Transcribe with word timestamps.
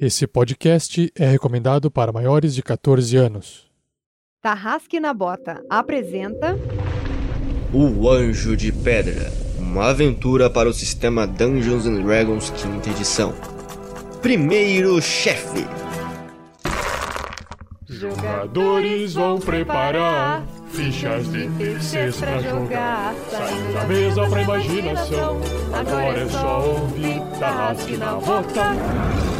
Esse 0.00 0.26
podcast 0.26 1.12
é 1.14 1.26
recomendado 1.26 1.90
para 1.90 2.10
maiores 2.10 2.54
de 2.54 2.62
14 2.62 3.18
anos. 3.18 3.68
Tarrasque 4.40 4.98
na 4.98 5.12
Bota 5.12 5.62
apresenta. 5.68 6.56
O 7.70 8.08
Anjo 8.08 8.56
de 8.56 8.72
Pedra 8.72 9.30
uma 9.58 9.90
aventura 9.90 10.48
para 10.48 10.70
o 10.70 10.72
sistema 10.72 11.26
Dungeons 11.26 11.84
Dragons 11.84 12.48
quinta 12.48 12.88
edição. 12.88 13.34
Primeiro 14.22 15.02
chefe. 15.02 15.66
Jogadores 17.86 19.12
vão 19.12 19.38
preparar 19.38 20.46
fichas 20.70 21.30
de 21.30 21.46
terceiros 21.50 22.16
pra 22.16 22.38
jogar. 22.40 23.14
Saindo 23.30 23.74
da 23.74 23.84
mesa 23.84 24.28
pra 24.30 24.42
imaginação. 24.42 25.40
Agora 25.74 26.20
é 26.20 26.28
só 26.30 26.66
ouvir 26.66 27.20
Tarrasque 27.38 27.98
na 27.98 28.14
Bota. 28.14 29.39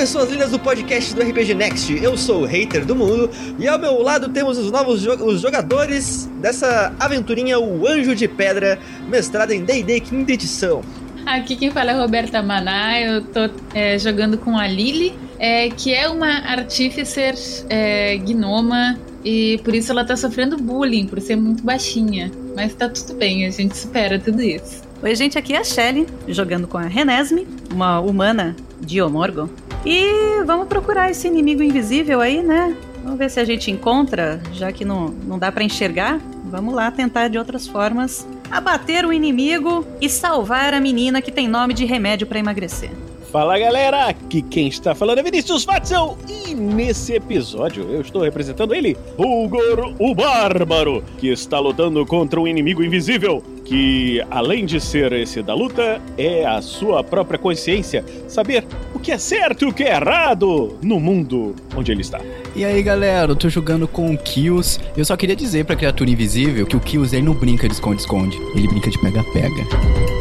Pessoas 0.00 0.30
lindas 0.30 0.50
do 0.50 0.58
podcast 0.58 1.14
do 1.14 1.20
RPG 1.20 1.52
Next. 1.52 2.02
Eu 2.02 2.16
sou 2.16 2.40
o 2.40 2.46
hater 2.46 2.86
do 2.86 2.96
mundo 2.96 3.28
e 3.58 3.68
ao 3.68 3.78
meu 3.78 4.00
lado 4.00 4.30
temos 4.30 4.56
os 4.56 4.70
novos 4.72 5.02
jo 5.02 5.12
os 5.22 5.42
jogadores 5.42 6.24
dessa 6.40 6.94
aventurinha, 6.98 7.60
o 7.60 7.86
Anjo 7.86 8.14
de 8.14 8.26
Pedra, 8.26 8.78
mestrado 9.10 9.50
em 9.50 9.62
D&D 9.62 10.00
quinta 10.00 10.32
edição. 10.32 10.80
Aqui 11.26 11.54
quem 11.54 11.70
fala 11.70 11.90
é 11.90 11.94
Roberta 12.00 12.42
Maná, 12.42 12.98
eu 12.98 13.22
tô 13.24 13.50
é, 13.74 13.98
jogando 13.98 14.38
com 14.38 14.56
a 14.56 14.66
Lily, 14.66 15.12
é, 15.38 15.68
que 15.68 15.92
é 15.92 16.08
uma 16.08 16.48
artíficer 16.48 17.34
é, 17.68 18.16
gnoma 18.16 18.98
e 19.22 19.60
por 19.62 19.74
isso 19.74 19.92
ela 19.92 20.02
tá 20.02 20.16
sofrendo 20.16 20.56
bullying, 20.56 21.08
por 21.08 21.20
ser 21.20 21.36
muito 21.36 21.62
baixinha. 21.62 22.32
Mas 22.56 22.72
tá 22.72 22.88
tudo 22.88 23.18
bem, 23.18 23.44
a 23.44 23.50
gente 23.50 23.76
supera 23.76 24.18
tudo 24.18 24.40
isso. 24.40 24.82
Oi, 25.02 25.14
gente, 25.14 25.36
aqui 25.36 25.52
é 25.52 25.58
a 25.58 25.64
Shelly, 25.64 26.06
jogando 26.26 26.66
com 26.66 26.78
a 26.78 26.84
Renesme, 26.84 27.46
uma 27.70 28.00
humana 28.00 28.56
Diomorgon. 28.80 29.50
E 29.84 30.44
vamos 30.44 30.68
procurar 30.68 31.10
esse 31.10 31.26
inimigo 31.26 31.62
invisível 31.62 32.20
aí, 32.20 32.42
né? 32.42 32.76
Vamos 33.02 33.18
ver 33.18 33.30
se 33.30 33.40
a 33.40 33.44
gente 33.44 33.70
encontra, 33.70 34.40
já 34.52 34.70
que 34.70 34.84
não, 34.84 35.08
não 35.08 35.38
dá 35.38 35.50
para 35.50 35.64
enxergar. 35.64 36.20
Vamos 36.44 36.74
lá 36.74 36.90
tentar 36.90 37.28
de 37.28 37.38
outras 37.38 37.66
formas 37.66 38.26
abater 38.50 39.06
o 39.06 39.12
inimigo 39.12 39.86
e 40.00 40.08
salvar 40.08 40.74
a 40.74 40.80
menina 40.80 41.22
que 41.22 41.30
tem 41.30 41.48
nome 41.48 41.72
de 41.72 41.84
remédio 41.84 42.26
para 42.26 42.38
emagrecer. 42.38 42.90
Fala 43.30 43.56
galera, 43.56 44.06
aqui 44.06 44.42
quem 44.42 44.66
está 44.66 44.92
falando 44.92 45.20
é 45.20 45.22
Vinícius 45.22 45.64
Watson 45.64 46.18
e 46.28 46.52
nesse 46.52 47.14
episódio 47.14 47.84
eu 47.84 48.00
estou 48.00 48.22
representando 48.22 48.74
ele, 48.74 48.96
Bulgor 49.16 49.94
o 50.00 50.12
Bárbaro, 50.16 51.04
que 51.16 51.28
está 51.28 51.60
lutando 51.60 52.04
contra 52.04 52.40
um 52.40 52.48
inimigo 52.48 52.82
invisível, 52.82 53.40
que 53.70 54.20
além 54.28 54.66
de 54.66 54.80
ser 54.80 55.12
esse 55.12 55.40
da 55.42 55.54
luta, 55.54 56.02
é 56.18 56.44
a 56.44 56.60
sua 56.60 57.04
própria 57.04 57.38
consciência, 57.38 58.04
saber 58.26 58.66
o 58.92 58.98
que 58.98 59.12
é 59.12 59.18
certo 59.18 59.64
e 59.64 59.68
o 59.68 59.72
que 59.72 59.84
é 59.84 59.94
errado 59.94 60.76
no 60.82 60.98
mundo 60.98 61.54
onde 61.76 61.92
ele 61.92 62.00
está. 62.00 62.20
E 62.56 62.64
aí 62.64 62.82
galera, 62.82 63.30
eu 63.30 63.36
tô 63.36 63.48
jogando 63.48 63.86
com 63.86 64.12
o 64.12 64.18
Kills, 64.18 64.80
eu 64.96 65.04
só 65.04 65.16
queria 65.16 65.36
dizer 65.36 65.64
pra 65.66 65.76
criatura 65.76 66.10
invisível 66.10 66.66
que 66.66 66.76
o 66.76 66.80
Kills 66.80 67.14
ele 67.14 67.24
não 67.24 67.34
brinca 67.34 67.68
de 67.68 67.74
esconde-esconde, 67.74 68.36
ele 68.56 68.66
brinca 68.66 68.90
de 68.90 68.98
pega-pega. 68.98 70.19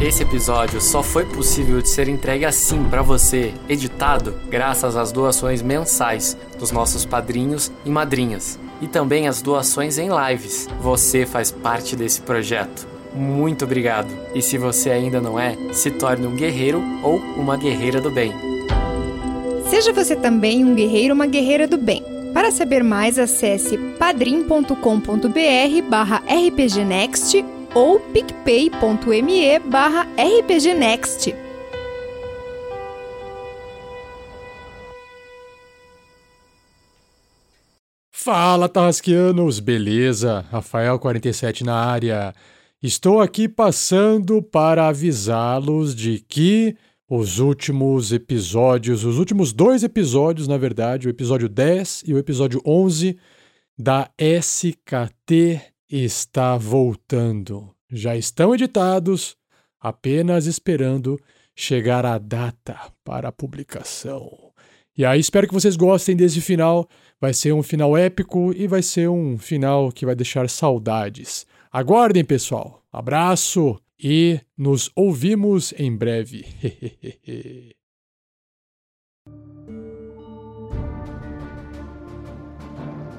Esse 0.00 0.22
episódio 0.22 0.80
só 0.80 1.02
foi 1.02 1.24
possível 1.24 1.82
de 1.82 1.88
ser 1.88 2.08
entregue 2.08 2.44
assim 2.44 2.84
para 2.84 3.02
você, 3.02 3.52
editado, 3.68 4.32
graças 4.48 4.96
às 4.96 5.10
doações 5.10 5.60
mensais 5.60 6.36
dos 6.56 6.70
nossos 6.70 7.04
padrinhos 7.04 7.72
e 7.84 7.90
madrinhas, 7.90 8.60
e 8.80 8.86
também 8.86 9.26
as 9.26 9.42
doações 9.42 9.98
em 9.98 10.08
lives. 10.08 10.68
Você 10.80 11.26
faz 11.26 11.50
parte 11.50 11.96
desse 11.96 12.20
projeto. 12.20 12.86
Muito 13.12 13.64
obrigado. 13.64 14.08
E 14.36 14.40
se 14.40 14.56
você 14.56 14.90
ainda 14.90 15.20
não 15.20 15.36
é, 15.38 15.56
se 15.72 15.90
torne 15.90 16.28
um 16.28 16.36
guerreiro 16.36 16.80
ou 17.02 17.16
uma 17.36 17.56
guerreira 17.56 18.00
do 18.00 18.10
bem. 18.10 18.32
Seja 19.68 19.92
você 19.92 20.14
também 20.14 20.64
um 20.64 20.76
guerreiro 20.76 21.12
ou 21.12 21.16
uma 21.16 21.26
guerreira 21.26 21.66
do 21.66 21.76
bem. 21.76 22.04
Para 22.32 22.52
saber 22.52 22.84
mais, 22.84 23.18
acesse 23.18 23.76
padrim.com.br 23.98 25.82
barra 25.90 26.22
rpgnext 26.28 27.57
ou 27.74 28.00
picpay.me 28.00 29.58
barra 29.60 30.06
rpgnext. 30.16 31.34
Fala, 38.30 38.68
Tarrasquianos! 38.68 39.58
Beleza? 39.58 40.44
Rafael47 40.52 41.62
na 41.62 41.76
área. 41.76 42.34
Estou 42.82 43.20
aqui 43.22 43.48
passando 43.48 44.42
para 44.42 44.86
avisá-los 44.88 45.94
de 45.94 46.18
que 46.20 46.76
os 47.08 47.38
últimos 47.38 48.12
episódios, 48.12 49.02
os 49.02 49.18
últimos 49.18 49.52
dois 49.52 49.82
episódios, 49.82 50.46
na 50.46 50.58
verdade, 50.58 51.08
o 51.08 51.10
episódio 51.10 51.48
10 51.48 52.02
e 52.06 52.12
o 52.12 52.18
episódio 52.18 52.60
11 52.66 53.18
da 53.78 54.10
SKT 54.18 55.62
está 55.90 56.56
voltando. 56.56 57.74
Já 57.90 58.16
estão 58.16 58.54
editados, 58.54 59.36
apenas 59.80 60.46
esperando 60.46 61.18
chegar 61.56 62.04
a 62.04 62.18
data 62.18 62.78
para 63.02 63.28
a 63.28 63.32
publicação. 63.32 64.52
E 64.96 65.04
aí 65.04 65.20
espero 65.20 65.46
que 65.46 65.54
vocês 65.54 65.76
gostem 65.76 66.16
desse 66.16 66.40
final. 66.40 66.88
Vai 67.20 67.32
ser 67.32 67.52
um 67.52 67.62
final 67.62 67.96
épico 67.96 68.52
e 68.54 68.66
vai 68.66 68.82
ser 68.82 69.08
um 69.08 69.38
final 69.38 69.90
que 69.90 70.04
vai 70.04 70.14
deixar 70.14 70.48
saudades. 70.48 71.46
Aguardem, 71.70 72.24
pessoal. 72.24 72.82
Abraço 72.92 73.80
e 73.98 74.40
nos 74.56 74.90
ouvimos 74.94 75.72
em 75.78 75.94
breve. 75.96 76.44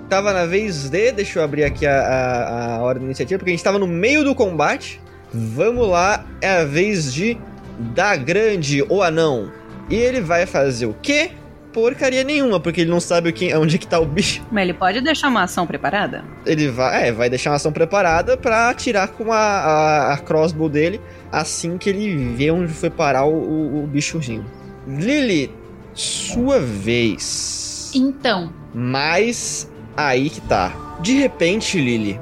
Tava 0.10 0.34
na 0.34 0.46
vez 0.46 0.90
de. 0.90 1.12
Deixa 1.12 1.40
eu 1.40 1.44
abrir 1.44 1.64
aqui 1.64 1.86
a, 1.86 2.02
a, 2.02 2.76
a 2.76 2.82
ordem 2.82 3.02
da 3.02 3.06
iniciativa, 3.06 3.38
porque 3.38 3.52
a 3.52 3.54
gente 3.54 3.64
tava 3.64 3.78
no 3.78 3.86
meio 3.86 4.24
do 4.24 4.34
combate. 4.34 5.00
Vamos 5.32 5.88
lá, 5.88 6.26
é 6.42 6.62
a 6.62 6.66
vez 6.66 7.14
de 7.14 7.38
da 7.78 8.16
grande 8.16 8.84
ou 8.90 9.04
anão. 9.04 9.52
E 9.88 9.96
ele 9.96 10.20
vai 10.20 10.48
fazer 10.48 10.88
o 10.88 10.96
quê? 11.00 11.32
Porcaria 11.72 12.24
nenhuma, 12.24 12.60
porque 12.60 12.82
ele 12.82 12.90
não 12.90 13.00
sabe 13.00 13.30
o 13.30 13.34
que, 13.34 13.54
onde 13.56 13.78
que 13.78 13.86
tá 13.86 14.00
o 14.00 14.06
bicho. 14.06 14.44
Mas 14.52 14.64
ele 14.64 14.74
pode 14.74 15.02
deixar 15.02 15.28
uma 15.28 15.44
ação 15.44 15.68
preparada? 15.68 16.24
Ele 16.44 16.68
vai, 16.68 17.10
é, 17.10 17.12
vai 17.12 17.30
deixar 17.30 17.52
uma 17.52 17.58
ação 17.58 17.72
preparada 17.72 18.36
para 18.36 18.70
atirar 18.70 19.10
com 19.10 19.32
a, 19.32 19.38
a, 19.38 20.14
a, 20.14 20.18
crossbow 20.18 20.68
dele 20.68 21.00
assim 21.32 21.78
que 21.78 21.90
ele 21.90 22.34
vê 22.36 22.50
onde 22.50 22.74
foi 22.74 22.90
parar 22.90 23.26
o, 23.26 23.36
o, 23.36 23.84
o 23.84 23.88
bichozinho. 23.88 24.46
Lily, 24.88 25.52
sua 25.94 26.60
vez. 26.60 27.92
Então. 27.94 28.52
Mas 28.74 29.70
aí 29.96 30.30
que 30.30 30.42
tá. 30.42 30.98
De 31.02 31.14
repente, 31.14 31.80
Lily, 31.80 32.20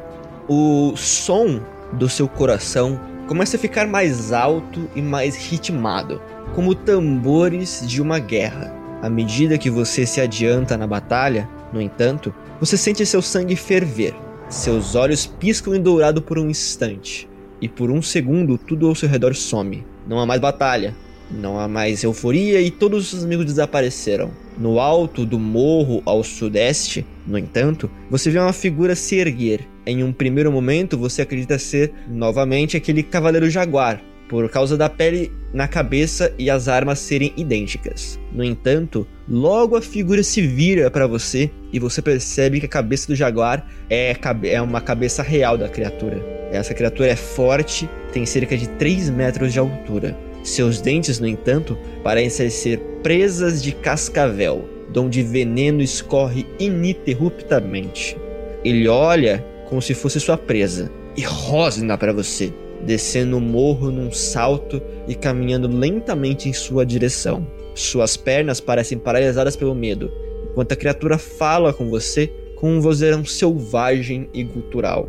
o 0.47 0.93
som 0.95 1.59
do 1.93 2.07
seu 2.07 2.27
coração 2.27 2.99
começa 3.27 3.57
a 3.57 3.59
ficar 3.59 3.87
mais 3.87 4.31
alto 4.31 4.89
e 4.95 5.01
mais 5.01 5.35
ritmado, 5.35 6.21
como 6.55 6.73
tambores 6.73 7.83
de 7.85 8.01
uma 8.01 8.19
guerra. 8.19 8.73
À 9.01 9.09
medida 9.09 9.57
que 9.57 9.69
você 9.69 10.05
se 10.05 10.21
adianta 10.21 10.77
na 10.77 10.87
batalha, 10.87 11.47
no 11.71 11.81
entanto, 11.81 12.33
você 12.59 12.77
sente 12.77 13.05
seu 13.05 13.21
sangue 13.21 13.55
ferver. 13.55 14.15
Seus 14.49 14.95
olhos 14.95 15.25
piscam 15.25 15.75
em 15.75 15.81
dourado 15.81 16.21
por 16.21 16.39
um 16.39 16.49
instante, 16.49 17.27
e 17.61 17.67
por 17.67 17.91
um 17.91 18.01
segundo 18.01 18.57
tudo 18.57 18.87
ao 18.87 18.95
seu 18.95 19.09
redor 19.09 19.35
some. 19.35 19.85
Não 20.07 20.19
há 20.19 20.25
mais 20.25 20.39
batalha, 20.39 20.95
não 21.29 21.59
há 21.59 21.67
mais 21.67 22.03
euforia 22.03 22.61
e 22.61 22.71
todos 22.71 23.11
os 23.13 23.23
amigos 23.23 23.45
desapareceram. 23.45 24.31
No 24.57 24.79
alto 24.79 25.25
do 25.25 25.37
morro 25.37 26.01
ao 26.05 26.23
sudeste, 26.23 27.05
no 27.27 27.37
entanto, 27.37 27.91
você 28.09 28.31
vê 28.31 28.39
uma 28.39 28.53
figura 28.53 28.95
se 28.95 29.17
erguer. 29.17 29.67
Em 29.85 30.03
um 30.03 30.13
primeiro 30.13 30.51
momento, 30.51 30.97
você 30.97 31.21
acredita 31.21 31.59
ser 31.59 31.91
novamente 32.07 32.77
aquele 32.77 33.03
cavaleiro 33.03 33.49
jaguar, 33.49 34.01
por 34.29 34.49
causa 34.49 34.77
da 34.77 34.89
pele 34.89 35.31
na 35.53 35.67
cabeça 35.67 36.33
e 36.37 36.49
as 36.49 36.67
armas 36.67 36.99
serem 36.99 37.33
idênticas. 37.35 38.17
No 38.31 38.43
entanto, 38.43 39.05
logo 39.27 39.75
a 39.75 39.81
figura 39.81 40.23
se 40.23 40.41
vira 40.41 40.89
para 40.89 41.07
você 41.07 41.51
e 41.71 41.79
você 41.79 42.01
percebe 42.01 42.59
que 42.59 42.65
a 42.65 42.69
cabeça 42.69 43.07
do 43.07 43.15
jaguar 43.15 43.69
é, 43.89 44.15
é 44.43 44.61
uma 44.61 44.79
cabeça 44.79 45.21
real 45.21 45.57
da 45.57 45.67
criatura. 45.67 46.23
Essa 46.51 46.73
criatura 46.73 47.09
é 47.09 47.15
forte, 47.15 47.89
tem 48.13 48.25
cerca 48.25 48.57
de 48.57 48.69
3 48.69 49.09
metros 49.09 49.51
de 49.51 49.59
altura. 49.59 50.17
Seus 50.43 50.79
dentes, 50.79 51.19
no 51.19 51.27
entanto, 51.27 51.77
parecem 52.03 52.49
ser 52.49 52.79
presas 53.03 53.61
de 53.61 53.73
cascavel. 53.73 54.76
De 54.91 54.99
onde 54.99 55.23
veneno 55.23 55.81
escorre 55.81 56.45
ininterruptamente. 56.59 58.17
Ele 58.63 58.87
olha 58.87 59.45
como 59.69 59.81
se 59.81 59.93
fosse 59.93 60.19
sua 60.19 60.37
presa 60.37 60.91
e 61.15 61.21
rosna 61.21 61.97
para 61.97 62.13
você, 62.13 62.53
descendo 62.85 63.37
o 63.37 63.41
morro 63.41 63.91
num 63.91 64.11
salto 64.11 64.81
e 65.07 65.15
caminhando 65.15 65.67
lentamente 65.67 66.47
em 66.47 66.53
sua 66.53 66.85
direção. 66.85 67.45
Suas 67.75 68.17
pernas 68.17 68.59
parecem 68.59 68.97
paralisadas 68.97 69.55
pelo 69.55 69.75
medo, 69.75 70.11
enquanto 70.51 70.71
a 70.71 70.75
criatura 70.75 71.17
fala 71.17 71.73
com 71.73 71.89
você 71.89 72.31
com 72.55 72.71
um 72.71 72.81
vozeirão 72.81 73.23
selvagem 73.23 74.29
e 74.33 74.43
gutural. 74.43 75.07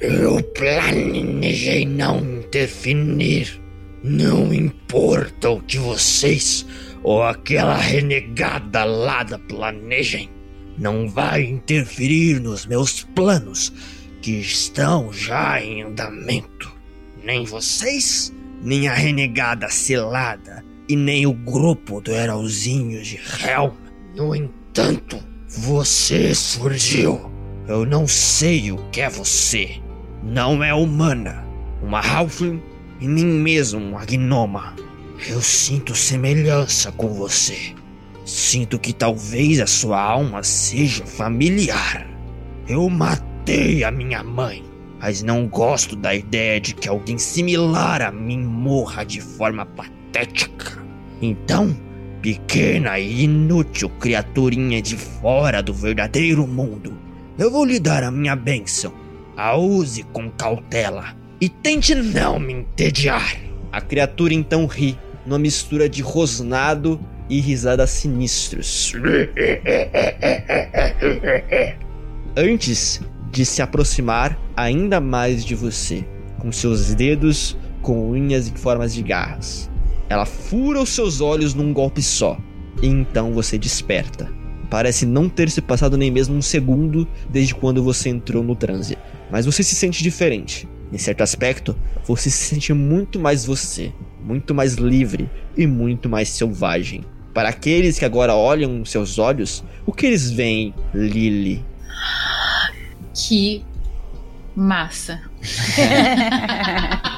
Eu 0.00 0.42
planejei 0.42 1.84
não 1.84 2.18
interferir. 2.18 3.60
Não 4.02 4.52
importa 4.52 5.50
o 5.50 5.60
que 5.60 5.78
vocês 5.78 6.66
ou 7.02 7.22
aquela 7.22 7.76
renegada 7.76 8.84
lá 8.84 9.24
planejem, 9.48 10.30
não 10.78 11.08
vai 11.08 11.42
interferir 11.42 12.40
nos 12.40 12.66
meus 12.66 13.04
planos 13.14 13.72
que 14.20 14.40
estão 14.40 15.12
já 15.12 15.60
em 15.60 15.82
andamento. 15.82 16.72
Nem 17.22 17.44
vocês, 17.44 18.32
nem 18.62 18.88
a 18.88 18.94
renegada 18.94 19.68
selada 19.68 20.64
e 20.88 20.96
nem 20.96 21.26
o 21.26 21.32
grupo 21.32 22.00
do 22.00 22.12
Heralzinho 22.12 23.02
de 23.02 23.16
Helm. 23.16 23.72
No 24.16 24.34
entanto, 24.34 25.18
você 25.48 26.34
surgiu. 26.34 27.30
Eu 27.68 27.84
não 27.84 28.06
sei 28.06 28.72
o 28.72 28.76
que 28.90 29.00
é 29.00 29.08
você. 29.08 29.80
Não 30.22 30.62
é 30.62 30.72
humana, 30.72 31.44
uma 31.82 32.00
Halfling 32.00 32.62
e 33.00 33.06
nem 33.06 33.24
mesmo 33.24 33.80
uma 33.80 34.04
gnoma. 34.04 34.74
Eu 35.28 35.40
sinto 35.40 35.94
semelhança 35.94 36.90
com 36.90 37.08
você. 37.08 37.74
Sinto 38.24 38.76
que 38.76 38.92
talvez 38.92 39.60
a 39.60 39.68
sua 39.68 40.00
alma 40.00 40.42
seja 40.42 41.06
familiar. 41.06 42.08
Eu 42.68 42.88
matei 42.90 43.84
a 43.84 43.90
minha 43.92 44.22
mãe, 44.24 44.64
mas 45.00 45.22
não 45.22 45.46
gosto 45.46 45.94
da 45.94 46.12
ideia 46.12 46.60
de 46.60 46.74
que 46.74 46.88
alguém 46.88 47.18
similar 47.18 48.02
a 48.02 48.10
mim 48.10 48.42
morra 48.42 49.04
de 49.04 49.20
forma 49.20 49.64
patética. 49.64 50.82
Então, 51.20 51.76
pequena 52.20 52.98
e 52.98 53.22
inútil 53.22 53.90
criaturinha 54.00 54.82
de 54.82 54.96
fora 54.96 55.62
do 55.62 55.72
verdadeiro 55.72 56.48
mundo, 56.48 56.98
eu 57.38 57.48
vou 57.48 57.64
lhe 57.64 57.78
dar 57.78 58.02
a 58.02 58.10
minha 58.10 58.34
bênção. 58.34 58.92
A 59.36 59.56
use 59.56 60.02
com 60.02 60.28
cautela 60.30 61.16
e 61.40 61.48
tente 61.48 61.94
não 61.94 62.40
me 62.40 62.54
entediar. 62.54 63.36
A 63.70 63.80
criatura 63.80 64.34
então 64.34 64.66
ri, 64.66 64.98
numa 65.26 65.38
mistura 65.38 65.88
de 65.88 66.02
rosnado 66.02 67.00
e 67.28 67.40
risadas 67.40 67.90
sinistros. 67.90 68.92
Antes 72.36 73.00
de 73.30 73.44
se 73.44 73.62
aproximar 73.62 74.38
ainda 74.56 75.00
mais 75.00 75.44
de 75.44 75.54
você, 75.54 76.04
com 76.38 76.50
seus 76.52 76.94
dedos 76.94 77.56
com 77.82 78.10
unhas 78.10 78.48
em 78.48 78.54
formas 78.54 78.94
de 78.94 79.02
garras. 79.02 79.70
Ela 80.08 80.24
fura 80.24 80.80
os 80.80 80.90
seus 80.90 81.20
olhos 81.20 81.52
num 81.52 81.72
golpe 81.72 82.00
só, 82.00 82.38
e 82.80 82.86
então 82.86 83.32
você 83.32 83.58
desperta. 83.58 84.30
Parece 84.70 85.04
não 85.04 85.28
ter 85.28 85.50
se 85.50 85.60
passado 85.60 85.98
nem 85.98 86.10
mesmo 86.10 86.34
um 86.34 86.40
segundo 86.40 87.06
desde 87.28 87.54
quando 87.54 87.82
você 87.82 88.08
entrou 88.08 88.42
no 88.42 88.56
transe, 88.56 88.96
mas 89.30 89.44
você 89.44 89.62
se 89.62 89.74
sente 89.74 90.02
diferente. 90.02 90.68
Em 90.92 90.98
certo 90.98 91.22
aspecto, 91.22 91.74
você 92.04 92.28
se 92.28 92.48
sente 92.48 92.72
muito 92.74 93.18
mais 93.18 93.46
você, 93.46 93.92
muito 94.22 94.54
mais 94.54 94.74
livre 94.74 95.30
e 95.56 95.66
muito 95.66 96.08
mais 96.08 96.28
selvagem. 96.28 97.04
Para 97.32 97.48
aqueles 97.48 97.98
que 97.98 98.04
agora 98.04 98.34
olham 98.34 98.84
seus 98.84 99.18
olhos, 99.18 99.64
o 99.86 99.92
que 99.92 100.04
eles 100.04 100.30
veem, 100.30 100.74
Lily? 100.92 101.64
Que 103.14 103.64
massa. 104.54 105.22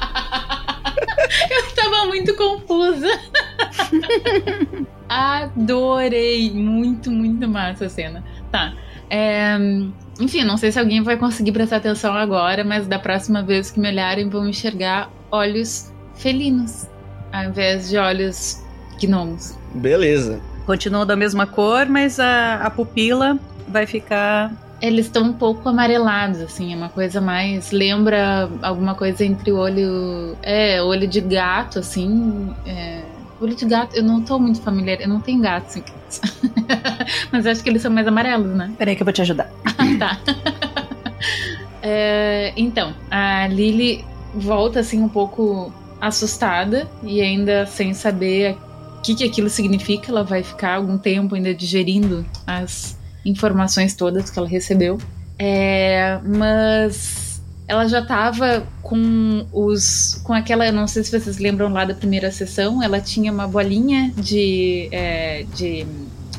Eu 1.50 1.74
tava 1.74 2.06
muito 2.06 2.36
confusa. 2.36 3.08
Adorei. 5.08 6.52
Muito, 6.52 7.10
muito 7.10 7.48
massa 7.48 7.86
a 7.86 7.88
cena. 7.88 8.24
Tá. 8.52 8.74
É, 9.10 9.58
enfim, 10.20 10.44
não 10.44 10.56
sei 10.56 10.70
se 10.70 10.78
alguém 10.78 11.02
vai 11.02 11.16
conseguir 11.16 11.52
prestar 11.52 11.76
atenção 11.76 12.14
agora, 12.14 12.64
mas 12.64 12.86
da 12.86 12.98
próxima 12.98 13.42
vez 13.42 13.70
que 13.70 13.80
me 13.80 13.88
olharem, 13.88 14.28
vão 14.28 14.48
enxergar 14.48 15.10
olhos 15.30 15.92
felinos, 16.14 16.86
ao 17.32 17.44
invés 17.44 17.88
de 17.88 17.98
olhos 17.98 18.62
gnomos. 19.00 19.56
Beleza. 19.74 20.40
Continua 20.66 21.04
da 21.04 21.16
mesma 21.16 21.46
cor, 21.46 21.86
mas 21.86 22.18
a, 22.20 22.56
a 22.56 22.70
pupila 22.70 23.38
vai 23.68 23.86
ficar. 23.86 24.52
Eles 24.80 25.06
estão 25.06 25.24
um 25.24 25.32
pouco 25.32 25.68
amarelados, 25.68 26.40
assim, 26.40 26.72
é 26.72 26.76
uma 26.76 26.88
coisa 26.88 27.20
mais. 27.20 27.70
Lembra 27.70 28.48
alguma 28.62 28.94
coisa 28.94 29.24
entre 29.24 29.50
o 29.50 29.56
olho. 29.56 30.36
É, 30.42 30.82
olho 30.82 31.06
de 31.06 31.20
gato, 31.20 31.78
assim. 31.80 32.54
É, 32.66 33.02
olho 33.44 33.54
de 33.54 33.64
gato, 33.64 33.96
eu 33.96 34.02
não 34.02 34.20
tô 34.20 34.38
muito 34.38 34.60
familiar, 34.60 35.00
eu 35.00 35.08
não 35.08 35.20
tenho 35.20 35.40
gato 35.40 35.66
assim. 35.66 35.82
Mas 37.30 37.46
acho 37.46 37.62
que 37.62 37.68
eles 37.68 37.82
são 37.82 37.90
mais 37.90 38.06
amarelos, 38.06 38.54
né? 38.54 38.72
Peraí 38.78 38.96
que 38.96 39.02
eu 39.02 39.04
vou 39.04 39.12
te 39.12 39.22
ajudar. 39.22 39.50
tá. 39.98 40.18
É, 41.86 42.54
então, 42.56 42.94
a 43.10 43.46
Lily 43.46 44.02
volta 44.34 44.80
assim 44.80 45.02
um 45.02 45.08
pouco 45.08 45.70
assustada 46.00 46.88
e 47.02 47.20
ainda 47.20 47.66
sem 47.66 47.92
saber 47.92 48.56
o 48.98 49.02
que, 49.02 49.14
que 49.14 49.22
aquilo 49.22 49.50
significa. 49.50 50.10
Ela 50.10 50.24
vai 50.24 50.42
ficar 50.42 50.76
algum 50.76 50.96
tempo 50.96 51.34
ainda 51.34 51.54
digerindo 51.54 52.24
as 52.46 52.98
informações 53.22 53.94
todas 53.94 54.30
que 54.30 54.38
ela 54.38 54.48
recebeu. 54.48 54.96
É, 55.38 56.18
mas 56.24 57.23
ela 57.66 57.88
já 57.88 58.00
estava 58.00 58.66
com 58.82 59.46
os 59.52 60.20
com 60.24 60.32
aquela 60.32 60.70
não 60.70 60.86
sei 60.86 61.02
se 61.02 61.18
vocês 61.18 61.38
lembram 61.38 61.72
lá 61.72 61.84
da 61.84 61.94
primeira 61.94 62.30
sessão 62.30 62.82
ela 62.82 63.00
tinha 63.00 63.32
uma 63.32 63.48
bolinha 63.48 64.12
de 64.16 64.88
é, 64.92 65.44
de, 65.54 65.86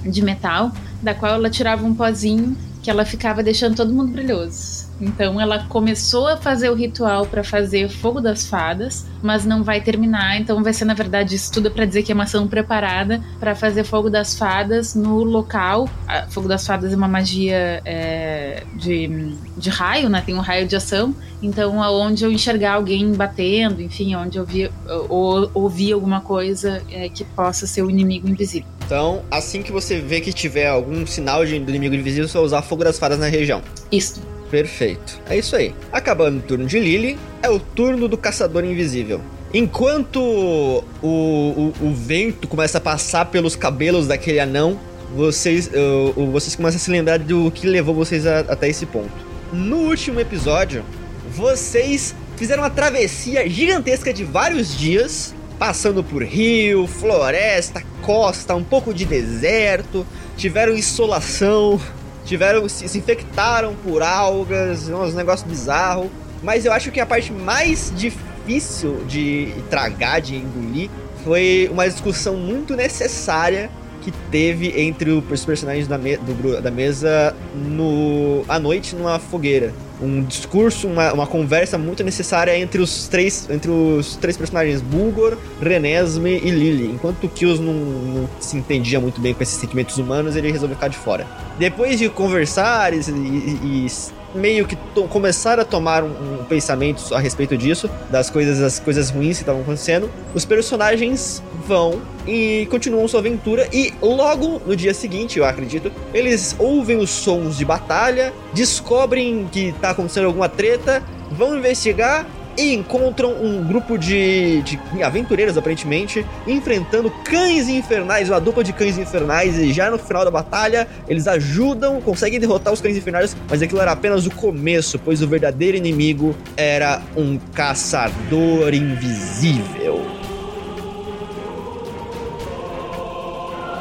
de 0.04 0.22
metal 0.22 0.72
da 1.02 1.14
qual 1.14 1.34
ela 1.34 1.50
tirava 1.50 1.86
um 1.86 1.96
pozinho 1.96 2.56
que 2.86 2.92
ela 2.92 3.04
ficava 3.04 3.42
deixando 3.42 3.76
todo 3.76 3.92
mundo 3.92 4.12
brilhoso 4.12 4.86
então 5.00 5.40
ela 5.40 5.66
começou 5.66 6.28
a 6.28 6.38
fazer 6.38 6.70
o 6.70 6.74
ritual 6.74 7.26
para 7.26 7.44
fazer 7.44 7.90
fogo 7.90 8.22
das 8.22 8.48
fadas, 8.48 9.06
mas 9.22 9.46
não 9.46 9.64
vai 9.64 9.82
terminar. 9.82 10.40
Então 10.40 10.64
vai 10.64 10.74
ser 10.74 10.86
na 10.86 10.94
verdade 10.94 11.36
isso 11.36 11.52
tudo 11.52 11.70
para 11.70 11.86
dizer 11.86 12.04
que 12.04 12.12
é 12.12 12.16
uma 12.16 12.24
ação 12.24 12.48
preparada 12.48 13.22
para 13.40 13.56
fazer 13.56 13.84
fogo 13.84 14.10
das 14.10 14.38
fadas 14.38 14.96
no 14.96 15.24
local. 15.24 15.90
A 16.08 16.28
fogo 16.28 16.48
das 16.48 16.66
fadas 16.66 16.94
é 16.94 16.96
uma 16.96 17.08
magia 17.08 17.82
é, 17.84 18.64
de, 18.76 19.36
de 19.58 19.70
raio, 19.70 20.10
né? 20.10 20.22
Tem 20.26 20.36
um 20.36 20.42
raio 20.42 20.68
de 20.68 20.76
ação. 20.76 21.14
Então 21.42 21.84
aonde 21.84 22.24
eu 22.24 22.32
enxergar 22.32 22.74
alguém 22.74 23.12
batendo, 23.14 23.82
enfim, 23.82 24.16
onde 24.16 24.38
eu 24.38 24.46
vi 24.46 24.72
ou 25.10 25.50
alguma 25.94 26.22
coisa 26.22 26.82
é, 26.90 27.10
que 27.10 27.24
possa 27.24 27.68
ser 27.68 27.82
o 27.82 27.90
inimigo 27.90 28.28
invisível. 28.28 28.75
Então, 28.86 29.24
assim 29.32 29.64
que 29.64 29.72
você 29.72 30.00
vê 30.00 30.22
que 30.22 30.32
tiver 30.32 30.68
algum 30.68 31.08
sinal 31.08 31.44
de, 31.44 31.58
do 31.60 31.70
inimigo 31.70 31.96
invisível, 31.96 32.28
você 32.28 32.38
vai 32.38 32.46
usar 32.46 32.62
fogo 32.62 32.84
das 32.84 33.00
fadas 33.00 33.18
na 33.18 33.28
região. 33.28 33.62
Isso. 33.92 34.22
Perfeito. 34.50 35.20
É 35.28 35.38
isso 35.38 35.56
aí. 35.56 35.74
Acabando 35.92 36.38
o 36.38 36.42
turno 36.42 36.66
de 36.66 36.80
Lily, 36.80 37.18
é 37.42 37.50
o 37.50 37.60
turno 37.60 38.08
do 38.08 38.16
Caçador 38.16 38.64
Invisível. 38.64 39.20
Enquanto 39.54 40.18
o, 40.22 40.84
o, 41.02 41.74
o 41.82 41.94
vento 41.94 42.48
começa 42.48 42.78
a 42.78 42.82
passar 42.82 43.26
pelos 43.26 43.56
cabelos 43.56 44.08
daquele 44.08 44.40
anão, 44.40 44.80
vocês, 45.16 45.68
uh, 45.68 46.26
vocês 46.32 46.56
começam 46.56 46.78
a 46.78 46.80
se 46.80 46.92
lembrar 46.92 47.20
do 47.20 47.50
que 47.52 47.68
levou 47.68 47.96
vocês 47.96 48.28
a, 48.28 48.40
até 48.40 48.70
esse 48.70 48.86
ponto. 48.86 49.12
No 49.52 49.78
último 49.90 50.20
episódio, 50.20 50.84
vocês 51.32 52.16
fizeram 52.38 52.64
uma 52.64 52.70
travessia 52.70 53.50
gigantesca 53.50 54.14
de 54.14 54.24
vários 54.24 54.78
dias, 54.78 55.35
passando 55.58 56.04
por 56.04 56.24
rio, 56.24 56.88
floresta, 56.88 57.84
costa, 58.02 58.56
um 58.56 58.64
pouco 58.64 58.94
de 58.94 59.06
deserto, 59.06 60.06
tiveram 60.38 60.76
insolação, 60.76 61.80
tiveram 62.26 62.68
se, 62.68 62.88
se 62.88 62.98
infectaram 62.98 63.76
por 63.76 64.02
algas, 64.04 64.90
uns 64.90 65.14
negócios 65.14 65.50
bizarros. 65.50 66.08
Mas 66.44 66.66
eu 66.66 66.72
acho 66.72 66.92
que 66.92 67.00
a 67.00 67.06
parte 67.06 67.32
mais 67.32 67.92
difícil 67.96 69.04
de 69.08 69.54
tragar, 69.70 70.22
de 70.22 70.36
engolir, 70.36 70.90
foi 71.24 71.70
uma 71.72 71.90
discussão 71.90 72.36
muito 72.36 72.76
necessária 72.76 73.72
que 74.06 74.12
teve 74.30 74.80
entre 74.80 75.10
os 75.10 75.44
personagens 75.44 75.88
da, 75.88 75.98
me 75.98 76.16
do, 76.18 76.62
da 76.62 76.70
mesa 76.70 77.36
no, 77.56 78.46
à 78.48 78.60
noite 78.60 78.96
numa 78.96 79.18
fogueira. 79.18 79.74
Um 80.00 80.24
discurso, 80.24 80.88
uma, 80.88 81.12
uma 81.14 81.26
conversa 81.26 81.78
muito 81.78 82.04
necessária 82.04 82.56
entre 82.56 82.82
os 82.82 83.08
três 83.08 83.50
entre 83.50 83.72
os 83.72 84.16
três 84.18 84.38
personagens, 84.38 84.82
Bulgor, 84.82 85.38
Renesme 85.60 86.38
e 86.44 86.52
Lily. 86.52 86.92
Enquanto 86.92 87.28
Kills 87.30 87.60
não, 87.60 87.74
não, 87.74 88.30
se 88.40 88.56
entendia 88.56 89.00
muito 89.00 89.20
bem 89.20 89.34
com 89.34 89.42
esses 89.42 89.56
sentimentos 89.56 89.98
humanos, 89.98 90.36
ele 90.36 90.52
resolveu 90.52 90.76
ficar 90.76 90.90
de 90.90 90.98
fora. 90.98 91.26
Depois 91.58 91.98
de 91.98 92.10
conversar 92.10 92.94
e, 92.94 93.00
e, 93.00 93.88
meio 94.36 94.68
que 94.68 94.78
começaram 95.10 95.62
a 95.64 95.66
tomar 95.66 96.04
um, 96.04 96.42
um 96.42 96.46
pensamento 96.46 97.14
a 97.14 97.20
respeito 97.20 97.58
disso, 97.58 97.90
das 98.10 98.30
coisas, 98.30 98.60
das 98.60 98.80
coisas 98.80 99.10
ruins 99.10 99.38
que 99.38 99.44
estavam 99.44 99.62
acontecendo, 99.62 100.12
os 100.34 100.46
personagens 100.46 101.42
vão 101.68 102.02
e 102.28 102.68
continuam 102.70 103.08
sua 103.08 103.20
aventura 103.20 103.68
e 103.72 103.94
logo 104.02 104.62
no 104.66 104.76
dia 104.76 104.94
seguinte, 104.94 105.40
eu 105.40 105.46
acredito, 105.46 105.92
eles 106.14 106.56
ouvem 106.60 106.98
os 106.98 107.10
sons 107.10 107.58
de 107.58 107.66
batalha, 107.66 108.34
descobrem 108.54 109.48
que 109.52 109.74
tá 109.82 109.92
acontecendo 109.92 110.26
alguma 110.26 110.50
treta, 110.50 111.02
vão 111.32 111.58
investigar 111.58 112.26
e 112.58 112.74
encontram 112.74 113.32
um 113.34 113.64
grupo 113.64 113.98
de, 113.98 114.62
de 114.62 114.80
aventureiros, 115.04 115.58
aparentemente, 115.58 116.26
enfrentando 116.48 117.12
cães 117.24 117.68
infernais, 117.68 118.30
uma 118.30 118.40
dupla 118.40 118.64
de 118.64 118.74
cães 118.74 118.98
infernais, 118.98 119.58
e 119.58 119.74
já 119.74 119.90
no 119.90 119.98
final 119.98 120.24
da 120.24 120.32
batalha, 120.32 120.88
eles 121.08 121.28
ajudam, 121.28 122.02
conseguem 122.02 122.40
derrotar 122.40 122.74
os 122.74 122.82
cães 122.82 122.98
infernais, 122.98 123.36
mas 123.50 123.62
aquilo 123.62 123.82
era 123.82 123.92
apenas 123.92 124.26
o 124.26 124.32
começo, 124.32 125.00
pois 125.00 125.22
o 125.22 125.28
verdadeiro 125.28 125.78
inimigo 125.78 126.36
era 126.56 127.02
um 127.16 127.38
caçador 127.54 128.74
invisível. 128.74 130.02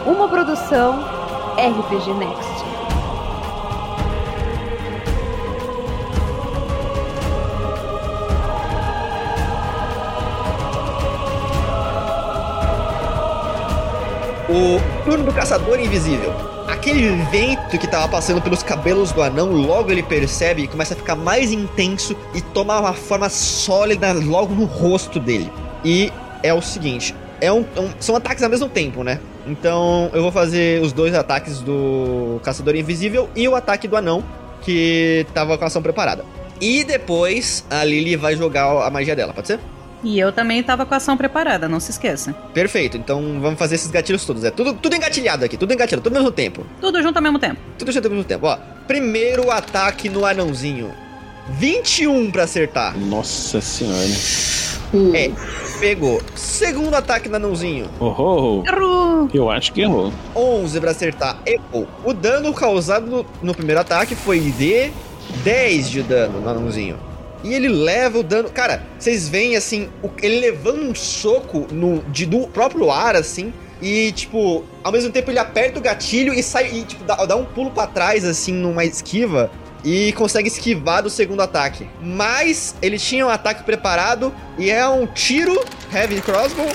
Uma 0.07 0.29
produção 0.29 1.03
RPG 1.57 2.13
Next. 2.19 2.64
O 14.49 15.05
turno 15.05 15.25
do 15.25 15.33
caçador 15.33 15.81
invisível. 15.81 16.33
Aquele 16.69 17.09
vento 17.31 17.79
que 17.79 17.87
tava 17.87 18.09
passando 18.09 18.41
pelos 18.41 18.63
cabelos 18.63 19.13
do 19.13 19.23
anão, 19.23 19.53
logo 19.53 19.91
ele 19.91 20.03
percebe 20.03 20.63
e 20.63 20.69
começa 20.69 20.95
a 20.95 20.97
ficar 20.97 21.15
mais 21.15 21.53
intenso 21.53 22.17
e 22.35 22.41
toma 22.41 22.79
uma 22.79 22.93
forma 22.95 23.29
sólida 23.29 24.13
logo 24.13 24.55
no 24.55 24.65
rosto 24.65 25.19
dele. 25.21 25.51
E 25.85 26.13
é 26.43 26.53
o 26.53 26.61
seguinte: 26.63 27.15
é 27.41 27.53
um, 27.53 27.61
um- 27.77 27.91
são 28.01 28.17
ataques 28.17 28.43
ao 28.43 28.51
mesmo 28.51 28.69
tempo, 28.69 29.03
né? 29.05 29.21
Então 29.47 30.11
eu 30.15 30.23
vou 30.23 30.33
fazer 30.33 30.81
os 30.83 30.93
dois 30.93 31.15
ataques 31.15 31.61
do 31.61 32.41
caçador 32.43 32.75
invisível 32.75 33.29
e 33.37 33.47
o 33.47 33.55
ataque 33.55 33.87
do 33.87 33.97
anão, 33.97 34.25
que 34.63 35.27
tava 35.35 35.57
com 35.59 35.65
a 35.65 35.67
ação 35.67 35.83
preparada. 35.83 36.25
E 36.61 36.83
depois 36.85 37.65
a 37.71 37.85
Lily 37.85 38.17
vai 38.17 38.37
jogar 38.37 38.87
a 38.87 38.91
magia 38.91 39.15
dela, 39.15 39.35
pode 39.35 39.47
ser? 39.49 39.61
E 40.05 40.19
eu 40.19 40.31
também 40.31 40.63
tava 40.63 40.85
com 40.85 40.93
a 40.93 40.99
ação 40.99 41.17
preparada, 41.17 41.67
não 41.67 41.81
se 41.81 41.91
esqueça. 41.91 42.35
Perfeito, 42.53 42.97
então 42.99 43.41
vamos 43.41 43.59
fazer 43.59 43.77
esses 43.77 43.91
gatilhos 43.91 44.25
todos. 44.25 44.45
É 44.45 44.51
tudo, 44.51 44.75
tudo 44.75 44.95
engatilhado 44.95 45.45
aqui, 45.45 45.57
tudo 45.57 45.73
engatilhado, 45.73 46.03
tudo 46.03 46.15
ao 46.15 46.23
mesmo 46.23 46.31
tempo. 46.31 46.67
Tudo 46.81 47.03
junto 47.03 47.17
ao 47.17 47.23
mesmo 47.23 47.39
tempo. 47.39 47.59
Tudo 47.79 47.91
junto 47.91 48.05
ao 48.05 48.11
mesmo 48.11 48.25
tempo. 48.25 48.47
Ó, 48.47 48.59
primeiro 48.87 49.51
ataque 49.51 50.11
no 50.11 50.27
anãozinho. 50.27 50.93
21 51.59 52.31
pra 52.31 52.45
acertar. 52.45 52.97
Nossa 52.99 53.61
senhora. 53.63 53.99
É, 55.15 55.31
pegou. 55.81 56.23
Segundo 56.35 56.95
ataque 56.95 57.29
no 57.29 57.37
anãozinho. 57.37 57.91
Oh, 57.99 58.07
oh, 58.17 58.63
oh. 58.63 58.67
Errou! 58.67 59.29
Eu 59.33 59.51
acho 59.51 59.73
que 59.73 59.81
errou. 59.81 60.13
11 60.37 60.81
pra 60.81 60.91
acertar. 60.91 61.39
Errou. 61.47 61.89
O 62.05 62.13
dano 62.13 62.53
causado 62.53 63.07
no, 63.07 63.27
no 63.43 63.55
primeiro 63.55 63.81
ataque 63.81 64.15
foi 64.15 64.39
de 64.39 64.93
10 65.43 65.91
de 65.91 66.03
dano 66.03 66.41
no 66.41 66.49
anãozinho. 66.49 66.99
E 67.45 67.53
ele 67.53 67.69
leva 67.69 68.19
o 68.19 68.23
dano. 68.23 68.49
Cara, 68.49 68.83
vocês 68.99 69.29
veem 69.29 69.55
assim, 69.55 69.91
ele 70.23 70.41
levando 70.41 70.83
um 70.83 70.95
soco 70.95 71.67
no, 71.71 72.03
de, 72.05 72.25
do 72.25 72.49
próprio 72.49 72.91
ar, 72.91 73.15
assim. 73.15 73.53
E, 73.83 74.13
tipo, 74.13 74.65
ao 74.83 74.91
mesmo 74.91 75.13
tempo 75.13 75.31
ele 75.31 75.39
aperta 75.39 75.79
o 75.79 75.83
gatilho 75.83 76.33
e 76.33 76.43
sai. 76.43 76.71
E, 76.73 76.85
tipo, 76.85 77.05
dá, 77.05 77.17
dá 77.27 77.37
um 77.37 77.45
pulo 77.45 77.71
pra 77.71 77.87
trás, 77.87 78.25
assim, 78.25 78.53
numa 78.53 78.83
esquiva. 78.83 79.51
E 79.85 80.13
consegue 80.15 80.49
esquivar 80.49 81.03
do 81.03 81.11
segundo 81.11 81.43
ataque. 81.43 81.87
Mas 82.01 82.75
ele 82.81 82.99
tinha 82.99 83.27
um 83.27 83.29
ataque 83.29 83.63
preparado 83.63 84.35
e 84.57 84.71
é 84.71 84.89
um 84.89 85.07
tiro 85.07 85.63
Heavy 85.93 86.23
Crossbow. 86.23 86.67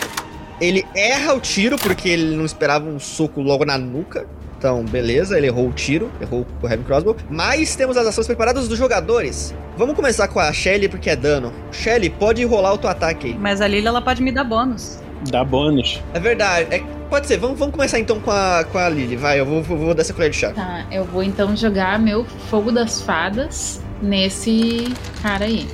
Ele 0.61 0.85
erra 0.93 1.33
o 1.33 1.39
tiro 1.39 1.77
porque 1.79 2.07
ele 2.07 2.35
não 2.35 2.45
esperava 2.45 2.87
um 2.87 2.99
soco 2.99 3.41
logo 3.41 3.65
na 3.65 3.79
nuca. 3.79 4.27
Então, 4.59 4.83
beleza, 4.83 5.37
ele 5.37 5.47
errou 5.47 5.69
o 5.69 5.71
tiro, 5.71 6.11
errou 6.19 6.45
o 6.61 6.67
Heavy 6.67 6.83
Crossbow. 6.83 7.15
Mas 7.29 7.77
temos 7.77 7.95
as 7.95 8.05
ações 8.05 8.27
preparadas 8.27 8.67
dos 8.67 8.77
jogadores. 8.77 9.55
Vamos 9.77 9.95
começar 9.95 10.27
com 10.27 10.37
a 10.37 10.51
Shelly 10.51 10.89
porque 10.89 11.09
é 11.09 11.15
dano. 11.15 11.53
Shelly, 11.71 12.09
pode 12.09 12.43
rolar 12.43 12.73
o 12.73 12.77
teu 12.77 12.89
ataque 12.89 13.27
aí. 13.27 13.33
Mas 13.39 13.61
a 13.61 13.67
Lily, 13.69 13.87
ela 13.87 14.01
pode 14.01 14.21
me 14.21 14.33
dar 14.33 14.43
bônus. 14.43 14.99
Dá 15.29 15.45
bônus. 15.45 16.01
É 16.13 16.19
verdade, 16.19 16.75
é- 16.75 16.83
pode 17.09 17.27
ser. 17.27 17.37
Vamos, 17.37 17.57
vamos 17.57 17.73
começar 17.73 17.99
então 17.99 18.19
com 18.19 18.31
a, 18.31 18.65
com 18.69 18.77
a 18.77 18.89
Lily. 18.89 19.15
Vai, 19.15 19.39
eu 19.39 19.45
vou, 19.45 19.63
vou, 19.63 19.77
vou 19.77 19.93
dar 19.93 20.01
essa 20.01 20.13
colher 20.13 20.29
de 20.29 20.35
chá. 20.35 20.51
Tá, 20.51 20.85
eu 20.91 21.05
vou 21.05 21.23
então 21.23 21.55
jogar 21.55 21.97
meu 21.97 22.25
fogo 22.49 22.69
das 22.69 23.01
fadas 23.01 23.81
nesse 24.01 24.93
cara 25.21 25.45
aí. 25.45 25.65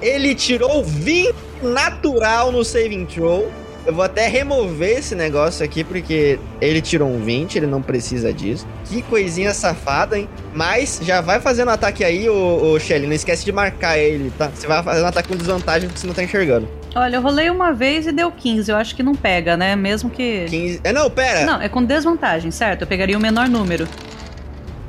Ele 0.00 0.34
tirou 0.34 0.82
20 0.82 1.34
natural 1.62 2.50
no 2.50 2.64
saving 2.64 3.04
throw. 3.04 3.50
Eu 3.86 3.92
vou 3.92 4.04
até 4.04 4.26
remover 4.28 4.98
esse 4.98 5.14
negócio 5.14 5.64
aqui, 5.64 5.84
porque 5.84 6.38
ele 6.60 6.80
tirou 6.80 7.08
um 7.08 7.22
20, 7.22 7.56
ele 7.56 7.66
não 7.66 7.82
precisa 7.82 8.32
disso. 8.32 8.66
Que 8.84 9.02
coisinha 9.02 9.52
safada, 9.52 10.18
hein? 10.18 10.28
Mas 10.54 11.00
já 11.02 11.20
vai 11.20 11.38
fazendo 11.38 11.70
ataque 11.70 12.02
aí, 12.02 12.28
ô, 12.28 12.72
ô 12.72 12.80
Shelly. 12.80 13.06
Não 13.06 13.12
esquece 13.12 13.44
de 13.44 13.52
marcar 13.52 13.98
ele, 13.98 14.32
tá? 14.38 14.48
Você 14.48 14.66
vai 14.66 14.82
fazer 14.82 15.02
um 15.02 15.06
ataque 15.06 15.28
com 15.28 15.36
desvantagem 15.36 15.88
porque 15.88 16.00
você 16.00 16.06
não 16.06 16.14
tá 16.14 16.22
enxergando. 16.22 16.68
Olha, 16.94 17.16
eu 17.16 17.20
rolei 17.20 17.50
uma 17.50 17.72
vez 17.72 18.06
e 18.06 18.12
deu 18.12 18.30
15. 18.30 18.70
Eu 18.70 18.76
acho 18.76 18.94
que 18.94 19.02
não 19.02 19.14
pega, 19.14 19.56
né? 19.56 19.76
Mesmo 19.76 20.08
que. 20.08 20.46
15. 20.48 20.80
É, 20.82 20.92
não, 20.92 21.10
pera! 21.10 21.44
Não, 21.44 21.60
é 21.60 21.68
com 21.68 21.84
desvantagem, 21.84 22.50
certo? 22.50 22.82
Eu 22.82 22.86
pegaria 22.86 23.18
o 23.18 23.20
menor 23.20 23.48
número. 23.48 23.86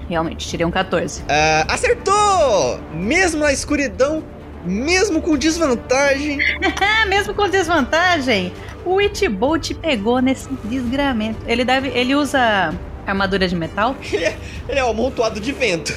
Realmente, 0.08 0.48
tirei 0.48 0.66
um 0.66 0.72
14. 0.72 1.24
Ah, 1.28 1.66
acertou! 1.68 2.80
Mesmo 2.94 3.42
na 3.42 3.52
escuridão, 3.52 4.24
mesmo 4.64 5.22
com 5.22 5.38
desvantagem. 5.38 6.38
Mesmo 7.08 7.34
com 7.34 7.48
desvantagem, 7.48 8.52
o 8.86 9.02
Itbolt 9.02 9.74
pegou 9.76 10.20
nesse 10.20 10.48
desgramento. 10.64 11.40
Ele 11.48 11.66
deve. 11.66 11.90
Ele 11.90 12.16
usa 12.16 12.74
armadura 13.06 13.48
de 13.48 13.56
metal? 13.56 13.96
Ele 14.12 14.24
é, 14.24 14.38
ele 14.68 14.80
é 14.80 14.86
um 14.86 14.90
amontoado 14.90 15.40
de 15.40 15.52
vento. 15.52 15.94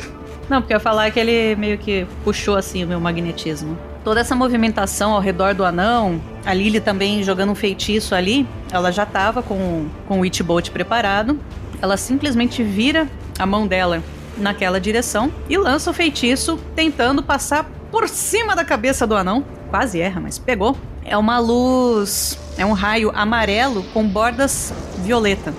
Não, 0.48 0.62
porque 0.62 0.72
eu 0.72 0.76
ia 0.76 0.80
falar 0.80 1.10
que 1.10 1.20
ele 1.20 1.54
meio 1.56 1.76
que 1.76 2.06
puxou 2.24 2.56
assim 2.56 2.82
o 2.82 2.86
meu 2.86 2.98
magnetismo. 2.98 3.78
Toda 4.02 4.20
essa 4.20 4.34
movimentação 4.34 5.12
ao 5.12 5.20
redor 5.20 5.54
do 5.54 5.64
anão, 5.64 6.20
a 6.44 6.54
Lily 6.54 6.80
também 6.80 7.22
jogando 7.22 7.50
um 7.50 7.54
feitiço 7.54 8.14
ali, 8.14 8.46
ela 8.70 8.90
já 8.90 9.04
tava 9.04 9.42
com, 9.42 9.86
com 10.06 10.20
o 10.20 10.24
Itbolt 10.24 10.70
preparado. 10.70 11.38
Ela 11.82 11.98
simplesmente 11.98 12.62
vira 12.62 13.06
a 13.38 13.44
mão 13.44 13.66
dela 13.66 14.02
naquela 14.38 14.80
direção 14.80 15.30
e 15.48 15.56
lança 15.58 15.90
o 15.90 15.94
feitiço 15.94 16.58
tentando 16.74 17.22
passar 17.22 17.70
por 17.90 18.08
cima 18.08 18.56
da 18.56 18.64
cabeça 18.64 19.06
do 19.06 19.14
anão. 19.14 19.44
Quase 19.68 20.00
erra, 20.00 20.20
mas 20.20 20.38
pegou. 20.38 20.76
É 21.08 21.16
uma 21.16 21.38
luz, 21.38 22.38
é 22.56 22.64
um 22.66 22.72
raio 22.72 23.10
amarelo 23.14 23.82
com 23.94 24.06
bordas 24.06 24.72
violeta. 24.98 25.52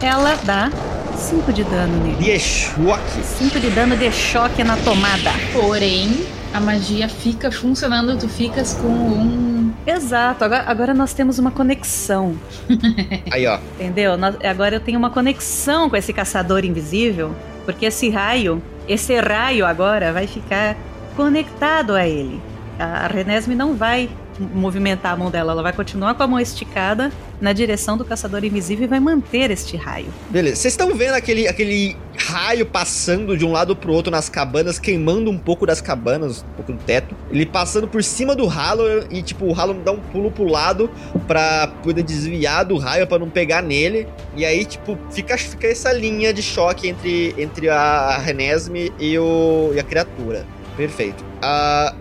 Ela 0.00 0.36
dá 0.44 0.70
5 1.16 1.52
de 1.52 1.64
dano 1.64 1.96
nele. 2.04 2.16
De 2.22 2.38
choque. 2.38 3.22
5 3.38 3.58
de 3.60 3.70
dano 3.70 3.96
de 3.96 4.10
choque 4.12 4.62
na 4.62 4.76
tomada. 4.76 5.30
Porém, 5.52 6.24
a 6.52 6.60
magia 6.60 7.08
fica 7.08 7.50
funcionando, 7.50 8.16
tu 8.18 8.28
ficas 8.28 8.74
com 8.74 8.88
um. 8.88 9.72
Exato, 9.86 10.44
agora, 10.44 10.64
agora 10.66 10.94
nós 10.94 11.14
temos 11.14 11.38
uma 11.38 11.50
conexão, 11.50 12.34
Aí, 13.32 13.46
ó. 13.46 13.58
entendeu? 13.74 14.16
Nós- 14.18 14.36
agora 14.44 14.76
eu 14.76 14.80
tenho 14.80 14.98
uma 14.98 15.08
conexão 15.10 15.88
com 15.88 15.96
esse 15.96 16.12
caçador 16.12 16.62
invisível, 16.64 17.34
porque 17.64 17.86
esse 17.86 18.10
raio, 18.10 18.62
esse 18.86 19.18
raio 19.18 19.64
agora 19.64 20.12
vai 20.12 20.26
ficar 20.26 20.76
conectado 21.16 21.94
a 21.94 22.06
ele. 22.06 22.40
A 22.78 23.06
Renesme 23.08 23.54
não 23.54 23.74
vai 23.74 24.08
movimentar 24.38 25.12
a 25.12 25.16
mão 25.16 25.30
dela, 25.30 25.52
ela 25.52 25.62
vai 25.62 25.72
continuar 25.72 26.14
com 26.14 26.22
a 26.22 26.26
mão 26.26 26.40
esticada 26.40 27.12
na 27.40 27.52
direção 27.52 27.96
do 27.96 28.04
caçador 28.04 28.44
invisível 28.44 28.84
e 28.84 28.88
vai 28.88 29.00
manter 29.00 29.50
este 29.50 29.76
raio. 29.76 30.08
Beleza, 30.30 30.56
vocês 30.56 30.74
estão 30.74 30.94
vendo 30.94 31.14
aquele, 31.14 31.46
aquele 31.46 31.96
raio 32.18 32.66
passando 32.66 33.36
de 33.36 33.44
um 33.44 33.52
lado 33.52 33.76
pro 33.76 33.92
outro 33.92 34.10
nas 34.10 34.28
cabanas, 34.28 34.78
queimando 34.78 35.30
um 35.30 35.38
pouco 35.38 35.64
das 35.64 35.80
cabanas, 35.80 36.42
um 36.42 36.54
pouco 36.56 36.72
do 36.72 36.78
teto. 36.78 37.14
Ele 37.30 37.46
passando 37.46 37.86
por 37.86 38.02
cima 38.02 38.34
do 38.34 38.46
ralo 38.46 38.82
e, 39.10 39.22
tipo, 39.22 39.46
o 39.46 39.52
ralo 39.52 39.74
dá 39.74 39.92
um 39.92 40.00
pulo 40.00 40.30
pro 40.30 40.44
lado 40.44 40.90
pra 41.26 41.68
poder 41.82 42.02
desviar 42.02 42.64
do 42.64 42.76
raio 42.76 43.06
pra 43.06 43.18
não 43.18 43.30
pegar 43.30 43.62
nele. 43.62 44.06
E 44.36 44.44
aí, 44.44 44.64
tipo, 44.64 44.98
fica, 45.10 45.38
fica 45.38 45.68
essa 45.68 45.92
linha 45.92 46.32
de 46.32 46.42
choque 46.42 46.88
entre, 46.88 47.34
entre 47.38 47.68
a 47.68 48.18
Renesme 48.18 48.92
e, 48.98 49.18
o, 49.18 49.72
e 49.74 49.80
a 49.80 49.82
criatura. 49.82 50.44
Perfeito. 50.76 51.24
A 51.40 51.94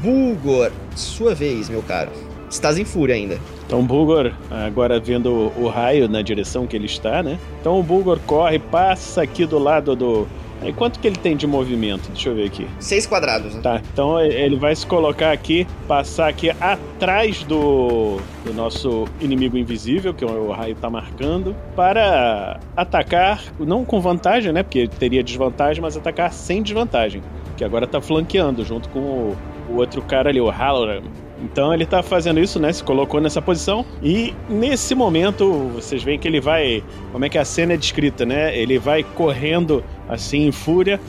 Bulgor, 0.00 0.70
sua 0.94 1.34
vez, 1.34 1.68
meu 1.68 1.82
caro. 1.82 2.10
Estás 2.48 2.78
em 2.78 2.84
fúria 2.84 3.14
ainda. 3.14 3.38
Então 3.66 3.80
o 3.80 3.82
Bulgor, 3.82 4.32
agora 4.50 4.98
vendo 4.98 5.52
o, 5.56 5.68
raio 5.68 6.08
na 6.08 6.22
direção 6.22 6.66
que 6.66 6.74
ele 6.74 6.86
está, 6.86 7.22
né? 7.22 7.38
Então 7.60 7.78
o 7.78 7.82
Bulgor 7.82 8.18
corre, 8.26 8.58
passa 8.58 9.22
aqui 9.22 9.44
do 9.44 9.58
lado 9.58 9.94
do. 9.94 10.26
Aí 10.62 10.72
quanto 10.72 10.98
que 10.98 11.06
ele 11.06 11.16
tem 11.16 11.36
de 11.36 11.46
movimento? 11.46 12.08
Deixa 12.08 12.30
eu 12.30 12.34
ver 12.34 12.46
aqui. 12.46 12.66
Seis 12.80 13.06
quadrados, 13.06 13.54
né? 13.54 13.60
Tá, 13.60 13.82
então 13.92 14.18
ele 14.20 14.56
vai 14.56 14.74
se 14.74 14.86
colocar 14.86 15.30
aqui, 15.30 15.66
passar 15.86 16.28
aqui 16.28 16.50
atrás 16.50 17.44
do, 17.44 18.16
do 18.44 18.54
nosso 18.54 19.04
inimigo 19.20 19.58
invisível, 19.58 20.14
que 20.14 20.24
o 20.24 20.50
raio 20.50 20.74
tá 20.74 20.88
marcando, 20.88 21.54
para 21.76 22.58
atacar, 22.76 23.42
não 23.60 23.84
com 23.84 24.00
vantagem, 24.00 24.52
né? 24.52 24.62
Porque 24.62 24.88
teria 24.88 25.22
desvantagem, 25.22 25.82
mas 25.82 25.96
atacar 25.96 26.32
sem 26.32 26.62
desvantagem. 26.62 27.22
que 27.56 27.62
agora 27.62 27.86
tá 27.86 28.00
flanqueando 28.00 28.64
junto 28.64 28.88
com 28.88 28.98
o, 28.98 29.36
o 29.68 29.76
outro 29.76 30.02
cara 30.02 30.30
ali, 30.30 30.40
o 30.40 30.48
Halloran. 30.48 31.02
Então 31.42 31.72
ele 31.72 31.86
tá 31.86 32.02
fazendo 32.02 32.40
isso, 32.40 32.58
né? 32.58 32.72
Se 32.72 32.82
colocou 32.82 33.20
nessa 33.20 33.40
posição. 33.40 33.84
E 34.02 34.34
nesse 34.48 34.94
momento, 34.94 35.68
vocês 35.74 36.02
veem 36.02 36.18
que 36.18 36.26
ele 36.26 36.40
vai. 36.40 36.82
Como 37.12 37.24
é 37.24 37.28
que 37.28 37.38
a 37.38 37.44
cena 37.44 37.74
é 37.74 37.76
descrita, 37.76 38.26
né? 38.26 38.56
Ele 38.56 38.78
vai 38.78 39.02
correndo 39.02 39.84
assim 40.08 40.46
em 40.46 40.52
fúria. 40.52 41.00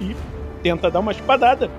E 0.00 0.16
tenta 0.62 0.90
dar 0.90 1.00
uma 1.00 1.12
espadada 1.12 1.70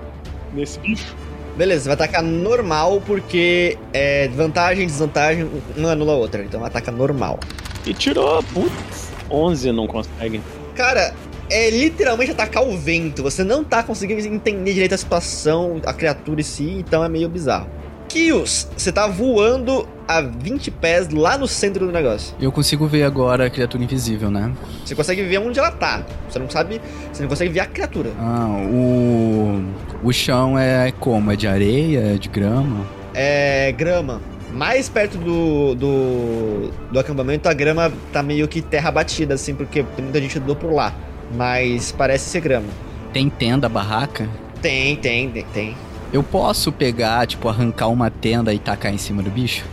nesse 0.54 0.78
bicho. 0.80 1.14
Beleza, 1.56 1.84
vai 1.86 1.94
atacar 1.94 2.22
normal 2.22 3.00
porque 3.06 3.78
é 3.92 4.28
vantagem, 4.28 4.86
desvantagem, 4.86 5.50
uma 5.76 5.92
anula 5.92 6.12
a 6.12 6.16
outra. 6.16 6.42
Então 6.42 6.64
ataca 6.64 6.90
normal. 6.90 7.38
E 7.86 7.94
tirou, 7.94 8.42
putz, 8.42 9.12
11 9.30 9.72
não 9.72 9.86
consegue. 9.86 10.40
Cara, 10.74 11.14
é 11.50 11.70
literalmente 11.70 12.30
atacar 12.30 12.62
o 12.62 12.76
vento. 12.76 13.22
Você 13.22 13.44
não 13.44 13.62
tá 13.62 13.82
conseguindo 13.82 14.20
entender 14.26 14.72
direito 14.72 14.94
a 14.94 14.98
situação, 14.98 15.80
a 15.84 15.92
criatura 15.92 16.40
em 16.40 16.44
si, 16.44 16.70
então 16.78 17.04
é 17.04 17.08
meio 17.08 17.28
bizarro. 17.28 17.68
Kios, 18.08 18.68
você 18.76 18.92
tá 18.92 19.06
voando 19.06 19.86
a 20.06 20.20
20 20.20 20.70
pés 20.70 21.08
lá 21.10 21.36
no 21.36 21.48
centro 21.48 21.86
do 21.86 21.92
negócio. 21.92 22.34
Eu 22.40 22.52
consigo 22.52 22.86
ver 22.86 23.02
agora 23.02 23.46
a 23.46 23.50
criatura 23.50 23.82
invisível, 23.82 24.30
né? 24.30 24.52
Você 24.84 24.94
consegue 24.94 25.22
ver 25.22 25.38
onde 25.38 25.58
ela 25.58 25.70
tá. 25.70 26.04
Você 26.28 26.38
não 26.38 26.48
sabe. 26.48 26.80
Você 27.12 27.22
não 27.22 27.28
consegue 27.28 27.52
ver 27.52 27.60
a 27.60 27.66
criatura. 27.66 28.10
Ah, 28.18 28.46
o. 28.70 29.64
O 30.04 30.12
chão 30.12 30.58
é 30.58 30.92
como? 30.92 31.32
É 31.32 31.36
de 31.36 31.48
areia? 31.48 32.14
É 32.14 32.14
de 32.14 32.28
grama? 32.28 32.86
É. 33.12 33.72
grama. 33.72 34.20
Mais 34.52 34.88
perto 34.88 35.18
do, 35.18 35.74
do, 35.74 36.70
do 36.90 36.98
acampamento, 36.98 37.48
a 37.48 37.52
grama 37.52 37.92
tá 38.12 38.22
meio 38.22 38.46
que 38.46 38.62
terra 38.62 38.90
batida, 38.90 39.34
assim, 39.34 39.54
porque 39.54 39.82
tem 39.82 40.04
muita 40.04 40.20
gente 40.20 40.38
andou 40.38 40.54
por 40.54 40.72
lá. 40.72 40.94
Mas 41.34 41.92
parece 41.92 42.28
ser 42.30 42.40
grama. 42.40 42.68
Tem 43.12 43.28
tenda, 43.28 43.68
barraca? 43.68 44.28
Tem, 44.60 44.96
tem, 44.96 45.30
tem, 45.30 45.44
tem. 45.52 45.76
Eu 46.12 46.22
posso 46.22 46.70
pegar, 46.70 47.26
tipo, 47.26 47.48
arrancar 47.48 47.88
uma 47.88 48.10
tenda 48.10 48.54
e 48.54 48.58
tacar 48.58 48.92
em 48.92 48.98
cima 48.98 49.22
do 49.22 49.30
bicho? 49.30 49.64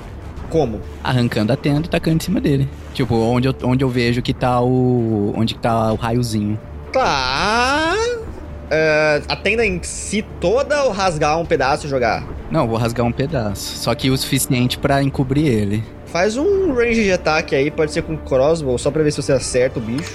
Como? 0.49 0.81
Arrancando 1.03 1.51
a 1.53 1.55
tenda 1.55 1.87
e 1.87 1.89
tacando 1.89 2.17
em 2.17 2.19
cima 2.19 2.39
dele. 2.39 2.67
Tipo, 2.93 3.15
onde 3.15 3.47
eu, 3.47 3.55
onde 3.63 3.83
eu 3.83 3.89
vejo 3.89 4.21
que 4.21 4.33
tá 4.33 4.61
o. 4.61 5.33
onde 5.35 5.55
que 5.55 5.59
tá 5.59 5.91
o 5.91 5.95
raiozinho. 5.95 6.59
Tá. 6.91 7.95
É, 8.69 9.21
a 9.27 9.35
tenda 9.35 9.65
em 9.65 9.81
si 9.83 10.23
toda 10.39 10.83
ou 10.83 10.91
rasgar 10.91 11.39
um 11.39 11.45
pedaço 11.45 11.85
e 11.85 11.89
jogar? 11.89 12.23
Não, 12.51 12.67
vou 12.67 12.77
rasgar 12.77 13.05
um 13.05 13.11
pedaço. 13.11 13.77
Só 13.77 13.93
que 13.95 14.09
o 14.09 14.17
suficiente 14.17 14.77
pra 14.77 15.01
encobrir 15.01 15.47
ele. 15.47 15.83
Faz 16.05 16.37
um 16.37 16.73
range 16.73 17.03
de 17.03 17.11
ataque 17.11 17.55
aí, 17.55 17.71
pode 17.71 17.91
ser 17.91 18.03
com 18.03 18.15
crossbow, 18.15 18.77
só 18.77 18.91
pra 18.91 19.01
ver 19.01 19.11
se 19.11 19.21
você 19.21 19.33
acerta 19.33 19.79
o 19.79 19.81
bicho. 19.81 20.13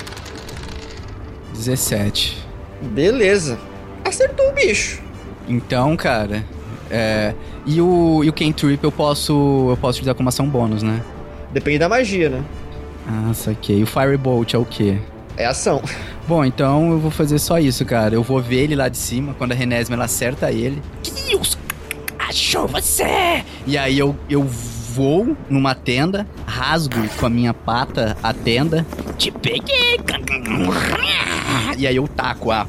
17. 1.58 2.38
Beleza. 2.80 3.58
Acertou 4.04 4.48
o 4.48 4.52
bicho. 4.52 5.02
Então, 5.48 5.96
cara. 5.96 6.44
É. 6.90 7.34
E 7.66 7.80
o, 7.80 8.22
e 8.24 8.28
o 8.28 8.32
Cantrip 8.32 8.82
eu 8.82 8.92
posso. 8.92 9.66
Eu 9.70 9.76
posso 9.76 9.98
utilizar 9.98 10.14
como 10.14 10.28
ação 10.28 10.48
bônus, 10.48 10.82
né? 10.82 11.02
Depende 11.52 11.78
da 11.78 11.88
magia, 11.88 12.30
né? 12.30 12.44
Ah, 13.06 13.32
saquei. 13.34 13.80
E 13.80 13.82
o 13.82 13.86
Firebolt 13.86 14.54
é 14.54 14.58
o 14.58 14.64
quê? 14.64 14.98
É 15.36 15.46
ação. 15.46 15.82
Bom, 16.26 16.44
então 16.44 16.90
eu 16.92 16.98
vou 16.98 17.10
fazer 17.10 17.38
só 17.38 17.58
isso, 17.58 17.84
cara. 17.84 18.14
Eu 18.14 18.22
vou 18.22 18.40
ver 18.40 18.64
ele 18.64 18.76
lá 18.76 18.88
de 18.88 18.98
cima, 18.98 19.34
quando 19.34 19.52
a 19.52 19.54
Renesma 19.54 19.94
ela 19.94 20.04
acerta 20.04 20.50
ele. 20.50 20.82
Deus! 21.28 21.58
Achou 22.18 22.66
você! 22.66 23.44
E 23.66 23.78
aí 23.78 23.98
eu, 23.98 24.14
eu 24.28 24.46
vou 24.88 25.36
numa 25.48 25.74
tenda, 25.74 26.26
rasgo 26.46 27.08
com 27.18 27.26
a 27.26 27.30
minha 27.30 27.52
pata 27.52 28.16
a 28.22 28.32
tenda. 28.32 28.86
Te 29.16 29.30
peguei! 29.30 29.98
E 31.76 31.86
aí 31.86 31.96
eu 31.96 32.08
taco 32.08 32.50
a, 32.50 32.66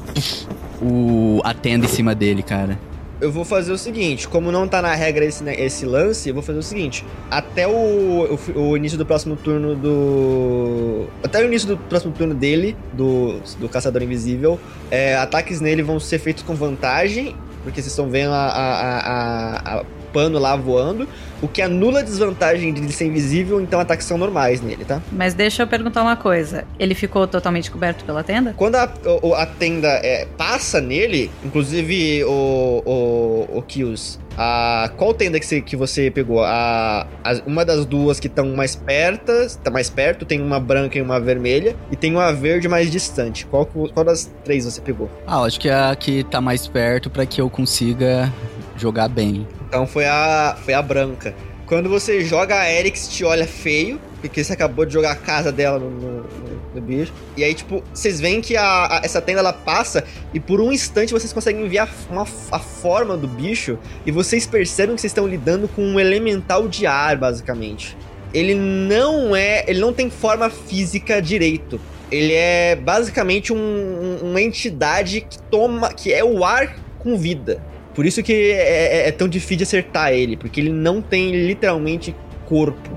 o, 0.80 1.40
a 1.42 1.54
tenda 1.54 1.86
em 1.86 1.88
cima 1.88 2.14
dele, 2.14 2.42
cara. 2.42 2.78
Eu 3.20 3.30
vou 3.30 3.44
fazer 3.44 3.70
o 3.70 3.76
seguinte, 3.76 4.26
como 4.26 4.50
não 4.50 4.66
tá 4.66 4.80
na 4.80 4.94
regra 4.94 5.26
esse, 5.26 5.44
né, 5.44 5.54
esse 5.60 5.84
lance, 5.84 6.28
eu 6.28 6.34
vou 6.34 6.42
fazer 6.42 6.58
o 6.58 6.62
seguinte. 6.62 7.04
Até 7.30 7.66
o, 7.68 8.38
o, 8.56 8.60
o, 8.60 8.76
início 8.76 8.96
do 8.96 9.04
próximo 9.04 9.36
turno 9.36 9.74
do. 9.74 11.06
Até 11.22 11.42
o 11.42 11.44
início 11.44 11.68
do 11.68 11.76
próximo 11.76 12.12
turno 12.14 12.34
dele, 12.34 12.74
do, 12.94 13.40
do 13.58 13.68
Caçador 13.68 14.02
Invisível, 14.02 14.58
é, 14.90 15.16
ataques 15.16 15.60
nele 15.60 15.82
vão 15.82 16.00
ser 16.00 16.18
feitos 16.18 16.42
com 16.42 16.54
vantagem, 16.54 17.36
porque 17.62 17.82
vocês 17.82 17.92
estão 17.92 18.08
vendo 18.08 18.32
a, 18.32 18.46
a, 18.46 18.98
a, 18.98 19.80
a 19.80 19.84
pano 20.12 20.38
lá 20.38 20.56
voando, 20.56 21.08
o 21.42 21.48
que 21.48 21.62
anula 21.62 22.00
a 22.00 22.02
desvantagem 22.02 22.72
de 22.72 22.80
ele 22.80 22.92
ser 22.92 23.06
invisível, 23.06 23.60
então 23.60 23.80
ataques 23.80 24.06
são 24.06 24.18
normais 24.18 24.60
nele, 24.60 24.84
tá? 24.84 25.00
Mas 25.10 25.34
deixa 25.34 25.62
eu 25.62 25.66
perguntar 25.66 26.02
uma 26.02 26.16
coisa. 26.16 26.64
Ele 26.78 26.94
ficou 26.94 27.26
totalmente 27.26 27.70
coberto 27.70 28.04
pela 28.04 28.22
tenda? 28.22 28.54
Quando 28.56 28.76
a, 28.76 28.92
o, 29.22 29.34
a 29.34 29.46
tenda 29.46 29.88
é, 29.88 30.26
passa 30.36 30.80
nele, 30.80 31.30
inclusive 31.44 32.24
o, 32.24 32.82
o, 32.84 33.58
o 33.58 33.62
Kills, 33.62 34.18
a, 34.36 34.90
qual 34.96 35.12
tenda 35.12 35.38
que 35.38 35.46
você, 35.46 35.60
que 35.60 35.76
você 35.76 36.10
pegou? 36.10 36.42
A, 36.42 37.06
a 37.24 37.32
uma 37.46 37.64
das 37.64 37.84
duas 37.84 38.20
que 38.20 38.26
estão 38.26 38.54
mais 38.54 38.74
perto, 38.74 39.32
tá 39.62 39.70
mais 39.70 39.90
perto, 39.90 40.24
tem 40.24 40.40
uma 40.40 40.60
branca 40.60 40.98
e 40.98 41.02
uma 41.02 41.20
vermelha, 41.20 41.76
e 41.90 41.96
tem 41.96 42.12
uma 42.12 42.32
verde 42.32 42.68
mais 42.68 42.90
distante. 42.90 43.46
Qual, 43.46 43.66
qual 43.66 44.04
das 44.04 44.30
três 44.44 44.64
você 44.64 44.80
pegou? 44.80 45.10
Ah, 45.26 45.42
acho 45.42 45.58
que 45.58 45.68
é 45.68 45.74
a 45.74 45.94
que 45.96 46.24
tá 46.24 46.40
mais 46.40 46.66
perto 46.66 47.10
para 47.10 47.26
que 47.26 47.40
eu 47.40 47.50
consiga 47.50 48.32
jogar 48.80 49.08
bem. 49.08 49.46
Então 49.68 49.86
foi 49.86 50.04
a, 50.04 50.56
foi 50.64 50.74
a 50.74 50.82
branca. 50.82 51.34
Quando 51.66 51.88
você 51.88 52.24
joga 52.24 52.58
a 52.58 52.68
Erix, 52.68 53.08
te 53.08 53.24
olha 53.24 53.46
feio, 53.46 54.00
porque 54.20 54.42
você 54.42 54.52
acabou 54.52 54.84
de 54.84 54.92
jogar 54.92 55.12
a 55.12 55.16
casa 55.16 55.52
dela 55.52 55.78
no, 55.78 55.88
no, 55.88 56.26
no 56.74 56.80
bicho. 56.80 57.12
E 57.36 57.44
aí, 57.44 57.54
tipo, 57.54 57.82
vocês 57.94 58.20
veem 58.20 58.40
que 58.40 58.56
a, 58.56 58.62
a, 58.98 59.00
essa 59.04 59.20
tenda 59.20 59.38
ela 59.38 59.52
passa 59.52 60.04
e 60.34 60.40
por 60.40 60.60
um 60.60 60.72
instante 60.72 61.12
vocês 61.12 61.32
conseguem 61.32 61.68
ver 61.68 61.78
a, 61.78 61.88
uma, 62.10 62.26
a 62.50 62.58
forma 62.58 63.16
do 63.16 63.28
bicho 63.28 63.78
e 64.04 64.10
vocês 64.10 64.46
percebem 64.46 64.96
que 64.96 65.00
vocês 65.00 65.10
estão 65.10 65.28
lidando 65.28 65.68
com 65.68 65.82
um 65.82 66.00
elemental 66.00 66.66
de 66.66 66.86
ar, 66.86 67.16
basicamente. 67.16 67.96
Ele 68.34 68.54
não 68.54 69.34
é. 69.34 69.64
Ele 69.66 69.80
não 69.80 69.92
tem 69.92 70.10
forma 70.10 70.50
física 70.50 71.20
direito. 71.20 71.80
Ele 72.10 72.32
é 72.32 72.74
basicamente 72.74 73.52
um, 73.52 74.18
uma 74.22 74.42
entidade 74.42 75.20
que 75.20 75.38
toma. 75.42 75.92
que 75.92 76.12
é 76.12 76.24
o 76.24 76.44
ar 76.44 76.76
com 76.98 77.16
vida. 77.16 77.62
Por 77.94 78.06
isso 78.06 78.22
que 78.22 78.32
é, 78.32 79.04
é, 79.04 79.08
é, 79.08 79.12
tão 79.12 79.28
difícil 79.28 79.58
de 79.58 79.62
acertar 79.64 80.12
ele, 80.12 80.36
porque 80.36 80.60
ele 80.60 80.70
não 80.70 81.02
tem 81.02 81.32
literalmente 81.32 82.14
corpo. 82.46 82.90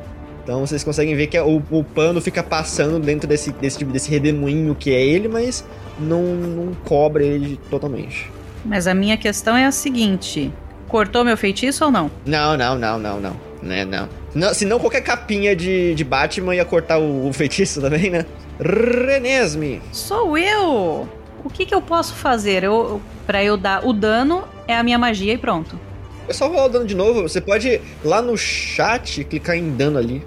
Então 0.44 0.60
vocês 0.60 0.84
conseguem 0.84 1.16
ver 1.16 1.28
que 1.28 1.40
o, 1.40 1.64
o 1.72 1.84
pano 1.84 2.20
fica 2.20 2.44
passando 2.44 3.00
dentro 3.00 3.28
desse, 3.28 3.52
desse, 3.54 3.84
desse 3.86 4.10
redemoinho 4.10 4.76
que 4.76 4.94
é 4.94 5.02
ele, 5.02 5.28
mas 5.28 5.66
não, 6.00 6.22
não 6.22 6.74
cobre 6.84 7.26
ele 7.26 7.60
totalmente. 7.70 8.30
Mas 8.66 8.88
a 8.88 8.94
minha 8.94 9.18
questão 9.18 9.56
é 9.56 9.66
a 9.66 9.72
seguinte: 9.72 10.52
cortou 10.88 11.24
meu 11.24 11.38
feitiço 11.38 11.86
ou 11.86 11.92
não? 11.92 12.12
Não, 12.26 12.58
não, 12.58 12.78
não, 12.78 13.00
não, 13.00 13.20
não. 13.20 13.54
Né, 13.62 13.86
não. 13.86 14.10
não. 14.36 14.54
Senão 14.54 14.80
qualquer 14.80 15.02
capinha 15.02 15.56
de, 15.56 15.96
de 15.96 16.04
Batman 16.04 16.56
ia 16.56 16.66
cortar 16.66 17.00
o, 17.00 17.28
o 17.28 17.34
feitiço 17.34 17.80
também, 17.82 18.10
né? 18.10 18.26
Renesme! 18.60 19.82
Sou 19.92 20.38
eu! 20.38 21.08
O 21.44 21.50
que, 21.50 21.66
que 21.66 21.74
eu 21.74 21.82
posso 21.82 22.14
fazer? 22.14 22.64
Eu, 22.64 23.02
para 23.26 23.44
eu 23.44 23.58
dar 23.58 23.86
o 23.86 23.92
dano 23.92 24.44
é 24.68 24.76
a 24.76 24.84
minha 24.84 24.98
magia 24.98 25.34
e 25.34 25.38
pronto. 25.38 25.80
É 26.28 26.34
só 26.34 26.48
rolar 26.48 26.66
o 26.66 26.70
dano 26.70 26.86
de 26.86 26.96
novo. 26.96 27.22
Você 27.24 27.42
pode 27.42 27.82
lá 28.04 28.22
no 28.22 28.38
chat 28.38 29.24
clicar 29.24 29.58
em 29.58 29.72
dano 29.76 29.98
ali. 29.98 30.24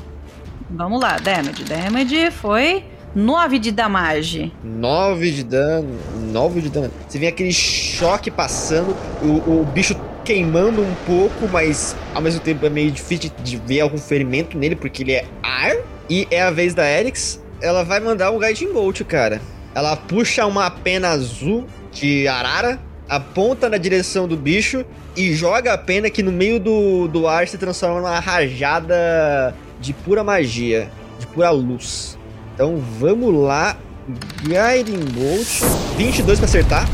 Vamos 0.70 1.01
lá, 1.01 1.18
damage. 1.18 1.64
Damage 1.64 2.31
foi 2.33 2.85
9 3.14 3.59
de 3.59 3.72
damage. 3.72 4.53
9 4.62 5.31
de 5.31 5.44
dano. 5.44 5.99
9 6.33 6.61
de 6.61 6.68
dano. 6.68 6.92
Você 7.09 7.18
vê 7.18 7.29
aquele 7.29 7.53
choque 7.53 8.31
passando, 8.31 8.94
o, 9.22 9.61
o 9.61 9.64
bicho 9.64 9.96
queimando 10.25 10.83
um 10.83 10.94
pouco, 11.07 11.49
mas 11.49 11.96
ao 12.14 12.20
mesmo 12.20 12.40
tempo 12.40 12.66
é 12.66 12.68
meio 12.68 12.90
difícil 12.90 13.31
de 13.42 13.57
ver 13.57 13.81
algum 13.81 13.96
ferimento 13.96 14.59
nele, 14.59 14.77
porque 14.77 15.03
ele 15.03 15.12
é 15.12 15.25
ar. 15.42 15.77
E 16.11 16.27
é 16.31 16.42
a 16.42 16.51
vez 16.51 16.75
da 16.75 16.87
Erix. 16.87 17.42
Ela 17.61 17.85
vai 17.85 18.01
mandar 18.01 18.31
um 18.33 18.38
Guiding 18.38 18.72
Bolt, 18.72 19.01
cara. 19.05 19.40
Ela 19.75 19.96
puxa 19.96 20.44
uma 20.46 20.70
pena 20.70 21.09
azul 21.09 21.66
de 21.92 22.29
arara 22.29 22.79
aponta 23.08 23.68
na 23.68 23.76
direção 23.76 24.26
do 24.26 24.36
bicho 24.36 24.84
e 25.16 25.32
joga 25.34 25.72
a 25.72 25.78
pena 25.78 26.10
que 26.10 26.22
no 26.22 26.32
meio 26.32 26.58
do, 26.58 27.08
do 27.08 27.26
ar 27.26 27.46
se 27.48 27.56
transforma 27.56 28.00
numa 28.00 28.18
rajada 28.18 29.54
de 29.80 29.92
pura 29.92 30.24
magia, 30.24 30.90
de 31.18 31.26
pura 31.28 31.50
luz. 31.50 32.18
Então 32.54 32.76
vamos 32.76 33.34
lá. 33.34 33.76
Guiding 34.42 35.04
Bolt. 35.12 35.62
22 35.96 36.38
para 36.38 36.48
acertar. 36.48 36.88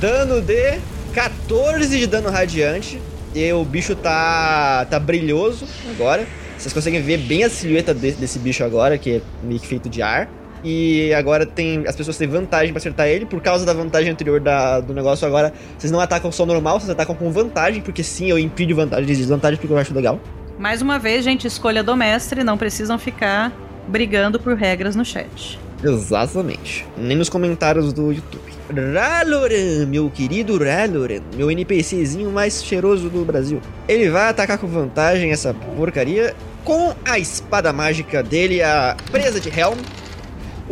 Dano 0.00 0.40
de 0.40 0.78
14 1.12 1.98
de 1.98 2.06
dano 2.06 2.30
radiante. 2.30 3.00
E 3.34 3.52
o 3.52 3.64
bicho 3.64 3.94
tá, 3.94 4.86
tá 4.90 4.98
brilhoso 4.98 5.66
agora. 5.90 6.26
Vocês 6.58 6.72
conseguem 6.72 7.00
ver 7.02 7.18
bem 7.18 7.44
a 7.44 7.50
silhueta 7.50 7.92
desse, 7.92 8.18
desse 8.18 8.38
bicho 8.38 8.62
agora, 8.62 8.96
que 8.96 9.16
é 9.16 9.20
meio 9.42 9.58
que 9.58 9.66
feito 9.66 9.88
de 9.88 10.02
ar. 10.02 10.28
E 10.64 11.12
agora 11.14 11.44
tem 11.44 11.84
as 11.86 11.96
pessoas 11.96 12.16
têm 12.16 12.28
vantagem 12.28 12.72
para 12.72 12.78
acertar 12.78 13.08
ele. 13.08 13.26
Por 13.26 13.40
causa 13.40 13.64
da 13.66 13.72
vantagem 13.72 14.10
anterior 14.10 14.40
da, 14.40 14.80
do 14.80 14.94
negócio, 14.94 15.26
agora 15.26 15.52
vocês 15.78 15.90
não 15.90 16.00
atacam 16.00 16.30
só 16.30 16.46
normal, 16.46 16.78
vocês 16.78 16.90
atacam 16.90 17.14
com 17.14 17.30
vantagem, 17.30 17.82
porque 17.82 18.02
sim, 18.02 18.30
eu 18.30 18.38
impido 18.38 18.74
vantagem 18.74 19.04
e 19.04 19.16
desvantagem 19.16 19.58
porque 19.58 19.72
eu 19.72 19.78
acho 19.78 19.94
legal. 19.94 20.20
Mais 20.58 20.82
uma 20.82 20.98
vez, 20.98 21.24
gente, 21.24 21.46
escolha 21.46 21.82
do 21.82 21.96
mestre, 21.96 22.44
não 22.44 22.56
precisam 22.56 22.98
ficar 22.98 23.52
brigando 23.88 24.38
por 24.38 24.54
regras 24.54 24.94
no 24.94 25.04
chat. 25.04 25.58
Exatamente. 25.82 26.86
Nem 26.96 27.16
nos 27.16 27.28
comentários 27.28 27.92
do 27.92 28.12
YouTube. 28.12 28.52
Raloran, 28.72 29.86
meu 29.86 30.08
querido 30.08 30.56
Raloran, 30.56 31.20
meu 31.36 31.50
NPCzinho 31.50 32.30
mais 32.30 32.62
cheiroso 32.62 33.10
do 33.10 33.24
Brasil. 33.24 33.60
Ele 33.88 34.08
vai 34.08 34.28
atacar 34.28 34.58
com 34.58 34.66
vantagem 34.68 35.32
essa 35.32 35.52
porcaria 35.52 36.34
com 36.64 36.94
a 37.04 37.18
espada 37.18 37.72
mágica 37.72 38.22
dele, 38.22 38.62
a 38.62 38.96
presa 39.10 39.40
de 39.40 39.48
Helm. 39.48 39.78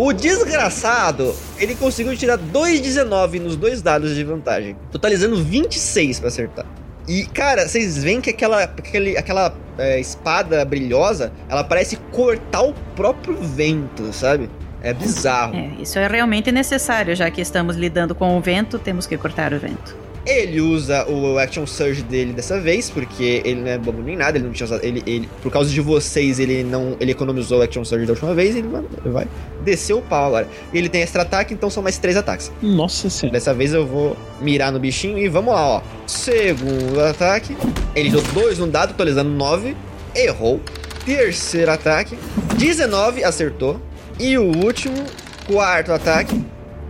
O 0.02 0.14
desgraçado, 0.14 1.36
ele 1.58 1.74
conseguiu 1.74 2.16
tirar 2.16 2.38
2,19 2.38 3.38
nos 3.38 3.54
dois 3.54 3.82
dados 3.82 4.14
de 4.14 4.24
vantagem, 4.24 4.74
totalizando 4.90 5.36
26 5.44 6.20
pra 6.20 6.28
acertar. 6.28 6.64
E, 7.06 7.26
cara, 7.26 7.68
vocês 7.68 8.02
veem 8.02 8.18
que 8.18 8.30
aquela, 8.30 8.62
aquele, 8.62 9.18
aquela 9.18 9.54
é, 9.76 10.00
espada 10.00 10.64
brilhosa, 10.64 11.30
ela 11.50 11.62
parece 11.62 11.96
cortar 12.12 12.62
o 12.62 12.72
próprio 12.96 13.36
vento, 13.42 14.10
sabe? 14.10 14.48
É 14.80 14.94
bizarro. 14.94 15.54
É, 15.54 15.82
isso 15.82 15.98
é 15.98 16.06
realmente 16.06 16.50
necessário, 16.50 17.14
já 17.14 17.30
que 17.30 17.42
estamos 17.42 17.76
lidando 17.76 18.14
com 18.14 18.38
o 18.38 18.40
vento, 18.40 18.78
temos 18.78 19.06
que 19.06 19.18
cortar 19.18 19.52
o 19.52 19.58
vento. 19.58 19.99
Ele 20.26 20.60
usa 20.60 21.08
o 21.08 21.38
Action 21.38 21.66
Surge 21.66 22.02
dele 22.02 22.32
dessa 22.32 22.60
vez, 22.60 22.90
porque 22.90 23.42
ele 23.44 23.60
não 23.62 23.68
é 23.68 23.78
bobo 23.78 24.02
nem 24.02 24.16
nada, 24.16 24.36
ele 24.36 24.46
não 24.46 24.52
tinha 24.52 24.66
usado. 24.66 24.84
Ele, 24.84 25.02
ele, 25.06 25.28
por 25.42 25.50
causa 25.50 25.70
de 25.70 25.80
vocês, 25.80 26.38
ele 26.38 26.62
não. 26.62 26.96
Ele 27.00 27.12
economizou 27.12 27.60
o 27.60 27.62
Action 27.62 27.84
Surge 27.84 28.04
da 28.04 28.12
última 28.12 28.34
vez, 28.34 28.54
ele 28.54 28.68
vai 29.06 29.26
descer 29.64 29.94
o 29.94 30.02
pau 30.02 30.26
agora. 30.26 30.48
Ele 30.74 30.88
tem 30.88 31.00
extra 31.00 31.22
ataque, 31.22 31.54
então 31.54 31.70
são 31.70 31.82
mais 31.82 31.98
três 31.98 32.16
ataques. 32.16 32.52
Nossa 32.60 33.08
senhora. 33.08 33.38
Dessa 33.38 33.54
vez 33.54 33.72
eu 33.72 33.86
vou 33.86 34.16
mirar 34.40 34.70
no 34.70 34.78
bichinho 34.78 35.18
e 35.18 35.28
vamos 35.28 35.54
lá, 35.54 35.66
ó. 35.66 35.82
Segundo 36.06 37.00
ataque. 37.00 37.56
Ele 37.94 38.10
deu 38.10 38.22
dois 38.34 38.58
no 38.58 38.66
dado, 38.66 38.90
atualizando 38.90 39.30
9. 39.30 39.74
Errou. 40.14 40.60
Terceiro 41.04 41.70
ataque. 41.72 42.18
19, 42.58 43.24
acertou. 43.24 43.80
E 44.18 44.36
o 44.36 44.44
último, 44.44 45.02
quarto 45.46 45.92
ataque. 45.92 46.44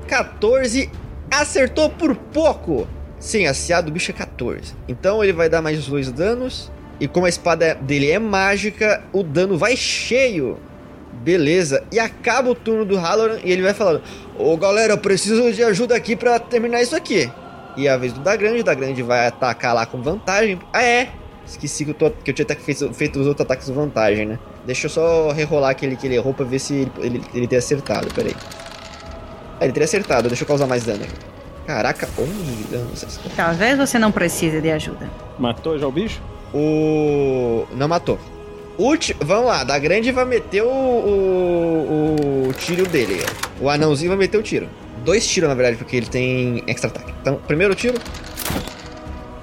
14, 0.09 0.91
acertou 1.31 1.89
por 1.89 2.17
pouco. 2.17 2.89
Sim, 3.21 3.47
a 3.47 3.53
CA 3.53 3.83
do 3.83 3.93
bicho 3.93 4.11
é 4.11 4.15
14. 4.15 4.75
Então 4.89 5.23
ele 5.23 5.35
vai 5.35 5.49
dar 5.49 5.61
mais 5.61 5.87
dois 5.87 6.11
danos. 6.11 6.73
E 6.99 7.07
como 7.07 7.27
a 7.27 7.29
espada 7.29 7.75
dele 7.75 8.11
é 8.11 8.19
mágica, 8.19 9.05
o 9.13 9.23
dano 9.23 9.59
vai 9.59 9.77
cheio. 9.77 10.59
Beleza. 11.23 11.85
E 11.93 11.99
acaba 11.99 12.49
o 12.49 12.55
turno 12.55 12.85
do 12.85 12.97
Halloran 12.97 13.39
e 13.45 13.53
ele 13.53 13.63
vai 13.63 13.75
falando: 13.75 14.03
Ô 14.39 14.57
galera, 14.57 14.95
eu 14.95 14.99
preciso 14.99 15.53
de 15.53 15.63
ajuda 15.63 15.95
aqui 15.95 16.17
para 16.17 16.39
terminar 16.39 16.81
isso 16.81 16.97
aqui. 16.97 17.31
E 17.77 17.87
a 17.87 17.97
vez 17.97 18.13
do 18.13 18.21
Dagrande, 18.21 18.61
o 18.61 18.65
Dagrande 18.65 19.03
vai 19.03 19.27
atacar 19.27 19.75
lá 19.75 19.85
com 19.85 20.01
vantagem. 20.03 20.59
Ah, 20.73 20.83
é. 20.83 21.11
Esqueci 21.47 21.85
que 21.85 21.91
eu, 21.91 21.95
tô, 21.95 22.11
que 22.11 22.31
eu 22.31 22.35
tinha 22.35 22.47
feito, 22.57 22.93
feito 22.95 23.21
os 23.21 23.27
outros 23.27 23.45
ataques 23.45 23.69
com 23.69 23.75
vantagem, 23.75 24.25
né? 24.25 24.39
Deixa 24.65 24.87
eu 24.87 24.91
só 24.91 25.31
rerolar 25.31 25.71
aquele 25.71 25.97
que 25.97 26.07
ele 26.07 26.15
errou 26.15 26.33
pra 26.33 26.45
ver 26.45 26.59
se 26.59 26.75
ele, 26.75 26.93
ele, 26.99 27.23
ele 27.35 27.57
acertado. 27.57 28.09
Pera 28.15 28.29
aí. 28.29 28.37
Ah, 29.59 29.65
ele 29.65 29.73
teria 29.73 29.85
acertado. 29.85 30.29
Deixa 30.29 30.45
eu 30.45 30.49
causar 30.49 30.67
mais 30.67 30.85
dano 30.85 31.05
aqui. 31.05 31.40
Caraca, 31.71 32.09
11 32.19 32.33
de 32.33 32.65
dano. 32.65 32.91
Talvez 33.37 33.79
você 33.79 33.97
não 33.97 34.11
precise 34.11 34.61
de 34.61 34.73
ajuda. 34.73 35.09
Matou 35.39 35.79
já 35.79 35.87
o 35.87 35.93
bicho? 35.93 36.21
O. 36.53 37.65
Não 37.77 37.87
matou. 37.87 38.19
Ulti... 38.77 39.15
Vamos 39.21 39.47
lá, 39.47 39.63
da 39.63 39.79
grande 39.79 40.11
vai 40.11 40.25
meter 40.25 40.63
o, 40.63 40.69
o, 40.69 42.49
o 42.49 42.53
tiro 42.55 42.89
dele. 42.89 43.25
O 43.61 43.71
anãozinho 43.71 44.11
vai 44.11 44.19
meter 44.19 44.37
o 44.37 44.43
tiro. 44.43 44.69
Dois 45.05 45.25
tiros, 45.25 45.49
na 45.49 45.55
verdade, 45.55 45.77
porque 45.77 45.95
ele 45.95 46.07
tem 46.07 46.65
extra 46.67 46.91
ataque. 46.91 47.15
Então, 47.21 47.37
primeiro 47.47 47.73
tiro. 47.77 47.95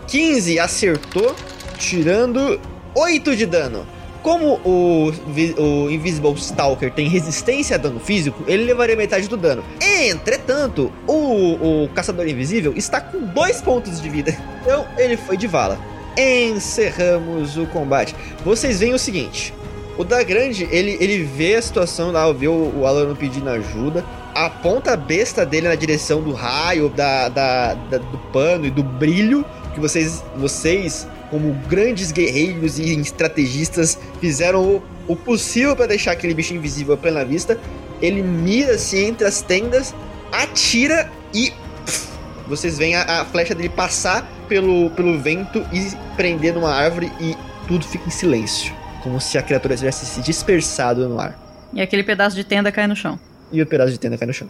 15 0.07 0.59
acertou, 0.59 1.33
tirando 1.77 2.59
8 2.93 3.37
de 3.37 3.45
dano. 3.45 3.87
Como 4.27 4.59
o, 4.65 5.09
o 5.57 5.89
Invisible 5.89 6.33
Stalker 6.33 6.91
tem 6.91 7.07
resistência 7.07 7.77
a 7.77 7.79
dano 7.79 7.97
físico, 7.97 8.43
ele 8.45 8.65
levaria 8.65 8.93
metade 8.93 9.25
do 9.29 9.37
dano. 9.37 9.63
Entretanto, 9.79 10.91
o, 11.07 11.85
o 11.85 11.89
Caçador 11.95 12.27
Invisível 12.27 12.73
está 12.75 12.99
com 12.99 13.21
dois 13.21 13.61
pontos 13.61 14.01
de 14.01 14.09
vida. 14.09 14.37
Então 14.67 14.85
ele 14.97 15.15
foi 15.15 15.37
de 15.37 15.47
vala. 15.47 15.79
Encerramos 16.17 17.55
o 17.55 17.65
combate. 17.67 18.13
Vocês 18.43 18.81
veem 18.81 18.93
o 18.93 18.99
seguinte: 18.99 19.53
o 19.97 20.03
da 20.03 20.21
Grande, 20.23 20.67
ele, 20.71 20.97
ele 20.99 21.23
vê 21.23 21.55
a 21.55 21.61
situação 21.61 22.11
lá, 22.11 22.29
vê 22.33 22.49
o, 22.49 22.51
o 22.51 23.15
pedindo 23.15 23.49
ajuda, 23.49 24.03
aponta 24.35 24.91
a 24.91 24.97
besta 24.97 25.45
dele 25.45 25.69
na 25.69 25.75
direção 25.75 26.21
do 26.21 26.33
raio, 26.33 26.89
da, 26.89 27.29
da, 27.29 27.75
da, 27.75 27.97
do 27.97 28.17
pano 28.33 28.65
e 28.65 28.69
do 28.69 28.83
brilho 28.83 29.45
que 29.73 29.79
vocês, 29.79 30.21
vocês 30.35 31.07
como 31.29 31.53
grandes 31.67 32.11
guerreiros 32.11 32.79
e 32.79 32.99
estrategistas, 32.99 33.97
fizeram 34.19 34.63
o, 34.63 34.83
o 35.07 35.15
possível 35.15 35.75
para 35.75 35.87
deixar 35.87 36.11
aquele 36.11 36.33
bicho 36.33 36.53
invisível 36.53 36.93
a 36.93 36.97
plena 36.97 37.23
vista. 37.25 37.59
Ele 38.01 38.21
mira-se 38.21 38.97
entre 38.97 39.27
as 39.27 39.41
tendas, 39.41 39.93
atira 40.31 41.09
e 41.33 41.51
pff, 41.85 42.07
vocês 42.47 42.77
veem 42.77 42.95
a, 42.95 43.21
a, 43.21 43.25
flecha 43.25 43.55
dele 43.55 43.69
passar 43.69 44.27
pelo, 44.47 44.89
pelo 44.91 45.19
vento 45.19 45.65
e 45.73 45.91
prender 46.15 46.53
numa 46.53 46.73
árvore 46.73 47.11
e 47.19 47.35
tudo 47.67 47.85
fica 47.85 48.07
em 48.07 48.11
silêncio, 48.11 48.73
como 49.03 49.19
se 49.19 49.37
a 49.37 49.41
criatura 49.41 49.75
tivesse 49.75 50.05
se 50.05 50.21
dispersado 50.21 51.07
no 51.09 51.19
ar. 51.19 51.37
E 51.73 51.81
aquele 51.81 52.03
pedaço 52.03 52.35
de 52.35 52.43
tenda 52.43 52.71
cai 52.71 52.87
no 52.87 52.95
chão. 52.95 53.19
E 53.51 53.61
o 53.61 53.65
pedaço 53.65 53.91
de 53.91 53.99
tenda 53.99 54.17
cai 54.17 54.27
no 54.27 54.33
chão. 54.33 54.49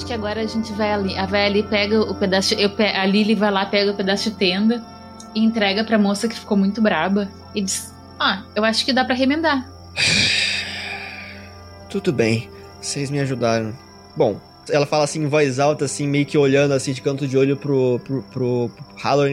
Acho 0.00 0.06
que 0.06 0.14
agora 0.14 0.40
a 0.40 0.46
gente 0.46 0.72
vai 0.72 0.94
ali. 0.94 1.18
A 1.18 1.26
vai 1.26 1.44
ali, 1.44 1.62
pega 1.62 2.00
o 2.00 2.14
pedaço. 2.14 2.54
Eu, 2.54 2.70
a 2.78 3.04
Lily 3.04 3.34
vai 3.34 3.50
lá, 3.50 3.66
pega 3.66 3.90
o 3.92 3.94
pedaço 3.94 4.30
de 4.30 4.36
tenda 4.36 4.82
e 5.34 5.44
entrega 5.44 5.84
pra 5.84 5.98
moça 5.98 6.26
que 6.26 6.34
ficou 6.34 6.56
muito 6.56 6.80
braba. 6.80 7.28
E 7.54 7.60
diz: 7.60 7.92
Ah, 8.18 8.42
eu 8.56 8.64
acho 8.64 8.82
que 8.86 8.94
dá 8.94 9.04
para 9.04 9.14
remendar. 9.14 9.70
Tudo 11.90 12.14
bem, 12.14 12.48
vocês 12.80 13.10
me 13.10 13.20
ajudaram. 13.20 13.76
Bom, 14.16 14.40
ela 14.70 14.86
fala 14.86 15.04
assim 15.04 15.22
em 15.22 15.28
voz 15.28 15.58
alta, 15.58 15.84
assim, 15.84 16.08
meio 16.08 16.24
que 16.24 16.38
olhando 16.38 16.72
assim 16.72 16.94
de 16.94 17.02
canto 17.02 17.28
de 17.28 17.36
olho 17.36 17.58
pro, 17.58 18.00
pro, 18.02 18.22
pro, 18.22 18.70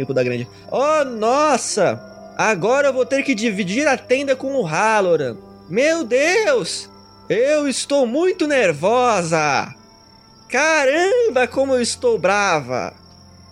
pro 0.06 0.14
da 0.14 0.22
grande. 0.22 0.50
Oh, 0.70 1.06
nossa! 1.06 1.98
Agora 2.38 2.90
eu 2.90 2.94
vou 2.94 3.06
ter 3.06 3.24
que 3.24 3.34
dividir 3.34 3.88
a 3.88 3.98
tenda 3.98 4.36
com 4.36 4.54
o 4.54 4.66
Halloran. 4.66 5.38
Meu 5.70 6.04
Deus! 6.04 6.90
Eu 7.30 7.70
estou 7.70 8.06
muito 8.06 8.46
nervosa! 8.46 9.77
Caramba, 10.50 11.48
como 11.48 11.74
eu 11.74 11.82
estou 11.82 12.18
brava! 12.18 12.94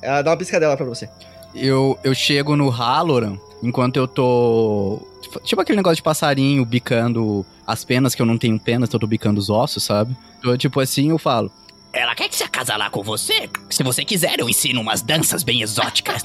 Ela 0.02 0.22
dá 0.22 0.32
uma 0.32 0.38
piscadela 0.38 0.78
pra 0.78 0.86
você. 0.86 1.10
Eu, 1.54 1.98
eu 2.04 2.14
chego 2.14 2.56
no 2.56 2.70
Halloran 2.70 3.38
enquanto 3.62 3.98
eu 3.98 4.08
tô. 4.08 5.02
Tipo 5.44 5.62
aquele 5.62 5.78
negócio 5.78 5.98
de 5.98 6.04
passarinho 6.04 6.64
bicando 6.66 7.46
as 7.66 7.84
penas, 7.84 8.14
que 8.16 8.22
eu 8.22 8.26
não 8.26 8.38
tenho 8.38 8.60
penas, 8.60 8.88
então 8.88 8.98
eu 8.98 9.02
tô 9.02 9.08
bicando 9.08 9.40
os 9.40 9.50
ossos, 9.50 9.84
sabe? 9.84 10.16
Então, 10.40 10.56
tipo 10.58 10.80
assim, 10.80 11.10
eu 11.10 11.18
falo. 11.18 11.52
Ela 11.92 12.14
quer 12.14 12.30
que 12.30 12.36
se 12.36 12.44
acasalar 12.44 12.92
com 12.92 13.02
você? 13.02 13.50
Se 13.70 13.82
você 13.82 14.04
quiser, 14.06 14.40
eu 14.40 14.50
ensino 14.50 14.82
umas 14.82 15.02
danças 15.02 15.44
bem 15.44 15.62
exóticas. 15.62 16.24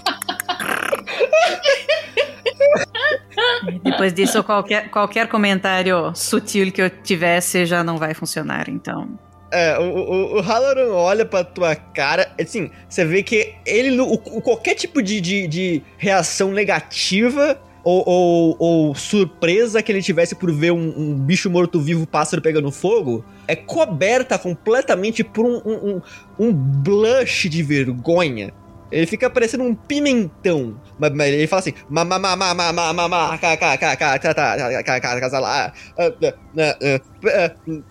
Depois 3.83 4.13
disso, 4.13 4.43
qualquer, 4.43 4.91
qualquer 4.91 5.29
comentário 5.29 6.13
sutil 6.15 6.71
que 6.73 6.83
eu 6.83 6.91
tivesse 6.91 7.65
já 7.67 7.85
não 7.85 7.99
vai 7.99 8.15
funcionar, 8.15 8.69
então. 8.69 9.09
É, 9.53 9.79
o, 9.79 9.83
o, 9.83 10.37
o 10.37 10.41
Halloran 10.41 10.93
olha 10.93 11.25
pra 11.25 11.43
tua 11.43 11.75
cara, 11.75 12.33
assim, 12.41 12.71
você 12.89 13.05
vê 13.05 13.23
que 13.23 13.55
ele, 13.67 14.01
o, 14.01 14.17
qualquer 14.19 14.75
tipo 14.75 15.03
de, 15.03 15.21
de, 15.21 15.49
de 15.49 15.83
reação 15.99 16.53
negativa 16.53 17.61
ou, 17.83 18.05
ou, 18.07 18.57
ou, 18.59 18.95
surpresa 18.95 19.83
que 19.83 19.91
ele 19.91 20.03
tivesse 20.03 20.35
por 20.35 20.53
ver 20.53 20.71
um, 20.71 20.95
um 20.97 21.15
bicho 21.15 21.51
morto-vivo, 21.51 22.07
pássaro 22.07 22.43
pegando 22.43 22.71
fogo, 22.71 23.25
é 23.49 23.57
coberta 23.57 24.39
completamente 24.39 25.25
por 25.25 25.45
um, 25.45 25.61
um, 25.65 26.01
um, 26.39 26.53
blush 26.53 27.49
de 27.49 27.63
vergonha. 27.63 28.53
Ele 28.91 29.07
fica 29.07 29.31
parecendo 29.31 29.65
um 29.65 29.75
pimentão. 29.75 30.81
Mas 30.99 31.13
ele 31.29 31.47
fala 31.47 31.61
assim: 31.61 31.75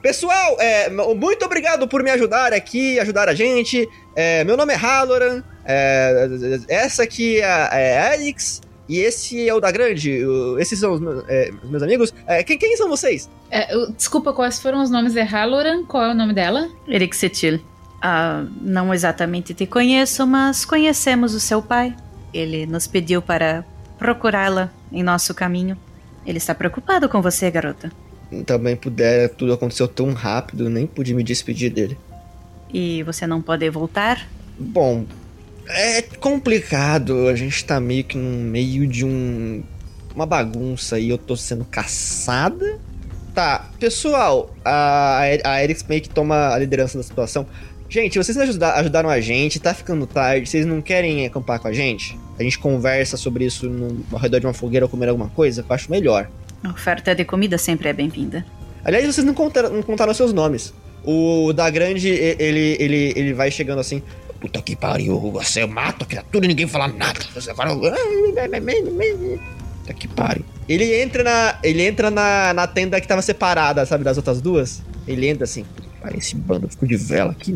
Pessoal, 0.02 0.58
é, 0.60 0.90
muito 0.90 1.46
obrigado 1.46 1.88
por 1.88 2.04
me 2.04 2.12
ajudar 2.12 2.54
aqui, 2.54 3.00
ajudar 3.00 3.30
a 3.30 3.34
gente. 3.34 3.88
É, 4.16 4.44
meu 4.44 4.58
nome 4.58 4.74
é 4.74 4.78
Halloran. 4.78 5.44
É, 5.66 6.28
essa 6.68 7.04
aqui 7.04 7.40
é, 7.42 7.70
é 7.72 8.14
Alex. 8.14 8.62
E 8.90 8.98
esse 8.98 9.48
é 9.48 9.54
o 9.54 9.60
da 9.60 9.70
Grande. 9.70 10.20
Esses 10.58 10.80
são 10.80 10.94
os 10.94 11.00
meus, 11.00 11.24
é, 11.28 11.52
meus 11.64 11.84
amigos. 11.84 12.12
É, 12.26 12.44
quem, 12.44 12.58
quem, 12.58 12.76
são 12.76 12.90
vocês? 12.90 13.30
É, 13.52 13.68
desculpa, 13.96 14.34
quais 14.34 14.60
foram 14.60 14.82
os 14.82 14.90
nomes? 14.90 15.16
É 15.16 15.22
Halloran? 15.22 15.86
Qual 15.86 16.04
é 16.04 16.12
o 16.12 16.16
nome 16.16 16.34
dela? 16.34 16.68
Erixetil. 16.88 17.60
Ah, 18.02 18.46
não 18.62 18.94
exatamente 18.94 19.54
te 19.54 19.66
conheço, 19.66 20.26
mas 20.26 20.66
conhecemos 20.66 21.34
o 21.34 21.40
seu 21.40 21.62
pai. 21.62 21.96
Ele 22.34 22.66
nos 22.66 22.88
pediu 22.88 23.22
para 23.22 23.66
procurá-la 23.98 24.72
em 24.92 25.04
nosso 25.04 25.34
caminho. 25.34 25.78
Ele 26.26 26.38
está 26.38 26.56
preocupado 26.56 27.10
com 27.10 27.22
você, 27.22 27.50
garota. 27.52 27.92
Também 28.46 28.76
puder, 28.76 29.30
tudo 29.36 29.54
aconteceu 29.54 29.88
tão 29.88 30.14
rápido, 30.14 30.70
nem 30.70 30.86
pude 30.88 31.14
me 31.14 31.24
despedir 31.24 31.72
dele. 31.72 32.00
E 32.72 33.04
você 33.04 33.26
não 33.28 33.42
pode 33.42 33.70
voltar? 33.70 34.30
Bom, 34.58 35.08
É 35.68 36.02
complicado, 36.02 37.28
a 37.28 37.36
gente 37.36 37.64
tá 37.66 37.80
meio 37.80 38.04
que 38.06 38.18
no 38.18 38.40
meio 38.50 38.88
de 38.88 39.06
um. 39.06 39.64
Uma 40.16 40.26
bagunça 40.26 41.00
e 41.00 41.10
eu 41.10 41.18
tô 41.18 41.36
sendo 41.38 41.66
caçada. 41.66 42.82
Tá, 43.34 43.72
pessoal, 43.80 44.56
a, 44.66 45.20
a 45.46 45.64
Erix 45.64 45.84
meio 45.88 46.02
que 46.02 46.10
toma 46.10 46.50
a 46.54 46.60
liderança 46.60 46.98
da 46.98 47.04
situação. 47.04 47.48
Gente, 47.90 48.18
vocês 48.20 48.38
ajuda- 48.38 48.74
ajudaram 48.76 49.10
a 49.10 49.20
gente, 49.20 49.60
tá 49.60 49.74
ficando 49.74 50.06
tarde, 50.06 50.48
vocês 50.48 50.64
não 50.66 50.80
querem 50.80 51.26
acampar 51.26 51.60
com 51.60 51.68
a 51.68 51.74
gente? 51.74 52.18
A 52.40 52.44
gente 52.44 52.60
conversa 52.60 53.18
sobre 53.18 53.46
isso 53.46 53.68
no, 53.68 54.06
ao 54.12 54.20
redor 54.20 54.40
de 54.40 54.46
uma 54.46 54.54
fogueira 54.54 54.86
ou 54.86 54.90
comer 54.90 55.10
alguma 55.10 55.30
coisa, 55.30 55.66
eu 55.68 55.74
acho 55.74 55.90
melhor. 55.90 56.30
A 56.64 56.70
oferta 56.70 57.16
de 57.16 57.26
comida 57.26 57.58
sempre 57.58 57.90
é 57.90 57.94
bem-vinda. 57.94 58.46
Aliás, 58.86 59.06
vocês 59.06 59.26
não 59.26 59.34
contaram, 59.34 59.72
não 59.74 59.82
contaram 59.82 60.14
seus 60.14 60.32
nomes. 60.32 60.72
O 61.04 61.52
da 61.52 61.70
grande, 61.70 62.10
ele, 62.10 62.76
ele, 62.80 63.14
ele 63.16 63.34
vai 63.34 63.50
chegando 63.50 63.80
assim. 63.80 64.04
Puta 64.40 64.62
que 64.62 64.76
pariu, 64.76 65.20
você 65.32 65.66
mata 65.66 66.04
a 66.06 66.08
criatura 66.08 66.46
e 66.46 66.48
ninguém 66.48 66.68
fala 66.68 66.88
nada. 66.88 67.20
Você 67.34 67.50
agora. 67.52 67.96
Puta 69.80 69.94
que 69.94 70.08
pariu. 70.08 70.46
Ele 70.68 71.02
entra 71.02 71.24
na. 71.24 71.58
Ele 71.64 71.82
entra 71.84 72.10
na, 72.12 72.54
na 72.54 72.68
tenda 72.68 73.02
que 73.02 73.08
tava 73.08 73.22
separada, 73.22 73.86
sabe, 73.86 74.04
das 74.04 74.16
outras 74.18 74.40
duas. 74.40 74.82
Ele 75.08 75.28
entra 75.28 75.44
assim. 75.44 75.66
Pai, 76.02 76.14
esse 76.18 76.36
bando 76.36 76.68
ficou 76.70 76.88
de 76.88 76.98
vela 76.98 77.32
aqui. 77.32 77.56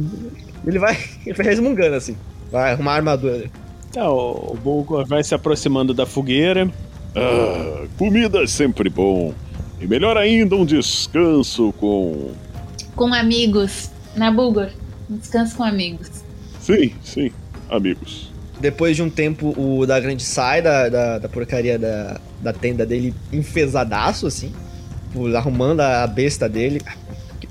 Ele 0.66 0.80
vai. 0.80 0.98
Ele 1.26 1.36
vai 1.36 1.46
resmungando 1.46 1.96
assim. 1.96 2.16
Vai 2.52 2.74
arrumar 2.74 2.94
a 2.94 2.96
armadura. 2.96 3.50
Tá, 3.92 4.10
o, 4.10 4.54
o 4.54 4.58
Bulgor 4.58 5.06
vai 5.06 5.24
se 5.24 5.34
aproximando 5.34 5.94
da 5.94 6.06
fogueira. 6.06 6.70
Ah, 7.16 7.86
comida 7.98 8.44
é 8.44 8.48
sempre 8.48 8.90
bom. 8.90 9.34
E 9.80 9.88
melhor 9.88 10.18
ainda, 10.18 10.56
um 10.56 10.66
descanso 10.66 11.74
com. 11.80 12.32
Com 12.96 13.14
amigos. 13.14 13.92
Na 14.16 14.32
Bulgor. 14.32 14.70
Um 15.10 15.18
descanso 15.18 15.56
com 15.56 15.64
amigos. 15.64 16.24
Sim, 16.60 16.92
sim, 17.04 17.32
amigos. 17.70 18.32
Depois 18.60 18.96
de 18.96 19.02
um 19.02 19.10
tempo, 19.10 19.54
o 19.60 19.86
da 19.86 20.00
grande 20.00 20.24
sai 20.24 20.62
da, 20.62 20.88
da, 20.88 21.20
da 21.20 21.30
porcaria 21.30 21.78
da, 21.78 22.20
da 22.42 22.54
tenda 22.54 22.86
dele 22.86 23.14
enfesadaço, 23.32 24.26
assim. 24.26 24.52
Arrumando 25.36 25.82
a 25.82 26.08
besta 26.08 26.48
dele. 26.48 26.82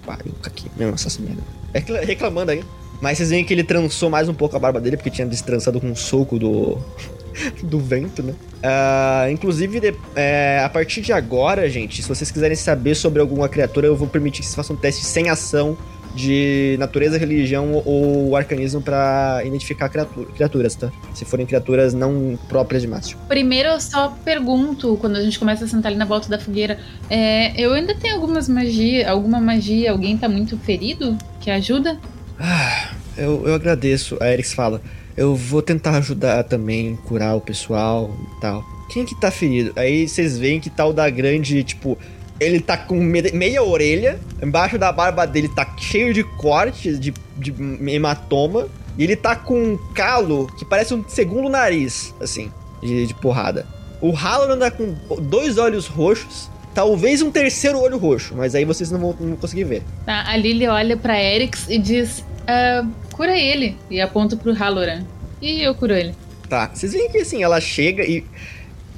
Pariu, 0.04 0.32
aqui. 0.44 0.66
Meu, 0.76 0.90
essa 0.94 1.20
merda. 1.20 1.42
Recla- 1.72 2.00
Reclamando 2.00 2.50
aí. 2.52 2.64
Mas 3.00 3.18
vocês 3.18 3.30
veem 3.30 3.44
que 3.44 3.52
ele 3.52 3.64
trançou 3.64 4.08
mais 4.08 4.28
um 4.28 4.34
pouco 4.34 4.56
a 4.56 4.58
barba 4.58 4.80
dele, 4.80 4.96
porque 4.96 5.10
tinha 5.10 5.26
destrançado 5.26 5.80
com 5.80 5.88
um 5.88 5.96
soco 5.96 6.38
do. 6.38 6.78
do 7.64 7.80
vento, 7.80 8.22
né? 8.22 8.34
Ah, 8.62 9.26
inclusive, 9.30 9.80
de- 9.80 9.94
é, 10.14 10.60
a 10.64 10.68
partir 10.68 11.00
de 11.00 11.12
agora, 11.12 11.68
gente, 11.68 12.02
se 12.02 12.08
vocês 12.08 12.30
quiserem 12.30 12.56
saber 12.56 12.94
sobre 12.94 13.20
alguma 13.20 13.48
criatura, 13.48 13.86
eu 13.86 13.96
vou 13.96 14.06
permitir 14.06 14.40
que 14.40 14.46
vocês 14.46 14.54
façam 14.54 14.76
um 14.76 14.78
teste 14.78 15.04
sem 15.04 15.28
ação 15.30 15.76
de 16.14 16.76
natureza, 16.78 17.18
religião 17.18 17.82
ou 17.84 18.36
arcanismo 18.36 18.80
pra 18.82 19.42
identificar 19.44 19.88
criatura- 19.88 20.26
criaturas, 20.34 20.74
tá? 20.74 20.90
Se 21.14 21.24
forem 21.24 21.46
criaturas 21.46 21.94
não 21.94 22.38
próprias 22.48 22.82
de 22.82 22.88
Mastio. 22.88 23.18
Primeiro 23.28 23.68
eu 23.70 23.80
só 23.80 24.08
pergunto, 24.24 24.96
quando 25.00 25.16
a 25.16 25.22
gente 25.22 25.38
começa 25.38 25.64
a 25.64 25.68
sentar 25.68 25.90
ali 25.90 25.98
na 25.98 26.04
volta 26.04 26.28
da 26.28 26.38
fogueira, 26.38 26.78
é, 27.08 27.58
eu 27.60 27.72
ainda 27.72 27.94
tenho 27.94 28.14
algumas 28.14 28.48
magia, 28.48 29.10
alguma 29.10 29.40
magia, 29.40 29.90
alguém 29.90 30.16
tá 30.16 30.28
muito 30.28 30.56
ferido 30.58 31.16
que 31.40 31.50
ajuda? 31.50 31.98
Ah, 32.38 32.90
eu, 33.16 33.46
eu 33.46 33.54
agradeço. 33.54 34.16
A 34.20 34.30
Erix 34.32 34.52
fala. 34.52 34.80
Eu 35.16 35.34
vou 35.34 35.60
tentar 35.60 35.96
ajudar 35.98 36.42
também, 36.44 36.96
curar 37.04 37.36
o 37.36 37.40
pessoal 37.40 38.10
e 38.36 38.40
tal. 38.40 38.64
Quem 38.90 39.04
que 39.04 39.18
tá 39.20 39.30
ferido? 39.30 39.72
Aí 39.76 40.08
vocês 40.08 40.38
veem 40.38 40.58
que 40.60 40.70
tá 40.70 40.86
o 40.86 40.92
da 40.92 41.08
grande, 41.10 41.62
tipo, 41.62 41.98
ele 42.40 42.60
tá 42.60 42.76
com 42.76 42.96
me- 42.96 43.30
meia 43.32 43.62
orelha, 43.62 44.18
embaixo 44.42 44.78
da 44.78 44.90
barba 44.92 45.26
dele 45.26 45.48
tá 45.48 45.74
cheio 45.78 46.12
de 46.12 46.22
cortes, 46.24 46.98
de, 46.98 47.12
de 47.36 47.54
hematoma, 47.90 48.68
e 48.98 49.04
ele 49.04 49.16
tá 49.16 49.34
com 49.36 49.54
um 49.74 49.78
calo 49.94 50.46
que 50.58 50.64
parece 50.64 50.92
um 50.94 51.04
segundo 51.08 51.48
nariz, 51.48 52.14
assim, 52.20 52.50
de, 52.82 53.06
de 53.06 53.14
porrada. 53.14 53.66
O 54.00 54.10
Halloran 54.10 54.58
tá 54.58 54.70
com 54.70 54.94
dois 55.20 55.56
olhos 55.58 55.86
roxos, 55.86 56.50
talvez 56.74 57.22
um 57.22 57.30
terceiro 57.30 57.78
olho 57.80 57.96
roxo, 57.98 58.34
mas 58.36 58.54
aí 58.54 58.64
vocês 58.64 58.90
não 58.90 58.98
vão, 58.98 59.16
não 59.20 59.28
vão 59.28 59.36
conseguir 59.36 59.64
ver. 59.64 59.82
Tá, 60.04 60.24
a 60.28 60.36
Lily 60.36 60.66
olha 60.66 60.96
pra 60.96 61.22
Erix 61.22 61.66
e 61.68 61.78
diz: 61.78 62.24
"Ah, 62.46 62.84
cura 63.12 63.38
ele. 63.38 63.76
E 63.90 64.00
aponta 64.00 64.36
pro 64.36 64.52
Halloran. 64.52 65.04
E 65.40 65.62
eu 65.62 65.74
curo 65.74 65.92
ele. 65.94 66.14
Tá, 66.48 66.70
vocês 66.74 66.92
veem 66.92 67.08
que 67.10 67.18
assim, 67.18 67.42
ela 67.42 67.60
chega 67.60 68.02
e 68.04 68.24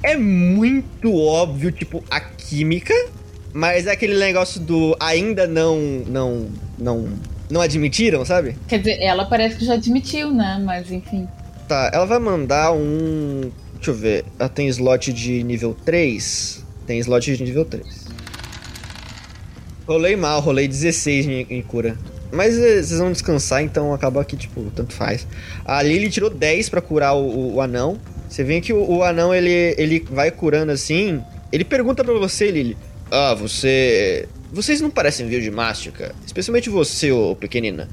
é 0.03 0.17
muito 0.17 1.15
óbvio, 1.15 1.71
tipo, 1.71 2.03
a 2.09 2.19
química, 2.19 2.93
mas 3.55 3.87
é 3.87 3.91
aquele 3.91 4.17
negócio 4.17 4.59
do 4.59 4.95
ainda 4.99 5.47
não, 5.47 5.79
não, 6.05 6.47
não, 6.77 7.07
não 7.49 7.61
admitiram, 7.61 8.25
sabe? 8.25 8.57
Quer 8.67 8.79
dizer, 8.79 9.01
ela 9.01 9.23
parece 9.25 9.55
que 9.55 9.63
já 9.65 9.75
admitiu, 9.75 10.29
né? 10.31 10.61
Mas 10.63 10.91
enfim. 10.91 11.25
Tá, 11.67 11.89
ela 11.93 12.05
vai 12.05 12.19
mandar 12.19 12.73
um, 12.73 13.49
deixa 13.75 13.91
eu 13.91 13.95
ver, 13.95 14.25
ela 14.37 14.49
tem 14.49 14.67
slot 14.67 15.13
de 15.13 15.41
nível 15.41 15.73
3, 15.85 16.63
tem 16.85 16.99
slot 16.99 17.35
de 17.37 17.41
nível 17.43 17.63
3. 17.63 18.05
Rolei 19.87 20.15
mal, 20.15 20.41
rolei 20.41 20.67
16 20.67 21.25
em, 21.27 21.47
em 21.49 21.61
cura. 21.61 21.97
Mas 22.31 22.57
eh, 22.57 22.81
vocês 22.83 22.99
vão 22.99 23.11
descansar, 23.11 23.61
então 23.63 23.93
acaba 23.93 24.25
que, 24.25 24.35
tipo, 24.35 24.63
tanto 24.75 24.93
faz. 24.93 25.27
A 25.63 25.81
Lily 25.81 26.09
tirou 26.09 26.29
10 26.29 26.69
pra 26.69 26.81
curar 26.81 27.13
o, 27.15 27.21
o- 27.23 27.53
o 27.55 27.61
anão. 27.61 27.97
Você 28.27 28.43
vê 28.43 28.59
que 28.59 28.73
o, 28.73 28.83
o 28.83 29.03
anão, 29.03 29.33
ele, 29.33 29.73
ele 29.77 30.05
vai 30.11 30.31
curando 30.31 30.71
assim. 30.71 31.21
Ele 31.51 31.63
pergunta 31.63 32.03
pra 32.03 32.15
você, 32.15 32.49
Lily. 32.51 32.75
Ah, 33.11 33.33
você... 33.33 34.27
Vocês 34.51 34.79
não 34.79 34.89
parecem 34.89 35.27
vir 35.27 35.41
de 35.41 35.51
mástica? 35.51 36.15
Especialmente 36.25 36.69
você, 36.69 37.11
ô 37.11 37.35
pequenina. 37.35 37.89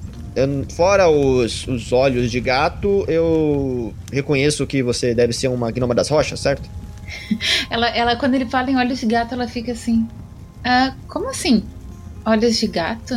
Fora 0.74 1.08
os, 1.08 1.66
os 1.66 1.92
olhos 1.92 2.30
de 2.30 2.40
gato, 2.40 3.04
eu 3.08 3.92
reconheço 4.10 4.66
que 4.66 4.82
você 4.82 5.14
deve 5.14 5.32
ser 5.32 5.48
uma 5.48 5.70
gnoma 5.70 5.94
das 5.94 6.08
rochas, 6.08 6.40
certo? 6.40 6.68
Ela, 7.68 7.88
ela, 7.88 8.16
quando 8.16 8.34
ele 8.34 8.46
fala 8.46 8.70
em 8.70 8.76
olhos 8.76 9.00
de 9.00 9.06
gato, 9.06 9.34
ela 9.34 9.46
fica 9.46 9.72
assim: 9.72 10.08
Ah, 10.64 10.94
como 11.08 11.28
assim? 11.28 11.62
Olhos 12.24 12.56
de 12.56 12.66
gato? 12.66 13.14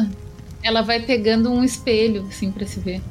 Ela 0.62 0.82
vai 0.82 1.00
pegando 1.00 1.50
um 1.50 1.64
espelho, 1.64 2.26
assim, 2.28 2.52
pra 2.52 2.66
se 2.66 2.80
ver. 2.82 3.02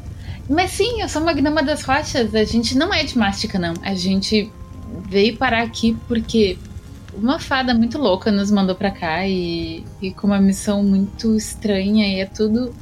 Mas 0.48 0.72
sim, 0.72 1.00
eu 1.00 1.08
sou 1.08 1.22
uma 1.22 1.32
gnoma 1.32 1.62
das 1.62 1.82
rochas. 1.82 2.34
A 2.34 2.44
gente 2.44 2.76
não 2.76 2.92
é 2.92 3.02
de 3.02 3.16
mástica, 3.16 3.58
não. 3.58 3.72
A 3.82 3.94
gente 3.94 4.50
veio 5.08 5.36
parar 5.36 5.62
aqui 5.62 5.96
porque 6.06 6.58
uma 7.16 7.38
fada 7.38 7.74
muito 7.74 7.98
louca 7.98 8.30
nos 8.30 8.50
mandou 8.50 8.74
pra 8.74 8.90
cá 8.90 9.26
e, 9.26 9.84
e 10.00 10.10
com 10.12 10.26
uma 10.26 10.40
missão 10.40 10.82
muito 10.82 11.36
estranha 11.36 12.06
e 12.06 12.20
é 12.20 12.26
tudo. 12.26 12.74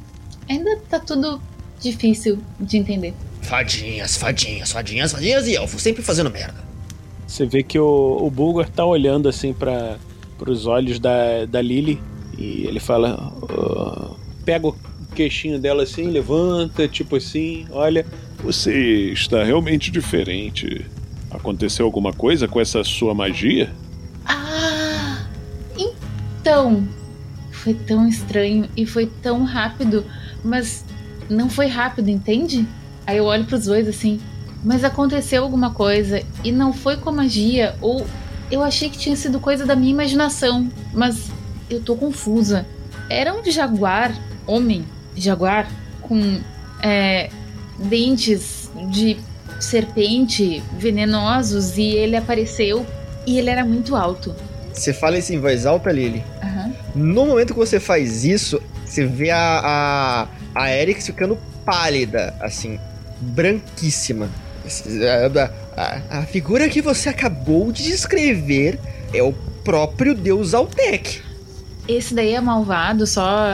Ainda 0.49 0.77
tá 0.89 0.99
tudo 0.99 1.41
difícil 1.79 2.39
de 2.59 2.77
entender. 2.77 3.13
Fadinhas, 3.41 4.15
fadinhas, 4.17 4.71
fadinhas, 4.71 5.11
fadinhas 5.11 5.47
e 5.47 5.55
elfos, 5.55 5.81
sempre 5.81 6.01
fazendo 6.01 6.29
merda. 6.29 6.63
Você 7.27 7.45
vê 7.45 7.63
que 7.63 7.79
o, 7.79 8.17
o 8.21 8.29
Bulgor 8.29 8.69
tá 8.69 8.85
olhando 8.85 9.27
assim 9.27 9.53
para 9.53 9.97
os 10.45 10.65
olhos 10.65 10.99
da, 10.99 11.45
da 11.45 11.61
Lily 11.61 12.01
e 12.37 12.65
ele 12.67 12.79
fala: 12.79 13.33
"Ah", 13.49 14.11
pega 14.45 14.67
o 14.67 14.75
queixinho 15.15 15.59
dela 15.59 15.83
assim, 15.83 16.07
levanta, 16.09 16.87
tipo 16.87 17.15
assim, 17.15 17.65
olha. 17.71 18.05
Você 18.43 19.13
está 19.13 19.41
realmente 19.41 19.89
diferente. 19.89 20.85
Aconteceu 21.31 21.85
alguma 21.85 22.11
coisa 22.11 22.45
com 22.45 22.59
essa 22.59 22.83
sua 22.83 23.13
magia? 23.13 23.71
Ah! 24.25 25.25
Então. 25.77 26.87
Foi 27.51 27.73
tão 27.73 28.07
estranho 28.07 28.69
e 28.75 28.85
foi 28.85 29.05
tão 29.05 29.45
rápido, 29.45 30.05
mas 30.43 30.83
não 31.29 31.49
foi 31.49 31.67
rápido, 31.67 32.09
entende? 32.09 32.67
Aí 33.07 33.17
eu 33.17 33.25
olho 33.25 33.45
pros 33.45 33.65
dois 33.65 33.87
assim. 33.87 34.19
Mas 34.61 34.83
aconteceu 34.83 35.43
alguma 35.43 35.71
coisa 35.71 36.21
e 36.43 36.51
não 36.51 36.73
foi 36.73 36.97
com 36.97 37.09
a 37.09 37.13
magia, 37.13 37.75
ou 37.79 38.05
eu 38.51 38.61
achei 38.61 38.89
que 38.89 38.97
tinha 38.97 39.15
sido 39.15 39.39
coisa 39.39 39.65
da 39.65 39.75
minha 39.75 39.91
imaginação, 39.91 40.69
mas 40.93 41.31
eu 41.69 41.81
tô 41.81 41.95
confusa. 41.95 42.65
Era 43.09 43.33
um 43.33 43.43
jaguar, 43.49 44.13
homem, 44.45 44.85
jaguar, 45.15 45.69
com 46.01 46.39
é, 46.81 47.29
dentes 47.77 48.69
de 48.89 49.17
serpente 49.59 50.61
venenosos 50.77 51.77
e 51.77 51.83
ele 51.83 52.15
apareceu 52.15 52.85
e 53.25 53.37
ele 53.37 53.49
era 53.49 53.63
muito 53.65 53.95
alto. 53.95 54.35
Você 54.73 54.91
fala 54.93 55.17
isso 55.17 55.33
em 55.33 55.39
voz 55.39 55.65
alta, 55.65 55.91
Lily? 55.91 56.23
Aham. 56.41 56.73
No 56.95 57.25
momento 57.25 57.53
que 57.53 57.59
você 57.59 57.79
faz 57.79 58.23
isso, 58.25 58.61
você 58.85 59.05
vê 59.05 59.29
a, 59.31 60.27
a, 60.55 60.61
a 60.63 60.71
Erix 60.75 61.05
ficando 61.05 61.37
pálida, 61.65 62.33
assim, 62.41 62.79
branquíssima. 63.21 64.29
A, 65.75 65.81
a- 65.81 66.19
a 66.19 66.23
figura 66.23 66.69
que 66.69 66.81
você 66.81 67.09
acabou 67.09 67.71
de 67.71 67.83
descrever 67.83 68.79
é 69.13 69.21
o 69.21 69.33
próprio 69.63 70.13
deus 70.15 70.53
Altec. 70.53 71.21
Esse 71.87 72.13
daí 72.13 72.33
é 72.33 72.39
malvado, 72.41 73.05
só. 73.05 73.47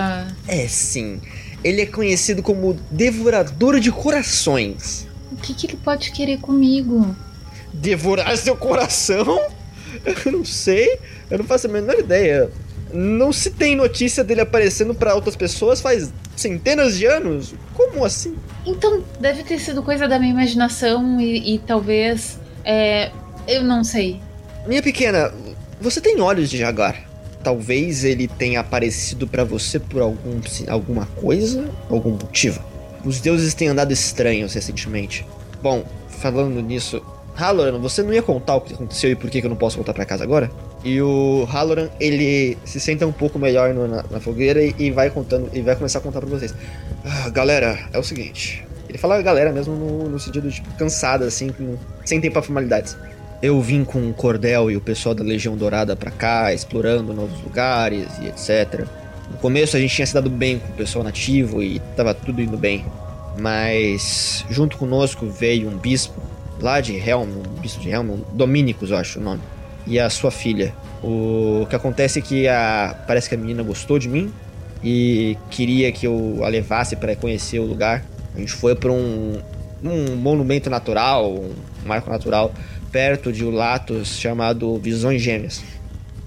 É 0.48 0.68
sim. 0.68 1.20
Ele 1.64 1.82
é 1.82 1.86
conhecido 1.86 2.42
como 2.44 2.78
Devorador 2.92 3.80
de 3.80 3.92
Corações. 3.92 5.08
O 5.32 5.36
que, 5.36 5.54
que 5.54 5.68
ele 5.68 5.78
pode 5.78 6.12
querer 6.12 6.38
comigo? 6.40 7.16
Devorar 7.74 8.38
seu 8.38 8.56
coração? 8.56 9.42
Eu 10.26 10.32
não 10.32 10.46
sei. 10.46 11.00
Eu 11.30 11.40
não 11.40 11.46
faço 11.46 11.68
a 11.68 11.70
menor 11.70 11.98
ideia. 11.98 12.50
Não 12.92 13.32
se 13.32 13.52
tem 13.52 13.76
notícia 13.76 14.24
dele 14.24 14.42
aparecendo 14.42 14.96
pra 14.96 15.14
outras 15.14 15.36
pessoas 15.36 15.80
faz 15.80 16.12
centenas 16.36 16.98
de 16.98 17.06
anos? 17.06 17.54
Como 17.76 18.04
assim? 18.04 18.36
Então, 18.66 19.04
deve 19.20 19.44
ter 19.44 19.60
sido 19.60 19.84
coisa 19.84 20.08
da 20.08 20.18
minha 20.18 20.32
imaginação 20.32 21.20
e, 21.22 21.56
e 21.56 21.60
talvez. 21.60 22.40
É, 22.66 23.12
eu 23.48 23.64
não 23.64 23.84
sei. 23.84 24.20
Minha 24.68 24.82
pequena, 24.82 25.32
você 25.80 26.02
tem 26.02 26.20
olhos 26.20 26.50
de 26.50 26.58
jaguar. 26.58 27.08
Talvez 27.44 28.04
ele 28.04 28.28
tenha 28.28 28.60
aparecido 28.60 29.26
pra 29.26 29.44
você 29.44 29.80
por 29.80 30.02
algum, 30.02 30.42
alguma 30.68 31.06
coisa, 31.06 31.70
algum 31.90 32.12
motivo. 32.12 32.62
Os 33.06 33.22
deuses 33.22 33.54
têm 33.54 33.70
andado 33.70 33.94
estranhos 33.94 34.54
recentemente. 34.54 35.26
Bom, 35.62 35.86
falando 36.10 36.62
nisso, 36.62 37.02
Halloran, 37.40 37.80
você 37.80 38.04
não 38.04 38.14
ia 38.14 38.22
contar 38.22 38.56
o 38.56 38.62
que 38.62 38.74
aconteceu 38.74 39.10
e 39.12 39.16
por 39.16 39.30
que 39.30 39.40
eu 39.44 39.50
não 39.50 39.56
posso 39.56 39.78
voltar 39.78 39.94
pra 39.94 40.06
casa 40.06 40.24
agora? 40.24 40.52
E 40.84 41.02
o 41.02 41.46
Halloran, 41.50 41.90
ele 42.00 42.58
se 42.66 42.80
senta 42.80 43.06
um 43.08 43.12
pouco 43.12 43.40
melhor 43.40 43.74
no- 43.74 43.88
na, 43.88 44.04
na 44.12 44.20
fogueira 44.20 44.62
e, 44.64 44.76
e 44.78 44.92
vai 44.92 45.10
contando 45.10 45.50
e 45.54 45.62
vai 45.62 45.76
começar 45.76 46.00
a 46.00 46.02
contar 46.02 46.20
pra 46.20 46.30
vocês. 46.30 46.54
Ah, 47.06 47.30
galera, 47.30 47.80
é 47.94 47.98
o 47.98 48.04
seguinte. 48.04 48.66
Ele 48.88 48.98
fala 48.98 49.22
galera 49.22 49.52
mesmo 49.52 49.74
no, 49.76 50.10
no 50.10 50.20
sentido 50.20 50.50
de 50.50 50.62
cansada, 50.78 51.26
assim, 51.26 51.52
sem 52.04 52.20
tempo 52.20 52.34
pra 52.34 52.42
formalidades. 52.42 52.98
Eu 53.42 53.62
vim 53.62 53.86
com 53.86 54.10
o 54.10 54.14
Cordel 54.14 54.70
e 54.70 54.76
o 54.76 54.82
pessoal 54.82 55.16
da 55.16 55.24
Legião 55.24 55.56
Dourada 55.56 55.96
pra 55.96 56.12
cá, 56.12 56.54
explorando 56.54 57.14
novos 57.14 57.42
lugares 57.42 58.08
e 58.22 58.28
etc. 58.28 58.86
No 59.32 59.38
começo 59.38 59.78
a 59.78 59.80
gente 59.80 59.96
tinha 59.96 60.06
se 60.06 60.14
dado 60.14 60.30
bem 60.30 60.60
com 60.60 60.68
o 60.74 60.76
pessoal 60.76 61.06
nativo 61.06 61.62
e 61.64 61.80
tava 61.96 62.14
tudo 62.14 62.42
indo 62.42 62.58
bem. 62.58 62.84
Mas 63.40 64.44
junto 64.50 64.76
conosco 64.78 65.26
veio 65.28 65.70
um 65.70 65.78
bispo 65.78 66.20
lá 66.62 66.82
de 66.82 66.96
Helm, 66.96 67.30
bispo 67.62 67.82
de 67.82 67.90
Helm, 67.90 68.22
Dominicus, 68.34 68.92
eu 68.92 68.98
acho 68.98 69.20
o 69.20 69.22
nome. 69.22 69.42
E 69.88 70.00
a 70.00 70.10
sua 70.10 70.32
filha. 70.32 70.74
O 71.04 71.66
que 71.70 71.76
acontece 71.76 72.20
é 72.20 72.22
que 72.22 72.48
a 72.48 72.96
parece 73.08 73.30
que 73.30 73.36
a 73.36 73.38
menina 73.38 73.64
gostou 73.64 73.98
de 73.98 74.08
mim 74.08 74.32
e 74.84 75.38
queria 75.50 75.92
que 75.92 76.06
eu 76.06 76.42
a 76.44 76.48
levasse 76.48 76.96
para 76.96 77.16
conhecer 77.16 77.60
o 77.60 77.66
lugar. 77.66 78.06
A 78.36 78.40
gente 78.40 78.52
foi 78.52 78.76
para 78.76 78.92
um, 78.92 79.42
um 79.84 80.16
monumento 80.16 80.70
natural, 80.70 81.34
um 81.34 81.54
marco 81.86 82.10
natural 82.10 82.54
perto 82.92 83.32
de 83.32 83.44
Ulatos 83.44 84.20
chamado 84.20 84.78
Visões 84.78 85.22
Gêmeas. 85.22 85.64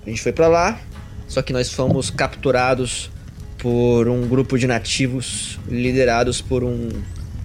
A 0.04 0.08
gente 0.08 0.20
foi 0.20 0.32
para 0.32 0.48
lá, 0.48 0.80
só 1.28 1.42
que 1.42 1.52
nós 1.52 1.70
fomos 1.70 2.10
capturados 2.10 3.10
por 3.58 4.08
um 4.08 4.26
grupo 4.26 4.58
de 4.58 4.66
nativos 4.66 5.58
liderados 5.68 6.40
por 6.40 6.64
um 6.64 6.88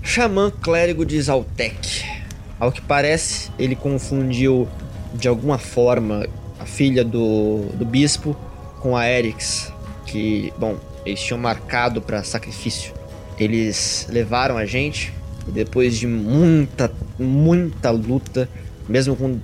xamã 0.02 0.52
clérigo 0.52 1.06
de 1.06 1.22
Zaltec. 1.22 2.17
Ao 2.60 2.72
que 2.72 2.82
parece, 2.82 3.52
ele 3.58 3.76
confundiu 3.76 4.68
de 5.14 5.28
alguma 5.28 5.58
forma 5.58 6.28
a 6.60 6.66
filha 6.66 7.04
do, 7.04 7.66
do 7.74 7.86
bispo 7.86 8.36
com 8.80 8.96
a 8.96 9.08
Erix, 9.08 9.72
que, 10.06 10.52
bom, 10.58 10.78
eles 11.06 11.22
tinham 11.22 11.40
marcado 11.40 12.02
para 12.02 12.24
sacrifício. 12.24 12.94
Eles 13.40 14.08
levaram 14.10 14.58
a 14.58 14.66
gente 14.66 15.14
e 15.48 15.52
depois 15.52 15.98
de 15.98 16.08
muita, 16.08 16.92
muita 17.20 17.92
luta, 17.92 18.50
mesmo 18.90 19.16
com 19.16 19.40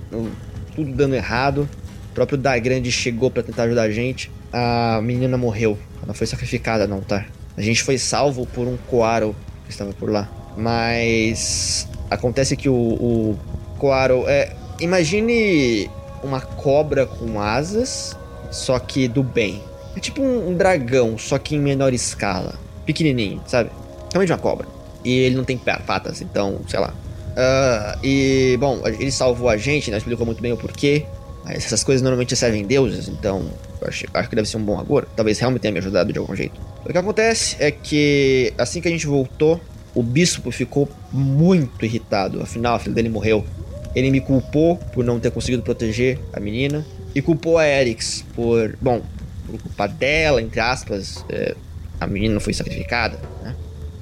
tudo 0.74 0.92
dando 0.92 1.14
errado, 1.14 1.68
o 2.10 2.14
próprio 2.14 2.36
Dagrande 2.36 2.90
chegou 2.90 3.30
para 3.30 3.42
tentar 3.42 3.64
ajudar 3.64 3.82
a 3.82 3.90
gente. 3.90 4.30
A 4.52 5.00
menina 5.02 5.36
morreu. 5.36 5.78
Ela 6.02 6.14
foi 6.14 6.26
sacrificada 6.26 6.86
no 6.86 6.96
altar. 6.96 7.28
A 7.56 7.62
gente 7.62 7.82
foi 7.82 7.98
salvo 7.98 8.46
por 8.46 8.66
um 8.66 8.76
Coaro 8.76 9.34
que 9.64 9.72
estava 9.72 9.92
por 9.92 10.10
lá. 10.10 10.28
Mas 10.56 11.88
acontece 12.10 12.56
que 12.56 12.68
o, 12.68 12.74
o 12.74 13.38
Coaro 13.78 14.24
é. 14.26 14.52
Imagine 14.80 15.88
uma 16.22 16.40
cobra 16.40 17.06
com 17.06 17.40
asas, 17.40 18.16
só 18.50 18.78
que 18.78 19.06
do 19.06 19.22
bem. 19.22 19.62
É 19.96 20.00
tipo 20.00 20.20
um, 20.20 20.50
um 20.50 20.56
dragão, 20.56 21.16
só 21.16 21.38
que 21.38 21.54
em 21.54 21.60
menor 21.60 21.92
escala. 21.92 22.54
Pequenininho, 22.84 23.40
sabe? 23.46 23.70
Realmente 24.12 24.32
uma 24.32 24.38
cobra. 24.38 24.66
E 25.04 25.10
ele 25.10 25.36
não 25.36 25.44
tem 25.44 25.56
patas, 25.56 26.20
então, 26.20 26.60
sei 26.66 26.80
lá. 26.80 26.92
Ah, 27.36 27.98
e, 28.02 28.56
bom, 28.58 28.80
ele 28.84 29.10
salvou 29.10 29.48
a 29.48 29.56
gente, 29.56 29.90
não 29.90 29.98
explicou 29.98 30.26
muito 30.26 30.42
bem 30.42 30.52
o 30.52 30.56
porquê. 30.56 31.04
Mas 31.44 31.66
essas 31.66 31.84
coisas 31.84 32.00
normalmente 32.00 32.34
servem 32.34 32.64
deuses, 32.64 33.06
então 33.06 33.44
acho, 33.86 34.06
acho 34.14 34.28
que 34.30 34.34
deve 34.34 34.48
ser 34.48 34.56
um 34.56 34.64
bom 34.64 34.80
agora. 34.80 35.06
Talvez 35.14 35.38
realmente 35.38 35.60
tenha 35.60 35.72
me 35.72 35.78
ajudado 35.78 36.10
de 36.10 36.18
algum 36.18 36.34
jeito. 36.34 36.58
O 36.84 36.90
que 36.90 36.96
acontece 36.96 37.56
é 37.58 37.70
que 37.70 38.52
assim 38.56 38.80
que 38.80 38.88
a 38.88 38.90
gente 38.90 39.06
voltou, 39.06 39.60
o 39.94 40.02
bispo 40.02 40.50
ficou 40.50 40.88
muito 41.12 41.84
irritado. 41.84 42.42
Afinal, 42.42 42.74
a 42.76 42.78
filha 42.78 42.94
dele 42.94 43.08
morreu. 43.08 43.44
Ele 43.94 44.10
me 44.10 44.20
culpou 44.20 44.76
por 44.76 45.04
não 45.04 45.20
ter 45.20 45.30
conseguido 45.30 45.62
proteger 45.62 46.18
a 46.32 46.40
menina. 46.40 46.84
E 47.14 47.22
culpou 47.22 47.58
a 47.58 47.66
Erix 47.66 48.24
por, 48.34 48.76
bom, 48.80 49.00
por 49.46 49.60
culpa 49.60 49.86
dela, 49.86 50.42
entre 50.42 50.58
aspas, 50.58 51.24
é, 51.28 51.54
a 52.00 52.06
menina 52.06 52.40
foi 52.40 52.52
sacrificada, 52.52 53.20
né? 53.40 53.54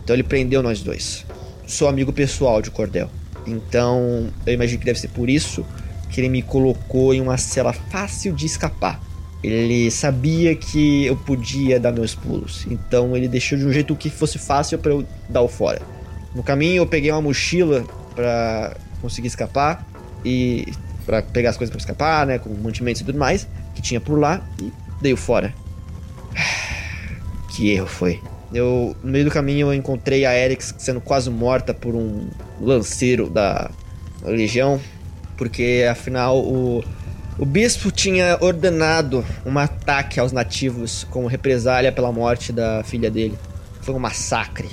Então 0.02 0.16
ele 0.16 0.22
prendeu 0.22 0.62
nós 0.62 0.80
dois. 0.80 1.26
Sou 1.66 1.88
amigo 1.88 2.12
pessoal 2.12 2.62
de 2.62 2.70
Cordel. 2.70 3.10
Então 3.46 4.30
eu 4.46 4.54
imagino 4.54 4.78
que 4.78 4.86
deve 4.86 4.98
ser 4.98 5.08
por 5.08 5.28
isso 5.28 5.64
que 6.10 6.20
ele 6.20 6.28
me 6.28 6.42
colocou 6.42 7.14
em 7.14 7.20
uma 7.20 7.36
cela 7.36 7.72
fácil 7.72 8.32
de 8.32 8.46
escapar. 8.46 9.00
Ele 9.42 9.90
sabia 9.90 10.54
que 10.54 11.06
eu 11.06 11.16
podia 11.16 11.80
dar 11.80 11.90
meus 11.90 12.14
pulos, 12.14 12.64
então 12.70 13.16
ele 13.16 13.26
deixou 13.26 13.58
de 13.58 13.66
um 13.66 13.72
jeito 13.72 13.94
que 13.96 14.08
fosse 14.08 14.38
fácil 14.38 14.78
para 14.78 14.92
eu 14.92 15.04
dar 15.28 15.40
o 15.40 15.48
fora. 15.48 15.82
No 16.34 16.42
caminho 16.42 16.82
eu 16.82 16.86
peguei 16.86 17.10
uma 17.10 17.20
mochila 17.20 17.84
para 18.14 18.76
conseguir 19.00 19.26
escapar 19.26 19.84
e 20.24 20.72
para 21.04 21.22
pegar 21.22 21.50
as 21.50 21.56
coisas 21.56 21.70
para 21.70 21.80
escapar, 21.80 22.26
né, 22.26 22.38
com 22.38 22.50
mantimentos 22.50 23.02
e 23.02 23.04
tudo 23.04 23.18
mais 23.18 23.48
que 23.74 23.82
tinha 23.82 24.00
por 24.00 24.18
lá 24.18 24.40
e 24.60 24.72
dei 25.00 25.12
o 25.12 25.16
fora. 25.16 25.52
Que 27.54 27.70
erro 27.70 27.86
foi. 27.86 28.18
Eu, 28.54 28.96
no 29.02 29.12
meio 29.12 29.26
do 29.26 29.30
caminho 29.30 29.66
eu 29.66 29.74
encontrei 29.74 30.24
a 30.24 30.34
Erix 30.34 30.74
sendo 30.78 31.02
quase 31.02 31.28
morta 31.28 31.74
por 31.74 31.94
um 31.94 32.28
lanceiro 32.58 33.28
da 33.28 33.70
Legião, 34.24 34.80
porque 35.36 35.86
afinal 35.90 36.38
o, 36.38 36.82
o 37.38 37.46
bispo 37.46 37.90
tinha 37.90 38.36
ordenado 38.40 39.24
um 39.44 39.58
ataque 39.58 40.20
aos 40.20 40.32
nativos 40.32 41.04
como 41.10 41.26
represália 41.26 41.90
pela 41.90 42.12
morte 42.12 42.52
da 42.52 42.82
filha 42.84 43.10
dele. 43.10 43.38
Foi 43.80 43.94
um 43.94 43.98
massacre. 43.98 44.68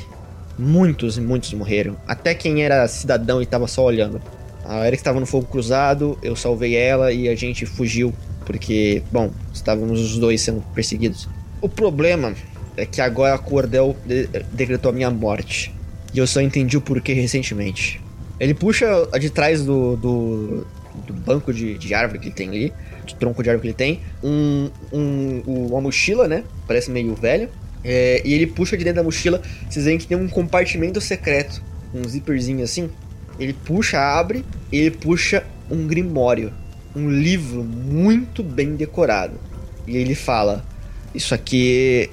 Muitos 0.58 1.18
e 1.18 1.22
muitos 1.22 1.54
morreram. 1.54 1.96
Até 2.08 2.36
quem 2.36 2.64
era 2.64 2.88
cidadão 2.88 3.40
e 3.40 3.44
estava 3.44 3.66
só 3.68 3.84
olhando. 3.86 4.22
A 4.66 4.86
Erix 4.86 5.00
estava 5.00 5.20
no 5.20 5.26
fogo 5.26 5.48
cruzado, 5.48 6.18
eu 6.22 6.36
salvei 6.36 6.76
ela 6.76 7.12
e 7.12 7.28
a 7.30 7.36
gente 7.36 7.66
fugiu. 7.66 8.14
Porque, 8.46 9.02
bom, 9.12 9.32
estávamos 9.54 10.00
os 10.02 10.18
dois 10.18 10.42
sendo 10.42 10.62
perseguidos. 10.74 11.28
O 11.62 11.70
problema 11.70 12.34
é 12.76 12.86
que 12.86 13.00
agora 13.00 13.36
a 13.36 13.38
Cordel 13.38 13.96
de- 14.06 14.28
decretou 14.52 14.90
a 14.90 14.94
minha 14.94 15.10
morte. 15.10 15.74
E 16.14 16.18
eu 16.18 16.28
só 16.28 16.42
entendi 16.42 16.76
o 16.76 16.82
porquê 16.82 17.14
recentemente. 17.14 18.02
Ele 18.40 18.54
puxa 18.54 19.08
a 19.12 19.18
de 19.18 19.30
trás 19.30 19.64
do, 19.64 19.96
do, 19.96 20.68
do 21.06 21.14
banco 21.14 21.54
de, 21.54 21.78
de 21.78 21.94
árvore 21.94 22.20
que 22.20 22.28
ele 22.28 22.36
tem 22.36 22.50
ali, 22.50 22.74
de 23.06 23.16
tronco 23.16 23.42
de 23.44 23.50
árvore 23.50 23.62
que 23.62 23.84
ele 23.84 23.94
tem, 23.94 24.02
um, 24.24 24.70
um, 24.92 25.42
uma 25.68 25.82
mochila, 25.82 26.28
né? 26.28 26.44
Parece 26.68 26.92
meio 26.92 27.16
velho. 27.16 27.50
É, 27.84 28.22
e 28.26 28.34
ele 28.34 28.48
puxa 28.48 28.78
de 28.78 28.84
dentro 28.84 28.98
da 28.98 29.04
mochila, 29.04 29.42
vocês 29.70 29.86
veem 29.86 29.98
que 29.98 30.06
tem 30.06 30.18
um 30.18 30.28
compartimento 30.28 31.00
secreto, 31.00 31.64
um 31.94 32.08
zíperzinho 32.08 32.64
assim. 32.64 32.90
Ele 33.40 33.54
puxa, 33.54 34.00
abre, 34.00 34.44
ele 34.72 34.92
puxa 34.92 35.46
um 35.72 35.88
grimório, 35.88 36.52
um 36.96 37.10
livro 37.10 37.64
muito 37.64 38.44
bem 38.44 38.76
decorado. 38.76 39.40
E 39.88 39.98
ele 39.98 40.16
fala: 40.16 40.66
Isso 41.14 41.34
aqui. 41.34 42.10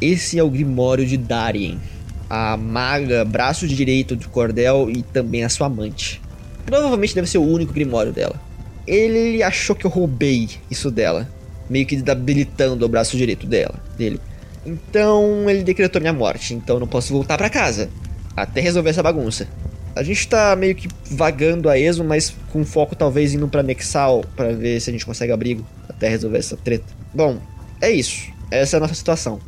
Esse 0.00 0.38
é 0.38 0.42
o 0.42 0.50
Grimório 0.50 1.06
de 1.06 1.16
Darien, 1.16 1.80
a 2.28 2.56
maga, 2.56 3.24
braço 3.24 3.66
direito 3.66 4.16
de 4.16 4.28
Cordel 4.28 4.90
e 4.90 5.02
também 5.02 5.44
a 5.44 5.48
sua 5.48 5.68
amante. 5.68 6.20
Provavelmente 6.64 7.14
deve 7.14 7.28
ser 7.28 7.38
o 7.38 7.42
único 7.42 7.72
Grimório 7.72 8.12
dela. 8.12 8.40
Ele 8.86 9.42
achou 9.42 9.74
que 9.74 9.86
eu 9.86 9.90
roubei 9.90 10.50
isso 10.70 10.90
dela, 10.90 11.28
meio 11.68 11.86
que 11.86 11.96
debilitando 11.96 12.84
o 12.84 12.88
braço 12.88 13.16
direito 13.16 13.46
dela, 13.46 13.74
dele. 13.96 14.20
Então 14.66 15.48
ele 15.48 15.62
decretou 15.62 16.00
minha 16.00 16.12
morte, 16.12 16.54
então 16.54 16.76
eu 16.76 16.80
não 16.80 16.86
posso 16.86 17.12
voltar 17.12 17.36
pra 17.36 17.50
casa 17.50 17.90
até 18.36 18.60
resolver 18.60 18.90
essa 18.90 19.02
bagunça. 19.02 19.48
A 19.96 20.02
gente 20.02 20.26
tá 20.26 20.56
meio 20.56 20.74
que 20.74 20.88
vagando 21.10 21.68
a 21.68 21.78
esmo, 21.78 22.04
mas 22.04 22.34
com 22.52 22.64
foco 22.64 22.96
talvez 22.96 23.32
indo 23.32 23.46
pra 23.46 23.62
Nexal 23.62 24.24
pra 24.34 24.52
ver 24.52 24.80
se 24.80 24.90
a 24.90 24.92
gente 24.92 25.06
consegue 25.06 25.32
abrigo 25.32 25.64
até 25.88 26.08
resolver 26.08 26.38
essa 26.38 26.56
treta. 26.56 26.92
Bom, 27.14 27.38
é 27.80 27.92
isso. 27.92 28.28
Essa 28.50 28.76
é 28.76 28.78
a 28.78 28.80
nossa 28.80 28.94
situação. 28.94 29.38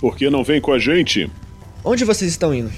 Por 0.00 0.16
que 0.16 0.30
não 0.30 0.44
vem 0.44 0.60
com 0.60 0.72
a 0.72 0.78
gente? 0.78 1.28
Onde 1.84 2.04
vocês 2.04 2.30
estão 2.30 2.54
indo? 2.54 2.70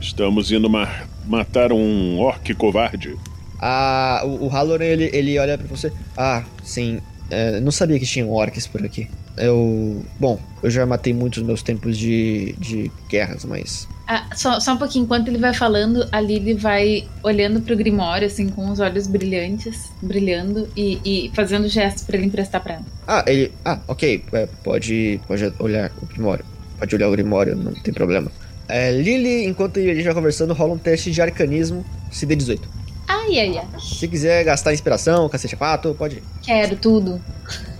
Estamos 0.00 0.50
indo 0.50 0.68
ma 0.68 0.88
matar 1.26 1.72
um 1.72 2.18
orc 2.18 2.54
covarde. 2.54 3.16
Ah, 3.60 4.22
o, 4.24 4.46
o 4.46 4.48
Halloran, 4.48 4.84
ele, 4.84 5.10
ele 5.12 5.38
olha 5.38 5.56
pra 5.56 5.66
você. 5.66 5.92
Ah, 6.16 6.44
sim. 6.62 7.00
é, 7.30 7.60
não 7.60 7.72
sabia 7.72 7.98
que 7.98 8.06
tinham 8.06 8.30
orcs 8.30 8.66
por 8.66 8.84
aqui. 8.84 9.08
Eu. 9.36 10.04
Bom, 10.20 10.38
eu 10.62 10.70
já 10.70 10.84
matei 10.86 11.12
muitos 11.12 11.42
meus 11.42 11.62
tempos 11.62 11.96
de, 11.98 12.54
de 12.58 12.90
guerras, 13.08 13.44
mas. 13.44 13.88
Ah, 14.06 14.26
só, 14.36 14.60
só 14.60 14.74
um 14.74 14.76
pouquinho, 14.76 15.04
enquanto 15.04 15.28
ele 15.28 15.38
vai 15.38 15.54
falando, 15.54 16.06
a 16.12 16.20
Lily 16.20 16.54
vai 16.54 17.08
olhando 17.22 17.62
pro 17.62 17.74
Grimório, 17.74 18.26
assim, 18.26 18.50
com 18.50 18.70
os 18.70 18.78
olhos 18.78 19.06
brilhantes, 19.06 19.90
brilhando, 20.02 20.68
e, 20.76 21.00
e 21.04 21.30
fazendo 21.34 21.66
gestos 21.68 22.04
pra 22.04 22.18
ele 22.18 22.26
emprestar 22.26 22.62
pra 22.62 22.74
ela. 22.74 22.84
Ah, 23.08 23.24
ele. 23.26 23.50
Ah, 23.64 23.80
ok. 23.88 24.22
É, 24.32 24.46
pode, 24.62 25.20
pode 25.26 25.52
olhar 25.58 25.90
o 26.02 26.06
Grimório. 26.06 26.44
Pode 26.78 26.94
olhar 26.94 27.08
o 27.08 27.12
Grimório, 27.12 27.56
não 27.56 27.72
tem 27.72 27.94
problema. 27.94 28.30
É, 28.68 28.90
Lily, 28.92 29.44
enquanto 29.46 29.78
a 29.78 29.82
gente 29.82 30.04
vai 30.04 30.14
conversando, 30.14 30.54
rola 30.54 30.74
um 30.74 30.78
teste 30.78 31.10
de 31.10 31.20
arcanismo 31.20 31.84
CD18. 32.10 32.60
Ai, 33.06 33.38
ai, 33.38 33.58
ai. 33.58 33.80
Se 33.80 34.08
quiser 34.08 34.42
gastar 34.44 34.72
inspiração, 34.72 35.28
cacete 35.28 35.56
4, 35.56 35.94
pode 35.94 36.16
ir. 36.16 36.22
Quero 36.42 36.76
tudo. 36.76 37.20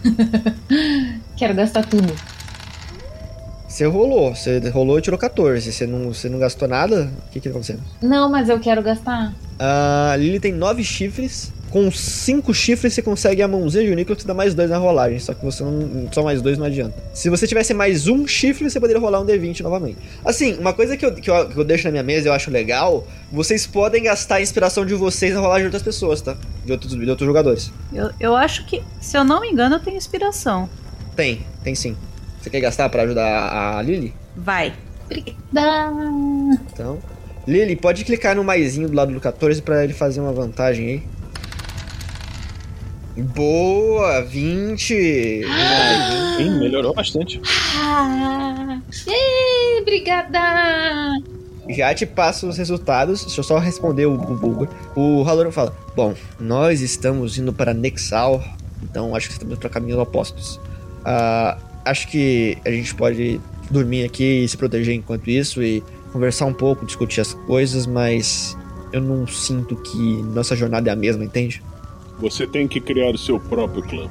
Quero 1.37 1.55
gastar 1.55 1.85
tudo. 1.87 2.15
Você 3.69 3.87
rolou, 3.87 4.33
você 4.35 4.61
rolou 4.69 4.99
e 4.99 5.03
tirou 5.03 5.19
14. 5.19 5.73
Você 5.73 5.87
não, 5.87 6.13
você 6.13 6.29
não 6.29 6.39
gastou 6.39 6.69
nada? 6.69 7.11
O 7.27 7.31
que 7.33 7.41
que 7.41 7.49
tá 7.49 7.51
acontecendo? 7.51 7.83
Não, 8.01 8.31
mas 8.31 8.49
eu 8.49 8.61
quero 8.61 8.81
gastar. 8.83 9.35
A 9.59 10.15
Lily 10.17 10.39
tem 10.39 10.53
9 10.53 10.85
chifres. 10.85 11.53
Com 11.75 11.91
5 11.91 12.55
chifres 12.55 12.95
você 12.95 13.03
consegue 13.03 13.43
a 13.43 13.49
mãozinha 13.49 13.83
de 13.83 13.91
Unícola 13.91 14.15
que 14.15 14.23
te 14.23 14.29
dá 14.29 14.33
mais 14.33 14.55
2 14.55 14.71
na 14.71 14.79
rolagem. 14.79 15.19
Só 15.19 15.35
que 15.35 15.45
você 15.45 15.65
não. 15.65 16.09
Só 16.13 16.23
mais 16.23 16.41
2 16.41 16.57
não 16.57 16.67
adianta. 16.67 16.95
Se 17.13 17.29
você 17.29 17.49
tivesse 17.49 17.75
mais 17.75 18.07
um 18.07 18.29
chifre, 18.29 18.71
você 18.71 18.79
poderia 18.79 19.03
rolar 19.03 19.21
um 19.21 19.27
D20 19.27 19.59
novamente. 19.63 19.99
Assim, 20.25 20.57
uma 20.57 20.73
coisa 20.73 20.97
que 20.97 21.05
eu, 21.05 21.13
que 21.13 21.29
eu, 21.29 21.49
que 21.49 21.57
eu 21.57 21.65
deixo 21.65 21.83
na 21.83 21.91
minha 21.91 22.05
mesa 22.05 22.29
e 22.29 22.31
eu 22.31 22.33
acho 22.33 22.49
legal: 22.49 23.05
vocês 23.33 23.67
podem 23.67 24.05
gastar 24.05 24.37
a 24.37 24.41
inspiração 24.41 24.87
de 24.87 24.95
vocês 24.95 25.35
na 25.35 25.41
rolagem 25.41 25.63
de 25.63 25.67
outras 25.67 25.83
pessoas, 25.83 26.21
tá? 26.21 26.37
De 26.65 26.71
outros, 26.71 26.93
de 26.93 27.11
outros 27.11 27.27
jogadores. 27.27 27.73
Eu, 27.93 28.11
eu 28.21 28.37
acho 28.37 28.65
que, 28.67 28.81
se 29.01 29.19
eu 29.19 29.25
não 29.25 29.41
me 29.41 29.49
engano, 29.49 29.75
eu 29.75 29.81
tenho 29.81 29.97
inspiração. 29.97 30.71
Tem, 31.17 31.45
tem 31.65 31.75
sim. 31.75 31.97
Você 32.41 32.51
quer 32.51 32.61
gastar 32.61 32.89
pra 32.89 33.03
ajudar 33.03 33.79
a 33.79 33.83
Lily? 33.83 34.15
Vai. 34.37 34.75
Então. 36.73 37.01
Lily, 37.49 37.75
pode 37.77 38.05
clicar 38.05 38.37
no 38.37 38.45
maisinho 38.45 38.89
do 38.89 38.95
lado 38.95 39.13
do 39.13 39.21
14 39.21 39.61
pra 39.61 39.83
ele 39.83 39.93
fazer 39.93 40.21
uma 40.21 40.33
vantagem 40.33 40.87
aí. 40.87 41.03
Boa, 43.17 44.23
20. 44.23 45.43
Sim, 46.37 46.59
melhorou 46.59 46.93
bastante. 46.93 47.41
Ah, 47.77 48.81
ê, 49.07 49.81
obrigada. 49.81 50.41
Já 51.71 51.95
te 51.95 52.05
passo 52.07 52.49
os 52.49 52.59
resultados. 52.59 53.23
Deixa 53.23 53.41
eu 53.41 53.45
só 53.45 53.59
responder 53.59 54.07
o, 54.07 54.15
o 54.15 54.35
Bulgur. 54.37 54.69
O 54.97 55.23
Haloran 55.23 55.53
fala: 55.53 55.75
Bom, 55.95 56.15
nós 56.41 56.81
estamos 56.81 57.39
indo 57.39 57.53
para 57.53 57.73
Nexal, 57.73 58.43
então 58.83 59.15
acho 59.15 59.29
que 59.29 59.35
estamos 59.35 59.59
para 59.59 59.69
caminhos 59.69 59.99
opostos. 59.99 60.61
Ah, 61.05 61.57
acho 61.85 62.09
que 62.09 62.59
a 62.65 62.71
gente 62.71 62.95
pode 62.97 63.41
dormir 63.71 64.05
aqui 64.05 64.45
e 64.45 64.49
se 64.49 64.57
proteger 64.57 64.95
enquanto 64.95 65.31
isso 65.31 65.63
e 65.63 65.83
conversar 66.13 66.47
um 66.47 66.53
pouco, 66.53 66.85
discutir 66.85 67.21
as 67.21 67.33
coisas, 67.33 67.87
mas 67.87 68.57
eu 68.93 69.01
não 69.01 69.27
sinto 69.27 69.77
que 69.77 70.23
nossa 70.35 70.55
jornada 70.55 70.91
é 70.91 70.93
a 70.93 70.97
mesma, 70.97 71.25
entende? 71.25 71.63
Você 72.19 72.47
tem 72.47 72.67
que 72.69 72.81
criar 72.81 73.15
o 73.15 73.19
seu 73.19 73.39
próprio 73.41 73.83
clã. 73.83 74.09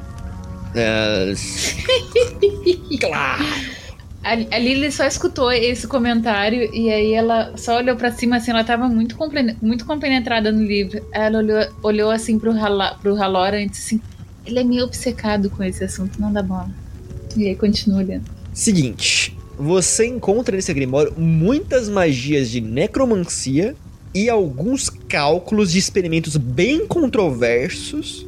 É... 0.76 1.34
claro! 2.99 3.43
A, 4.24 4.32
a 4.32 4.60
Lily 4.60 4.89
só 4.91 5.06
escutou 5.06 5.51
esse 5.51 5.86
comentário 5.86 6.74
e 6.74 6.89
aí 6.89 7.14
ela 7.14 7.58
só 7.58 7.78
olhou 7.78 7.95
pra 7.97 8.12
cima, 8.12 8.38
assim, 8.38 8.51
ela 8.51 8.64
tava 8.64 8.88
muito, 8.88 9.18
muito 9.62 9.86
compenetrada 9.86 10.51
no 10.51 10.64
livro. 10.64 11.06
Ela 11.12 11.39
olhou, 11.39 11.68
olhou 11.84 12.12
assim 12.12 12.39
pro, 12.39 12.51
Hala, 12.51 12.97
pro 13.01 13.22
Halora 13.22 13.62
e 13.62 13.68
disse 13.68 13.95
assim: 13.95 14.04
ele 14.45 14.60
é 14.60 14.64
meio 14.64 14.86
obcecado 14.86 15.49
com 15.49 15.64
esse 15.64 15.84
assunto, 15.84 16.22
não 16.22 16.32
dá 16.32 16.41
bola. 16.41 16.70
E 17.36 17.47
aí 17.47 17.56
continua 17.56 17.99
olhando. 17.99 18.24
Seguinte, 18.54 19.38
você 19.58 20.06
encontra 20.08 20.56
nesse 20.56 20.74
grimório 20.74 21.14
muitas 21.18 21.89
magias 21.89 22.49
de 22.49 22.62
necromancia 22.62 23.76
e 24.14 24.30
alguns 24.30 24.89
cálculos 24.89 25.72
de 25.72 25.80
experimentos 25.80 26.38
bem 26.38 26.86
controversos, 26.86 28.26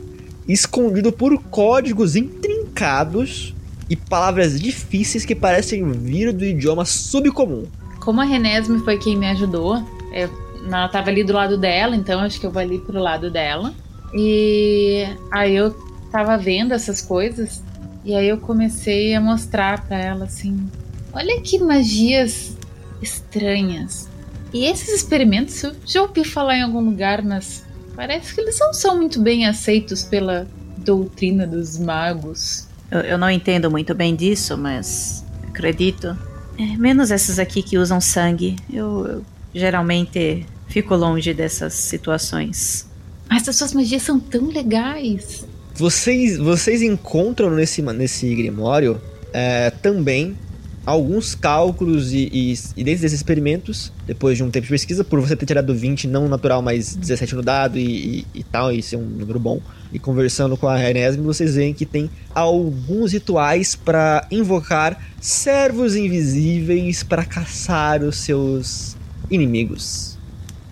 escondido 0.48 1.12
por 1.12 1.38
códigos 1.44 2.16
intrincados 2.16 3.54
e 3.90 3.96
palavras 3.96 4.60
difíceis 4.60 5.26
que 5.26 5.36
parecem 5.36 5.92
vir 5.92 6.34
do 6.34 6.44
idioma 6.44 6.86
subcomum. 6.86 7.66
Como 8.00 8.22
a 8.22 8.24
Renesme 8.24 8.80
foi 8.80 8.98
quem 8.98 9.16
me 9.16 9.28
ajudou, 9.28 9.84
eu, 10.12 10.30
ela 10.66 10.88
tava 10.88 11.10
ali 11.10 11.24
do 11.24 11.34
lado 11.34 11.58
dela, 11.58 11.96
então 11.96 12.20
acho 12.20 12.40
que 12.40 12.46
eu 12.46 12.52
vou 12.52 12.62
ali 12.62 12.80
pro 12.80 13.00
lado 13.00 13.30
dela. 13.30 13.74
E 14.14 15.06
aí 15.32 15.56
eu 15.56 15.72
tava 16.12 16.38
vendo 16.38 16.74
essas 16.74 17.02
coisas 17.02 17.62
e 18.04 18.14
aí 18.16 18.28
eu 18.28 18.38
comecei 18.38 19.14
a 19.16 19.22
mostrar 19.22 19.86
pra 19.86 20.00
ela 20.00 20.26
assim: 20.26 20.70
olha 21.12 21.42
que 21.42 21.60
magias 21.60 22.56
estranhas. 23.02 24.08
E 24.56 24.68
esses 24.68 24.88
experimentos 24.88 25.62
eu 25.62 25.76
já 25.86 26.02
ouvi 26.02 26.24
falar 26.24 26.56
em 26.56 26.62
algum 26.62 26.80
lugar, 26.80 27.22
mas 27.22 27.62
parece 27.94 28.34
que 28.34 28.40
eles 28.40 28.58
não 28.58 28.74
são 28.74 28.96
muito 28.96 29.22
bem 29.22 29.46
aceitos 29.46 30.02
pela 30.02 30.48
doutrina 30.78 31.46
dos 31.46 31.78
magos. 31.78 32.66
Eu, 32.90 33.02
eu 33.02 33.18
não 33.18 33.30
entendo 33.30 33.70
muito 33.70 33.94
bem 33.94 34.16
disso, 34.16 34.58
mas 34.58 35.26
acredito. 35.46 36.18
É, 36.58 36.78
menos 36.78 37.12
essas 37.12 37.38
aqui 37.38 37.62
que 37.62 37.78
usam 37.78 38.00
sangue. 38.00 38.56
Eu, 38.72 39.06
eu 39.06 39.26
geralmente 39.54 40.46
fico 40.70 40.96
longe 40.96 41.34
dessas 41.34 41.74
situações. 41.74 42.88
Mas 43.30 43.50
as 43.50 43.58
suas 43.58 43.74
magias 43.74 44.04
são 44.04 44.18
tão 44.18 44.48
legais. 44.48 45.46
Vocês, 45.74 46.38
vocês 46.38 46.82
encontram 46.82 47.50
nesse, 47.50 47.82
nesse 47.82 48.34
grimório 48.34 49.02
é, 49.34 49.70
também 49.70 50.38
alguns 50.86 51.34
cálculos 51.34 52.14
e, 52.14 52.30
e, 52.32 52.54
e 52.78 52.84
dentro 52.84 53.02
desses 53.02 53.14
experimentos, 53.14 53.92
depois 54.06 54.38
de 54.38 54.44
um 54.44 54.52
tempo 54.52 54.66
de 54.66 54.72
pesquisa, 54.72 55.04
por 55.04 55.20
você 55.20 55.36
ter 55.36 55.46
tirado 55.46 55.74
20 55.74 56.08
não 56.08 56.28
natural, 56.28 56.62
mas 56.62 56.96
17 56.96 57.36
no 57.36 57.42
dado 57.42 57.80
e, 57.80 58.26
e, 58.34 58.44
tal, 58.44 58.72
e 58.72 58.82
ser 58.82 58.98
um 58.98 59.06
número 59.06 59.40
bom, 59.40 59.60
e 59.92 59.98
conversando 59.98 60.56
com 60.56 60.68
a 60.68 60.78
Renesme, 60.78 61.24
vocês 61.24 61.56
veem 61.56 61.74
que 61.74 61.86
tem 61.86 62.10
alguns 62.34 63.14
rituais 63.14 63.76
para 63.76 64.28
invocar 64.30 65.02
servos 65.20 65.96
invisíveis 65.96 67.02
para 67.02 67.26
caçar 67.26 68.04
os 68.04 68.18
seus 68.18 68.96
inimigos. 69.30 70.18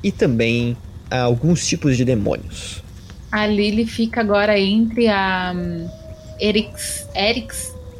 E 0.03 0.11
também 0.11 0.77
ah, 1.09 1.21
alguns 1.21 1.65
tipos 1.65 1.97
de 1.97 2.05
demônios. 2.05 2.83
A 3.31 3.47
Lily 3.47 3.87
fica 3.87 4.21
agora 4.21 4.59
entre 4.59 5.07
a 5.07 5.53
um, 5.55 5.89
Erix 6.39 7.07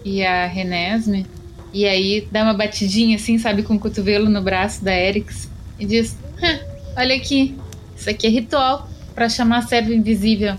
e 0.06 0.24
a 0.24 0.46
Renesme. 0.46 1.26
E 1.74 1.86
aí 1.86 2.28
dá 2.32 2.44
uma 2.44 2.54
batidinha 2.54 3.16
assim, 3.16 3.38
sabe, 3.38 3.64
com 3.64 3.76
o 3.76 3.80
cotovelo 3.80 4.30
no 4.30 4.42
braço 4.42 4.84
da 4.84 4.96
Erix. 4.96 5.50
E 5.80 5.86
diz: 5.86 6.16
"Hã, 6.42 6.60
Olha 6.96 7.16
aqui, 7.16 7.56
isso 7.98 8.10
aqui 8.10 8.28
é 8.28 8.30
ritual 8.30 8.88
para 9.16 9.28
chamar 9.28 9.68
servo 9.68 9.92
invisível. 9.92 10.56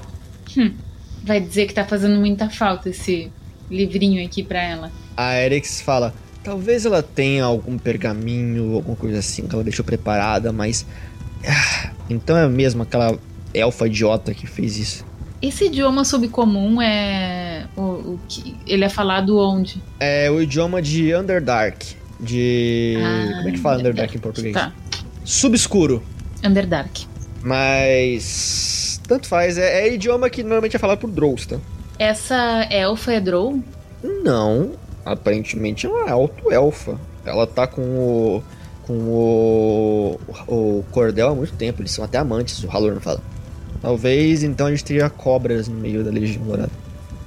Hum, 0.56 0.72
vai 1.22 1.40
dizer 1.40 1.66
que 1.66 1.74
tá 1.74 1.84
fazendo 1.84 2.18
muita 2.18 2.50
falta 2.50 2.88
esse 2.88 3.30
livrinho 3.70 4.24
aqui 4.24 4.42
pra 4.42 4.60
ela. 4.60 4.92
A 5.16 5.40
Erix 5.40 5.80
fala: 5.80 6.12
talvez 6.42 6.84
ela 6.84 7.02
tenha 7.02 7.44
algum 7.44 7.78
pergaminho, 7.78 8.74
alguma 8.74 8.96
coisa 8.96 9.18
assim 9.20 9.46
que 9.46 9.54
ela 9.54 9.62
deixou 9.62 9.84
preparada, 9.84 10.52
mas. 10.52 10.84
Ah, 11.46 11.90
então 12.10 12.36
é 12.36 12.48
mesmo 12.48 12.82
aquela 12.82 13.16
elfa 13.52 13.86
idiota 13.86 14.34
que 14.34 14.46
fez 14.46 14.76
isso. 14.76 15.04
Esse 15.40 15.66
idioma 15.66 16.04
subcomum 16.04 16.82
é. 16.82 17.53
O, 18.04 18.18
que, 18.28 18.56
ele 18.66 18.84
é 18.84 18.88
falado 18.88 19.38
onde? 19.38 19.82
É 19.98 20.30
o 20.30 20.40
idioma 20.40 20.82
de 20.82 21.14
Underdark. 21.14 21.96
De. 22.20 22.96
Ah, 22.98 23.36
Como 23.36 23.48
é 23.48 23.52
que 23.52 23.58
fala 23.58 23.78
Underdark 23.78 24.16
em 24.16 24.20
português? 24.20 24.54
Tá. 24.54 24.72
Subscuro. 25.24 26.02
Underdark. 26.44 27.06
Mas. 27.42 29.00
Tanto 29.08 29.26
faz. 29.26 29.58
É, 29.58 29.86
é 29.86 29.94
idioma 29.94 30.30
que 30.30 30.42
normalmente 30.42 30.76
é 30.76 30.78
falado 30.78 30.98
por 30.98 31.10
Drows, 31.10 31.46
tá? 31.46 31.58
Essa 31.98 32.66
elfa 32.70 33.12
é 33.12 33.20
Drow? 33.20 33.60
Não. 34.02 34.72
Aparentemente 35.04 35.86
é 35.86 35.88
uma 35.88 36.10
alto-elfa. 36.10 36.98
Ela 37.24 37.46
tá 37.46 37.66
com 37.66 37.82
o. 37.82 38.42
Com 38.86 38.92
o. 38.94 40.20
O 40.46 40.84
cordel 40.90 41.28
há 41.28 41.34
muito 41.34 41.54
tempo. 41.54 41.82
Eles 41.82 41.90
são 41.90 42.04
até 42.04 42.18
amantes, 42.18 42.62
o 42.64 42.70
Halor 42.70 42.94
não 42.94 43.00
fala. 43.00 43.20
Talvez 43.80 44.42
então 44.42 44.66
a 44.66 44.70
gente 44.70 44.84
teria 44.84 45.10
cobras 45.10 45.68
no 45.68 45.76
meio 45.76 46.02
da 46.02 46.10
Legião 46.10 46.42
Dourada. 46.44 46.83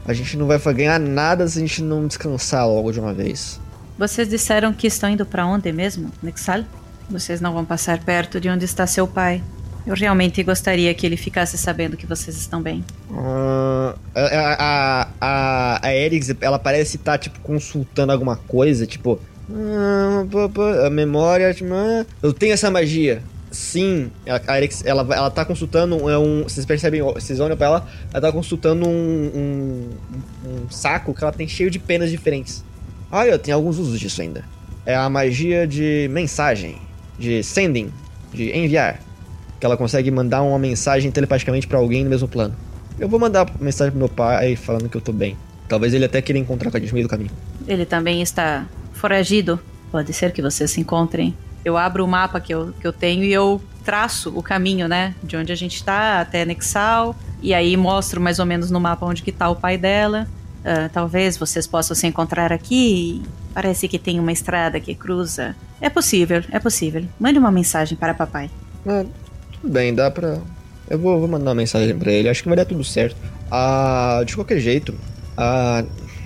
A 0.07 0.13
gente 0.13 0.37
não 0.37 0.47
vai 0.47 0.57
ganhar 0.73 0.99
nada 0.99 1.45
se 1.47 1.57
a 1.57 1.61
gente 1.61 1.83
não 1.83 2.07
descansar 2.07 2.65
logo 2.67 2.91
de 2.93 2.99
uma 2.99 3.13
vez. 3.13 3.59
Vocês 3.97 4.29
disseram 4.29 4.71
que 4.71 4.87
estão 4.87 5.09
indo 5.09 5.25
para 5.25 5.45
onde 5.45 5.71
mesmo, 5.73 6.09
Nexal? 6.23 6.63
Vocês 7.09 7.41
não 7.41 7.53
vão 7.53 7.65
passar 7.65 7.99
perto 7.99 8.39
de 8.39 8.47
onde 8.49 8.63
está 8.63 8.87
seu 8.87 9.07
pai. 9.07 9.43
Eu 9.85 9.95
realmente 9.95 10.43
gostaria 10.43 10.93
que 10.93 11.05
ele 11.05 11.15
ficasse 11.17 11.57
sabendo 11.57 11.95
que 11.97 12.05
vocês 12.05 12.37
estão 12.37 12.61
bem. 12.61 12.83
Ah, 13.11 13.95
a, 14.13 14.21
a, 14.21 15.07
a, 15.19 15.87
a 15.87 15.95
Erix, 15.95 16.29
ela 16.41 16.59
parece 16.59 16.97
estar, 16.97 17.17
tipo, 17.17 17.39
consultando 17.39 18.11
alguma 18.11 18.35
coisa, 18.35 18.85
tipo... 18.85 19.19
"Ah, 19.49 20.25
a 20.85 20.89
memória... 20.89 21.53
tipo, 21.53 21.73
ah, 21.73 22.05
eu 22.21 22.33
tenho 22.33 22.53
essa 22.53 22.69
magia. 22.69 23.23
Sim, 23.49 24.11
a 24.27 24.53
a 24.53 24.57
Erix, 24.57 24.83
ela, 24.85 25.01
ela 25.15 25.31
tá 25.31 25.45
consultando 25.45 26.09
é 26.09 26.17
um... 26.17 26.43
Vocês 26.43 26.65
percebem, 26.65 27.01
vocês 27.01 27.39
olham 27.39 27.55
pra 27.55 27.67
ela, 27.67 27.87
ela 28.11 28.21
tá 28.21 28.31
consultando 28.31 28.87
um, 28.87 29.31
um, 29.35 29.89
um 30.45 30.69
saco 30.69 31.13
que 31.13 31.23
ela 31.23 31.31
tem 31.31 31.47
cheio 31.47 31.71
de 31.71 31.79
penas 31.79 32.11
diferentes. 32.11 32.63
Olha, 33.11 33.39
tem 33.39 33.53
alguns 33.53 33.77
usos 33.77 33.99
disso 33.99 34.21
ainda. 34.21 34.43
É 34.85 34.95
a 34.95 35.09
magia 35.09 35.65
de 35.65 36.09
mensagem. 36.11 36.81
de 37.17 37.43
sending, 37.43 37.91
de 38.33 38.55
enviar. 38.55 38.99
Que 39.59 39.65
ela 39.65 39.75
consegue 39.75 40.11
mandar 40.11 40.43
uma 40.43 40.59
mensagem 40.59 41.09
telepaticamente 41.09 41.67
pra 41.67 41.79
alguém 41.79 42.03
no 42.03 42.09
mesmo 42.09 42.27
plano. 42.27 42.55
Eu 42.99 43.09
vou 43.09 43.19
mandar 43.19 43.49
mensagem 43.59 43.91
pro 43.91 43.99
meu 43.99 44.09
pai 44.09 44.55
falando 44.55 44.87
que 44.89 44.97
eu 44.97 45.01
tô 45.01 45.11
bem. 45.11 45.35
Talvez 45.67 45.93
ele 45.93 46.05
até 46.05 46.21
queira 46.21 46.39
encontrar 46.39 46.71
com 46.71 46.77
a 46.77 46.79
gente 46.79 46.89
no 46.89 46.95
meio 46.95 47.07
do 47.07 47.09
caminho. 47.09 47.31
Ele 47.67 47.85
também 47.85 48.21
está 48.21 48.65
foragido. 48.93 49.59
Pode 49.91 50.13
ser 50.13 50.31
que 50.31 50.41
vocês 50.41 50.69
se 50.71 50.79
encontrem. 50.79 51.35
Eu 51.63 51.77
abro 51.77 52.03
o 52.03 52.07
mapa 52.07 52.39
que 52.39 52.53
eu, 52.53 52.73
que 52.79 52.87
eu 52.87 52.93
tenho 52.93 53.23
e 53.23 53.33
eu 53.33 53.61
traço 53.83 54.31
o 54.37 54.41
caminho, 54.41 54.87
né? 54.87 55.15
De 55.23 55.35
onde 55.37 55.51
a 55.51 55.55
gente 55.55 55.83
tá 55.83 56.21
até 56.21 56.45
Nexal. 56.45 57.15
E 57.41 57.53
aí 57.53 57.75
mostro 57.77 58.19
mais 58.19 58.39
ou 58.39 58.45
menos 58.45 58.71
no 58.71 58.79
mapa 58.79 59.05
onde 59.05 59.21
que 59.21 59.31
tá 59.31 59.49
o 59.49 59.55
pai 59.55 59.77
dela. 59.77 60.27
Ah, 60.67 60.89
talvez 60.91 61.37
vocês 61.37 61.65
possam 61.65 61.95
se 61.95 62.05
encontrar 62.05 62.51
aqui. 62.51 63.23
Parece 63.53 63.87
que 63.87 63.97
tem 63.97 64.19
uma 64.19 64.33
estrada 64.33 64.79
que 64.81 64.93
cruza. 64.93 65.55
É 65.79 65.89
possível, 65.89 66.43
é 66.51 66.59
possível. 66.59 67.05
Mande 67.17 67.39
uma 67.39 67.49
mensagem 67.49 67.97
para 67.97 68.13
papai. 68.13 68.49
Ah, 68.85 69.05
tudo 69.53 69.71
bem, 69.71 69.95
dá 69.95 70.11
pra. 70.11 70.39
Eu 70.89 70.99
vou, 70.99 71.17
vou 71.19 71.27
mandar 71.27 71.51
uma 71.51 71.55
mensagem 71.55 71.97
pra 71.97 72.11
ele, 72.11 72.27
acho 72.27 72.43
que 72.43 72.49
vai 72.49 72.57
dar 72.57 72.65
tudo 72.65 72.83
certo. 72.83 73.15
Ah, 73.49 74.21
de 74.25 74.35
qualquer 74.35 74.59
jeito, 74.59 74.93
ah, 75.37 75.85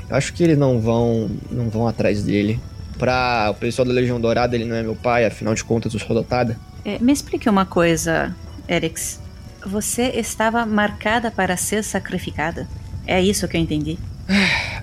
acho 0.10 0.34
que 0.34 0.44
eles 0.44 0.58
não 0.58 0.80
vão. 0.80 1.30
não 1.52 1.70
vão 1.70 1.88
atrás 1.88 2.24
dele. 2.24 2.60
Pra 3.02 3.50
o 3.50 3.56
pessoal 3.56 3.84
da 3.84 3.92
Legião 3.92 4.22
Dourada, 4.22 4.56
ele 4.56 4.64
não 4.64 4.76
é 4.76 4.84
meu 4.84 4.96
pai, 4.96 5.26
afinal 5.26 5.56
de 5.56 5.64
contas, 5.64 5.92
eu 5.92 6.00
sou 6.00 6.12
adotada. 6.12 6.56
É, 6.86 7.00
me 7.00 7.12
explique 7.12 7.50
uma 7.50 7.66
coisa, 7.66 8.32
Erix. 8.70 9.20
Você 9.66 10.04
estava 10.10 10.68
marcada 10.68 11.32
para 11.32 11.58
ser 11.58 11.84
sacrificada. 11.84 12.68
É 13.08 13.20
isso 13.20 13.48
que 13.48 13.58
eu 13.58 13.62
entendi. 13.62 13.98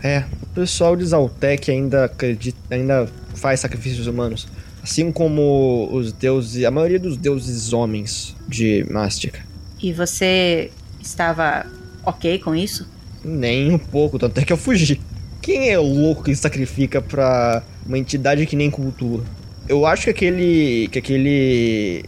É, 0.02 0.24
o 0.42 0.46
pessoal 0.46 0.96
de 0.96 1.04
Zaltec 1.04 1.70
ainda 1.70 2.06
acredita, 2.06 2.58
ainda 2.70 3.08
faz 3.34 3.60
sacrifícios 3.60 4.08
humanos. 4.08 4.48
Assim 4.82 5.12
como 5.12 5.88
os 5.92 6.12
deuses, 6.12 6.64
a 6.64 6.72
maioria 6.72 6.98
dos 6.98 7.16
deuses 7.16 7.72
homens 7.72 8.34
de 8.48 8.84
Mástica. 8.90 9.40
E 9.80 9.92
você 9.92 10.72
estava 11.00 11.66
ok 12.04 12.40
com 12.40 12.52
isso? 12.52 12.84
Nem 13.24 13.72
um 13.72 13.78
pouco, 13.78 14.18
tanto 14.18 14.38
é 14.38 14.44
que 14.44 14.52
eu 14.52 14.56
fugi. 14.56 15.00
Quem 15.48 15.70
é 15.70 15.78
o 15.78 15.82
louco 15.82 16.24
que 16.24 16.36
sacrifica 16.36 17.00
pra 17.00 17.62
uma 17.86 17.96
entidade 17.96 18.44
que 18.44 18.54
nem 18.54 18.70
cultua? 18.70 19.24
Eu 19.66 19.86
acho 19.86 20.04
que 20.04 20.10
aquele. 20.10 20.88
que 20.92 20.98
aquele 20.98 22.04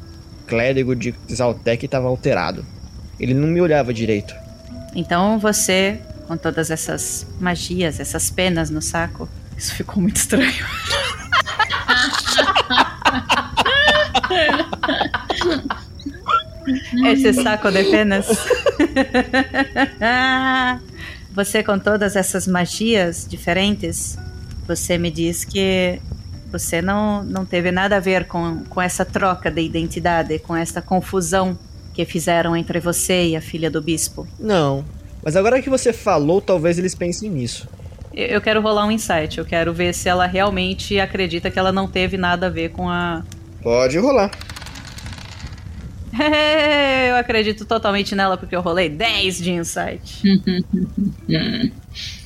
clérigo 0.46 0.94
de 0.94 1.14
Zaltec 1.32 1.86
estava 1.86 2.06
alterado. 2.06 2.66
Ele 3.18 3.32
não 3.32 3.48
me 3.48 3.58
olhava 3.58 3.94
direito. 3.94 4.34
Então 4.94 5.38
você, 5.38 5.98
com 6.28 6.36
todas 6.36 6.70
essas 6.70 7.26
magias, 7.40 7.98
essas 7.98 8.30
penas 8.30 8.68
no 8.68 8.82
saco, 8.82 9.26
isso 9.56 9.74
ficou 9.74 10.02
muito 10.02 10.16
estranho. 10.16 10.52
Esse 17.06 17.32
saco 17.32 17.72
de 17.72 17.84
penas. 17.84 18.26
você, 21.44 21.62
com 21.62 21.78
todas 21.78 22.16
essas 22.16 22.46
magias 22.46 23.26
diferentes, 23.26 24.18
você 24.68 24.98
me 24.98 25.10
diz 25.10 25.42
que 25.42 25.98
você 26.52 26.82
não, 26.82 27.24
não 27.24 27.46
teve 27.46 27.72
nada 27.72 27.96
a 27.96 28.00
ver 28.00 28.26
com, 28.26 28.62
com 28.68 28.80
essa 28.80 29.06
troca 29.06 29.50
de 29.50 29.62
identidade, 29.62 30.38
com 30.40 30.54
essa 30.54 30.82
confusão 30.82 31.58
que 31.94 32.04
fizeram 32.04 32.54
entre 32.54 32.78
você 32.78 33.28
e 33.28 33.36
a 33.36 33.40
filha 33.40 33.70
do 33.70 33.80
bispo. 33.80 34.28
Não. 34.38 34.84
Mas 35.24 35.34
agora 35.34 35.62
que 35.62 35.70
você 35.70 35.94
falou, 35.94 36.42
talvez 36.42 36.78
eles 36.78 36.94
pensem 36.94 37.30
nisso. 37.30 37.66
Eu 38.12 38.26
eu 38.26 38.40
quero 38.42 38.60
rolar 38.60 38.84
um 38.84 38.90
insight, 38.90 39.38
eu 39.38 39.44
quero 39.46 39.72
ver 39.72 39.94
se 39.94 40.10
ela 40.10 40.26
realmente 40.26 41.00
acredita 41.00 41.50
que 41.50 41.58
ela 41.58 41.72
não 41.72 41.88
teve 41.88 42.18
nada 42.18 42.48
a 42.48 42.50
ver 42.50 42.70
com 42.70 42.90
a. 42.90 43.22
Pode 43.62 43.96
rolar. 43.98 44.30
eu 47.08 47.16
acredito 47.16 47.64
totalmente 47.64 48.14
nela 48.14 48.36
porque 48.36 48.54
eu 48.56 48.60
rolei 48.60 48.88
10 48.88 49.38
de 49.38 49.52
insight. 49.52 50.22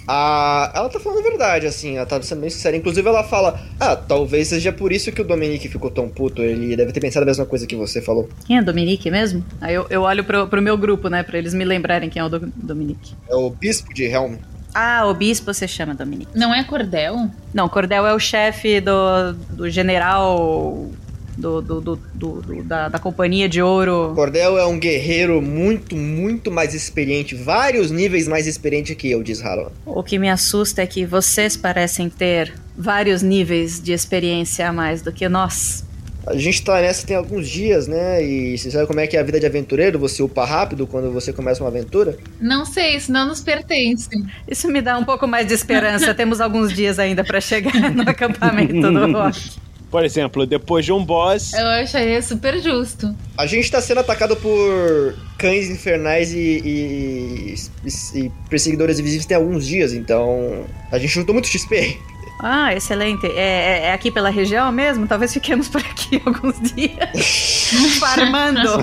Ah, 0.07 0.71
ela 0.75 0.91
tá 0.91 1.01
falando 1.01 1.21
a 1.21 1.23
verdade, 1.31 1.67
assim, 1.67 1.97
ela 1.97 2.05
tá 2.05 2.21
sendo 2.21 2.43
bem 2.43 2.51
sincera. 2.51 2.77
Inclusive, 2.77 3.09
ela 3.09 3.25
fala: 3.25 3.59
Ah, 3.81 3.97
talvez 3.97 4.49
seja 4.49 4.71
por 4.71 4.93
isso 4.93 5.11
que 5.11 5.23
o 5.23 5.25
Dominique 5.25 5.67
ficou 5.67 5.91
tão 5.91 6.11
puto. 6.11 6.43
Ele 6.43 6.77
deve 6.77 6.93
ter 6.93 7.01
pensado 7.01 7.23
a 7.23 7.27
mesma 7.27 7.47
coisa 7.47 7.67
que 7.67 7.75
você 7.75 8.03
falou. 8.03 8.29
Quem 8.47 8.59
é 8.59 8.63
Dominique 8.63 9.11
mesmo? 9.11 9.43
Aí 9.63 9.75
eu, 9.75 9.87
eu 9.89 10.03
olho 10.03 10.23
pro, 10.23 10.47
pro 10.47 10.61
meu 10.61 10.77
grupo, 10.77 11.09
né, 11.09 11.23
pra 11.23 11.39
eles 11.39 11.55
me 11.55 11.65
lembrarem 11.65 12.11
quem 12.11 12.21
é 12.21 12.25
o 12.25 12.29
Do- 12.29 12.53
Dominique. 12.55 13.15
É 13.29 13.35
o 13.35 13.49
bispo 13.49 13.95
de 13.95 14.05
Helm. 14.05 14.37
Ah, 14.75 15.07
o 15.07 15.15
bispo 15.15 15.55
se 15.55 15.67
chama 15.67 15.95
Dominique. 15.95 16.37
Não 16.37 16.55
é 16.55 16.63
cordel? 16.65 17.31
Não, 17.55 17.67
Cordel 17.69 18.07
é 18.07 18.13
o 18.13 18.19
chefe 18.19 18.81
do, 18.83 19.33
do 19.51 19.71
general 19.71 20.91
do, 21.37 21.61
do, 21.61 21.81
do- 21.81 21.97
do- 22.15 22.43
do- 22.43 22.63
da, 22.65 22.89
da 22.89 22.99
companhia 22.99 23.49
de 23.49 23.61
ouro. 23.61 24.13
Cordel 24.15 24.59
é 24.59 24.67
um 24.67 24.79
guerreiro 24.79 25.41
muito, 25.43 25.97
muito 25.97 26.51
mais 26.51 26.75
experiente, 26.75 27.35
vários 27.35 27.91
níveis 27.91 28.27
mais 28.29 28.47
experiente 28.47 28.95
que 28.95 29.11
eu, 29.11 29.23
diz 29.23 29.41
Halloran. 29.41 29.71
O 29.85 30.03
que 30.03 30.19
me 30.19 30.29
assusta 30.31 30.83
é 30.83 30.87
que 30.87 31.05
vocês 31.05 31.57
parecem 31.57 32.09
ter 32.09 32.53
vários 32.77 33.23
níveis 33.23 33.81
de 33.83 33.93
experiência 33.93 34.69
a 34.69 34.73
mais 34.73 35.03
do 35.03 35.13
que 35.13 35.29
nós. 35.29 35.85
A 36.27 36.39
gente 36.39 36.65
tá 36.65 36.81
nessa 36.81 37.07
tem 37.07 37.15
alguns 37.15 37.47
dias, 37.47 37.87
né? 37.87 38.25
E 38.25 38.57
você 38.57 38.71
sabe 38.71 38.87
como 38.87 38.99
é 38.99 39.07
que 39.07 39.15
é 39.15 39.21
a 39.21 39.23
vida 39.23 39.39
de 39.39 39.45
aventureiro? 39.45 39.99
Você 39.99 40.23
upa 40.23 40.43
rápido 40.47 40.87
quando 40.87 41.13
você 41.13 41.35
começa 41.35 41.63
uma 41.63 41.69
aventura? 41.69 42.17
Não 42.41 42.65
sei, 42.65 42.97
isso 42.97 43.13
não 43.13 43.27
nos 43.29 43.43
pertence. 43.43 44.09
Isso 44.49 44.67
me 44.69 44.81
dá 44.81 44.97
um 44.97 45.05
pouco 45.05 45.29
mais 45.29 45.47
de 45.47 45.53
esperança. 45.53 46.13
Temos 46.17 46.41
alguns 46.41 46.73
dias 46.73 46.99
ainda 46.99 47.23
pra 47.23 47.43
chegar 47.43 47.95
no 47.95 48.09
acampamento 48.09 48.73
do 48.81 49.13
rock. 49.13 49.51
Por 49.95 50.05
exemplo, 50.05 50.45
depois 50.45 50.85
de 50.85 50.91
um 50.93 51.05
boss. 51.05 51.53
Eu 51.53 51.69
achei 51.69 52.21
super 52.21 52.61
justo. 52.61 53.15
A 53.39 53.47
gente 53.47 53.71
tá 53.71 53.81
sendo 53.81 54.01
atacado 54.01 54.35
por 54.35 55.15
cães 55.39 55.71
infernais 55.71 56.33
e, 56.33 56.37
e- 56.65 57.55
e- 57.85 58.19
e 58.25 58.33
perseguidores 58.51 58.99
invisíveis 58.99 59.25
tem 59.25 59.37
alguns 59.37 59.65
dias, 59.65 59.93
então 59.93 60.65
a 60.91 60.99
gente 60.99 61.13
juntou 61.13 61.33
muito 61.33 61.47
XP. 61.47 61.97
Ah, 62.41 62.75
excelente. 62.75 63.25
É, 63.25 63.31
é- 63.39 63.81
é 63.85 63.93
aqui 63.93 64.11
pela 64.11 64.31
região 64.31 64.73
mesmo? 64.73 65.07
Talvez 65.07 65.33
fiquemos 65.33 65.69
por 65.69 65.81
aqui 65.81 66.21
alguns 66.27 66.61
dias. 66.75 67.71
Farmando. 68.01 68.83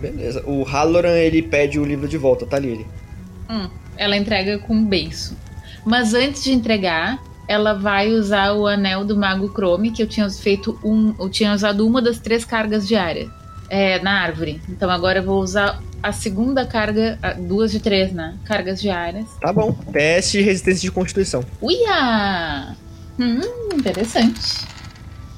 Beleza. 0.00 0.42
O 0.46 0.62
Halloran, 0.62 1.18
ele 1.18 1.42
pede 1.42 1.78
o 1.78 1.84
livro 1.84 2.08
de 2.08 2.16
volta, 2.16 2.46
tá, 2.46 2.58
Lily? 2.58 2.86
Hum, 3.50 3.68
ela 3.98 4.16
entrega 4.16 4.58
com 4.58 4.72
um 4.74 4.86
beiço. 4.86 5.36
Mas 5.86 6.14
antes 6.14 6.42
de 6.42 6.52
entregar, 6.52 7.22
ela 7.46 7.72
vai 7.72 8.10
usar 8.10 8.52
o 8.52 8.66
anel 8.66 9.04
do 9.04 9.16
Mago 9.16 9.48
Chrome, 9.48 9.92
que 9.92 10.02
eu 10.02 10.06
tinha 10.08 10.28
feito 10.28 10.76
um. 10.82 11.14
Eu 11.18 11.30
tinha 11.30 11.54
usado 11.54 11.86
uma 11.86 12.02
das 12.02 12.18
três 12.18 12.44
cargas 12.44 12.88
diárias 12.88 13.30
é, 13.70 14.00
na 14.00 14.20
árvore. 14.20 14.60
Então 14.68 14.90
agora 14.90 15.20
eu 15.20 15.22
vou 15.22 15.40
usar 15.40 15.80
a 16.02 16.12
segunda 16.12 16.66
carga, 16.66 17.18
duas 17.38 17.70
de 17.70 17.80
três, 17.80 18.12
né? 18.12 18.36
Cargas 18.44 18.80
diárias. 18.80 19.26
Tá 19.40 19.52
bom. 19.52 19.72
Teste 19.92 20.38
de 20.38 20.44
resistência 20.44 20.82
de 20.82 20.90
constituição. 20.90 21.44
Uia! 21.62 22.76
Hum, 23.18 23.40
interessante. 23.74 24.66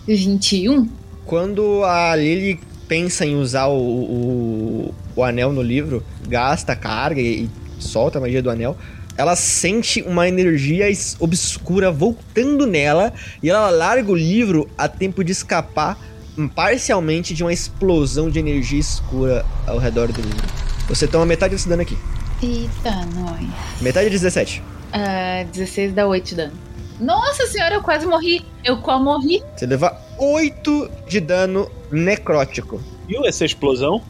21. 0.07 0.89
Quando 1.27 1.85
a 1.85 2.17
Lily 2.17 2.59
pensa 2.89 3.27
em 3.27 3.37
usar 3.37 3.67
o, 3.67 3.79
o, 3.79 4.95
o 5.15 5.23
anel 5.23 5.53
no 5.53 5.61
livro, 5.61 6.03
gasta 6.27 6.73
a 6.73 6.77
carga 6.77 7.21
e, 7.21 7.45
e 7.45 7.51
solta 7.79 8.17
a 8.17 8.21
magia 8.21 8.43
do 8.43 8.51
anel, 8.51 8.77
ela 9.19 9.35
sente 9.35 10.01
uma 10.03 10.29
energia 10.29 10.87
obscura 11.19 11.91
voltando 11.91 12.65
nela 12.69 13.13
e 13.43 13.51
ela 13.51 13.69
larga 13.69 14.13
o 14.13 14.15
livro 14.15 14.71
a 14.79 14.89
tempo 14.89 15.25
de 15.25 15.33
escapar 15.33 15.99
parcialmente 16.55 17.35
de 17.35 17.43
uma 17.43 17.53
explosão 17.53 18.31
de 18.31 18.39
energia 18.39 18.79
escura 18.79 19.45
ao 19.67 19.77
redor 19.77 20.13
do 20.13 20.23
livro. 20.23 20.47
Você 20.89 21.09
toma 21.09 21.27
metade 21.27 21.57
desse 21.57 21.69
dano 21.69 21.83
aqui. 21.83 21.99
Eita, 22.41 22.95
nós. 23.17 23.45
Metade 23.83 24.07
de 24.07 24.13
17. 24.13 24.63
Ah, 24.93 25.45
16 25.53 25.93
dá 25.93 26.07
8 26.07 26.25
de 26.25 26.35
dano. 26.37 26.53
Nossa 27.01 27.45
senhora, 27.49 27.75
eu 27.75 27.83
quase 27.83 28.07
morri. 28.07 28.45
Eu 28.65 28.81
quase 28.81 29.03
morri. 29.03 29.43
Você 29.57 29.67
leva 29.67 30.01
8 30.17 30.91
de 31.09 31.19
dano 31.21 31.69
necrótico. 31.91 32.81
Viu 33.09 33.27
essa 33.27 33.45
explosão? 33.45 34.01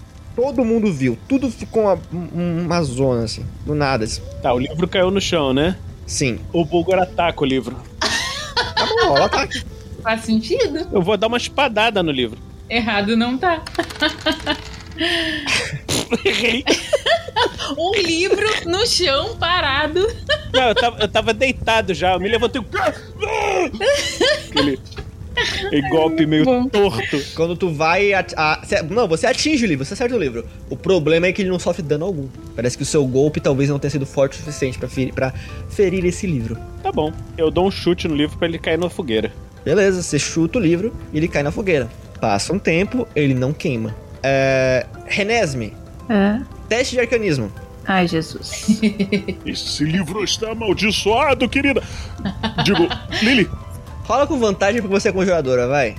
Todo 0.41 0.64
mundo 0.64 0.93
viu. 0.93 1.18
Tudo 1.28 1.51
ficou 1.51 1.82
uma, 1.82 1.99
um- 2.12 2.62
uma 2.64 2.80
zona, 2.84 3.24
assim. 3.24 3.45
Do 3.66 3.74
nada. 3.74 4.05
assim. 4.05 4.22
Tá, 4.41 4.53
o 4.55 4.59
livro 4.61 4.86
caiu 4.86 5.11
no 5.11 5.20
chão, 5.20 5.53
né? 5.53 5.76
Sim. 6.07 6.39
O 6.53 6.64
Bulgar 6.64 7.01
ataca 7.01 7.43
o 7.43 7.45
livro. 7.45 7.76
Tá 7.99 8.86
bom, 8.86 9.16
ela 9.16 9.28
tá 9.28 9.43
aqui. 9.43 9.61
Faz 10.01 10.20
sentido. 10.24 10.86
Eu 10.93 11.03
vou 11.03 11.16
dar 11.16 11.26
uma 11.26 11.36
espadada 11.39 12.05
no 12.05 12.12
livro. 12.12 12.39
Errado 12.70 13.16
não 13.16 13.36
tá. 13.36 13.62
Errei. 16.24 16.64
Um 17.76 17.93
livro 17.97 18.47
no 18.66 18.86
chão 18.86 19.36
parado. 19.39 20.07
Não, 20.53 20.68
eu 20.68 20.74
tava, 20.76 20.99
eu 21.01 21.09
tava 21.09 21.34
deitado 21.34 21.93
já. 21.95 22.12
Eu 22.14 22.20
me 22.20 22.28
levantei. 22.28 22.62
Aquele, 24.51 24.78
aquele 25.39 25.82
golpe 25.91 26.26
meio 26.26 26.45
torto. 26.68 27.20
Quando 27.34 27.57
tu 27.57 27.70
vai. 27.70 28.12
at- 28.12 28.34
a- 28.36 28.61
cê- 28.64 28.82
não, 28.82 29.07
você 29.09 29.26
atinge 29.26 29.64
o 29.64 29.68
livro, 29.68 29.84
você 29.84 29.95
acerta 29.95 30.14
o 30.14 30.18
livro. 30.18 30.45
O 30.70 30.76
problema 30.76 31.26
é 31.26 31.32
que 31.32 31.43
ele 31.43 31.51
não 31.51 31.59
sofre 31.59 31.82
dano 31.82 32.05
algum. 32.05 32.28
Parece 32.57 32.76
que 32.76 32.82
o 32.82 32.86
seu 32.86 33.05
golpe 33.07 33.41
talvez 33.41 33.68
não 33.70 33.78
tenha 33.78 33.91
sido 33.91 34.07
forte 34.07 34.34
o 34.34 34.36
suficiente 34.39 34.78
pra 34.78 34.89
ferir, 34.89 35.12
pra 35.12 35.32
ferir 35.68 36.05
esse 36.05 36.26
livro. 36.26 36.57
Tá 36.82 36.91
bom. 36.93 37.12
Eu 37.36 37.51
dou 37.51 37.66
um 37.66 37.70
chute 37.70 38.07
no 38.09 38.14
livro 38.14 38.36
pra 38.39 38.49
ele 38.49 38.59
cair 38.59 38.78
na 38.78 38.89
fogueira. 38.91 39.32
Beleza, 39.64 40.03
você 40.03 40.18
chuta 40.18 40.59
o 40.59 40.62
livro 40.62 40.95
e 41.12 41.16
ele 41.18 41.28
cai 41.28 41.43
na 41.43 41.51
fogueira. 41.51 41.89
Passa 42.20 42.53
um 42.53 42.59
tempo, 42.59 43.07
ele 43.14 43.34
não 43.34 43.53
queima. 43.53 43.95
É... 44.22 44.86
Renesme, 45.07 45.72
É. 46.09 46.41
teste 46.68 46.95
de 46.97 47.01
arcanismo. 47.01 47.53
Ai, 47.86 48.07
Jesus. 48.07 48.78
Esse 49.47 49.82
livro 49.84 50.22
está 50.22 50.51
amaldiçoado, 50.53 51.49
querida. 51.49 51.82
Digo, 52.64 52.86
Lily, 53.22 53.49
Rola 54.09 54.27
com 54.27 54.39
vantagem 54.39 54.81
porque 54.81 54.99
você 54.99 55.11
é 55.11 55.13
conjuradora, 55.13 55.69
vai. 55.69 55.95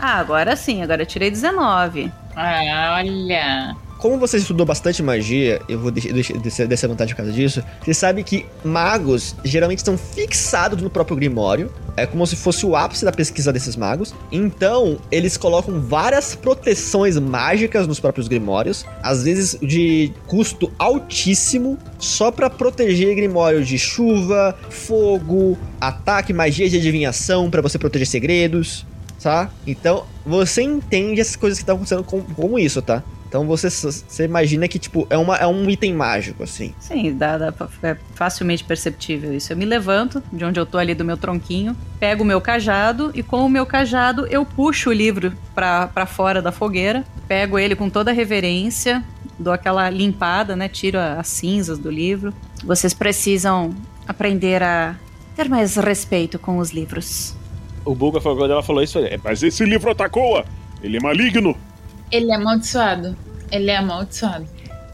Ah, 0.00 0.14
agora 0.18 0.56
sim, 0.56 0.82
agora 0.82 1.02
eu 1.02 1.06
tirei 1.06 1.30
19. 1.30 2.10
Ah, 2.34 2.96
olha. 2.96 3.76
Como 3.98 4.16
você 4.16 4.36
estudou 4.36 4.64
bastante 4.64 5.02
magia, 5.02 5.60
eu 5.68 5.76
vou 5.76 5.90
deixar 5.90 6.66
dessa 6.66 6.86
vantagem 6.86 7.14
por 7.14 7.22
causa 7.22 7.32
disso. 7.32 7.64
Você 7.84 7.92
sabe 7.92 8.22
que 8.22 8.46
magos 8.64 9.34
geralmente 9.44 9.78
estão 9.78 9.98
fixados 9.98 10.80
no 10.80 10.88
próprio 10.88 11.16
Grimório. 11.16 11.72
É 11.96 12.06
como 12.06 12.24
se 12.24 12.36
fosse 12.36 12.64
o 12.64 12.76
ápice 12.76 13.04
da 13.04 13.10
pesquisa 13.10 13.52
desses 13.52 13.74
magos. 13.74 14.14
Então, 14.30 15.00
eles 15.10 15.36
colocam 15.36 15.80
várias 15.80 16.36
proteções 16.36 17.18
mágicas 17.18 17.88
nos 17.88 17.98
próprios 17.98 18.28
Grimórios. 18.28 18.86
Às 19.02 19.24
vezes 19.24 19.58
de 19.60 20.12
custo 20.28 20.72
altíssimo, 20.78 21.76
só 21.98 22.30
pra 22.30 22.48
proteger 22.48 23.16
Grimório 23.16 23.64
de 23.64 23.76
chuva, 23.76 24.56
fogo, 24.70 25.58
ataque, 25.80 26.32
magia 26.32 26.70
de 26.70 26.76
adivinhação, 26.76 27.50
pra 27.50 27.60
você 27.60 27.76
proteger 27.76 28.06
segredos, 28.06 28.86
tá? 29.20 29.50
Então, 29.66 30.06
você 30.24 30.62
entende 30.62 31.20
essas 31.20 31.34
coisas 31.34 31.58
que 31.58 31.64
estão 31.64 31.74
acontecendo 31.74 32.04
com, 32.04 32.22
como 32.22 32.60
isso, 32.60 32.80
tá? 32.80 33.02
Então 33.28 33.46
você, 33.46 33.68
você 33.68 34.24
imagina 34.24 34.66
que, 34.66 34.78
tipo, 34.78 35.06
é, 35.10 35.18
uma, 35.18 35.36
é 35.36 35.46
um 35.46 35.68
item 35.68 35.92
mágico, 35.92 36.42
assim. 36.42 36.74
Sim, 36.80 37.14
dá, 37.14 37.36
dá 37.36 37.52
pra- 37.52 37.68
é 37.82 37.96
facilmente 38.14 38.64
perceptível 38.64 39.34
isso. 39.34 39.52
Eu 39.52 39.56
me 39.56 39.66
levanto 39.66 40.22
de 40.32 40.44
onde 40.44 40.58
eu 40.58 40.64
tô 40.64 40.78
ali 40.78 40.94
do 40.94 41.04
meu 41.04 41.16
tronquinho, 41.18 41.76
pego 42.00 42.22
o 42.22 42.26
meu 42.26 42.40
cajado 42.40 43.10
e 43.14 43.22
com 43.22 43.44
o 43.44 43.48
meu 43.48 43.66
cajado 43.66 44.26
eu 44.28 44.46
puxo 44.46 44.88
o 44.88 44.92
livro 44.94 45.32
pra, 45.54 45.88
pra 45.88 46.06
fora 46.06 46.40
da 46.40 46.50
fogueira, 46.50 47.04
pego 47.28 47.58
ele 47.58 47.76
com 47.76 47.90
toda 47.90 48.10
a 48.10 48.14
reverência, 48.14 49.04
dou 49.38 49.52
aquela 49.52 49.90
limpada, 49.90 50.56
né? 50.56 50.66
Tiro 50.68 50.98
as 50.98 51.28
cinzas 51.28 51.78
do 51.78 51.90
livro. 51.90 52.32
Vocês 52.64 52.94
precisam 52.94 53.74
aprender 54.06 54.62
a 54.62 54.94
ter 55.36 55.48
mais 55.50 55.76
respeito 55.76 56.38
com 56.38 56.56
os 56.58 56.70
livros. 56.70 57.36
o 57.84 57.94
Bulga 57.94 58.20
falou, 58.20 58.38
quando 58.38 58.50
ela 58.52 58.62
falou 58.62 58.82
isso, 58.82 58.98
"É, 58.98 59.18
mas 59.22 59.42
esse 59.42 59.64
livro 59.64 59.90
atacou-a. 59.90 60.44
Ele 60.82 60.96
é 60.96 61.00
maligno. 61.00 61.56
Ele 62.10 62.30
é 62.30 62.34
amaldiçoado. 62.34 63.16
Ele 63.50 63.70
é 63.70 63.76
amaldiçoado. 63.76 64.46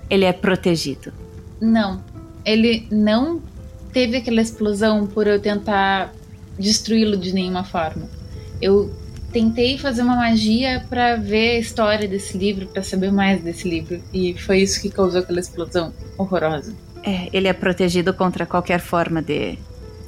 Ele 0.08 0.24
é 0.24 0.32
protegido. 0.32 1.12
Não. 1.60 2.02
Ele 2.44 2.86
não 2.90 3.40
teve 3.92 4.16
aquela 4.18 4.40
explosão 4.40 5.06
por 5.06 5.26
eu 5.26 5.40
tentar 5.40 6.12
destruí-lo 6.58 7.16
de 7.16 7.32
nenhuma 7.32 7.64
forma. 7.64 8.08
Eu 8.60 8.92
tentei 9.32 9.78
fazer 9.78 10.02
uma 10.02 10.16
magia 10.16 10.84
pra 10.88 11.16
ver 11.16 11.56
a 11.56 11.58
história 11.58 12.06
desse 12.06 12.38
livro, 12.38 12.66
pra 12.66 12.82
saber 12.82 13.10
mais 13.10 13.42
desse 13.42 13.68
livro. 13.68 14.00
E 14.12 14.34
foi 14.34 14.60
isso 14.60 14.80
que 14.80 14.90
causou 14.90 15.20
aquela 15.20 15.40
explosão 15.40 15.92
horrorosa. 16.16 16.72
É, 17.02 17.28
ele 17.32 17.48
é 17.48 17.52
protegido 17.52 18.14
contra 18.14 18.46
qualquer 18.46 18.80
forma 18.80 19.20
de, 19.20 19.58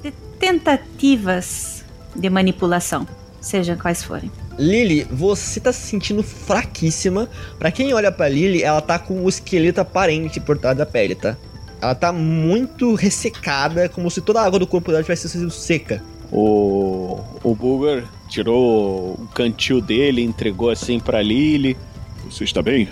de 0.02 0.12
tentativas 0.38 1.84
de 2.14 2.30
manipulação, 2.30 3.06
sejam 3.40 3.76
quais 3.76 4.02
forem. 4.02 4.30
Lily, 4.58 5.06
você 5.10 5.60
tá 5.60 5.72
se 5.72 5.80
sentindo 5.80 6.22
fraquíssima. 6.22 7.28
Pra 7.58 7.70
quem 7.70 7.92
olha 7.92 8.10
pra 8.10 8.28
Lily, 8.28 8.62
ela 8.62 8.80
tá 8.80 8.98
com 8.98 9.24
o 9.24 9.28
esqueleto 9.28 9.80
aparente 9.80 10.40
por 10.40 10.58
trás 10.58 10.76
da 10.76 10.86
pele, 10.86 11.14
tá? 11.14 11.36
Ela 11.80 11.94
tá 11.94 12.12
muito 12.12 12.94
ressecada, 12.94 13.88
como 13.88 14.10
se 14.10 14.20
toda 14.20 14.40
a 14.40 14.44
água 14.44 14.58
do 14.58 14.66
corpo 14.66 14.90
dela 14.90 15.02
tivesse 15.02 15.28
sido 15.28 15.50
seca. 15.50 16.02
O, 16.32 17.20
o 17.44 17.54
Bulgar 17.54 18.04
tirou 18.28 19.12
o 19.12 19.28
cantil 19.34 19.80
dele, 19.80 20.22
entregou 20.22 20.70
assim 20.70 20.98
pra 20.98 21.22
Lily. 21.22 21.76
Você 22.24 22.44
está 22.44 22.62
bem? 22.62 22.88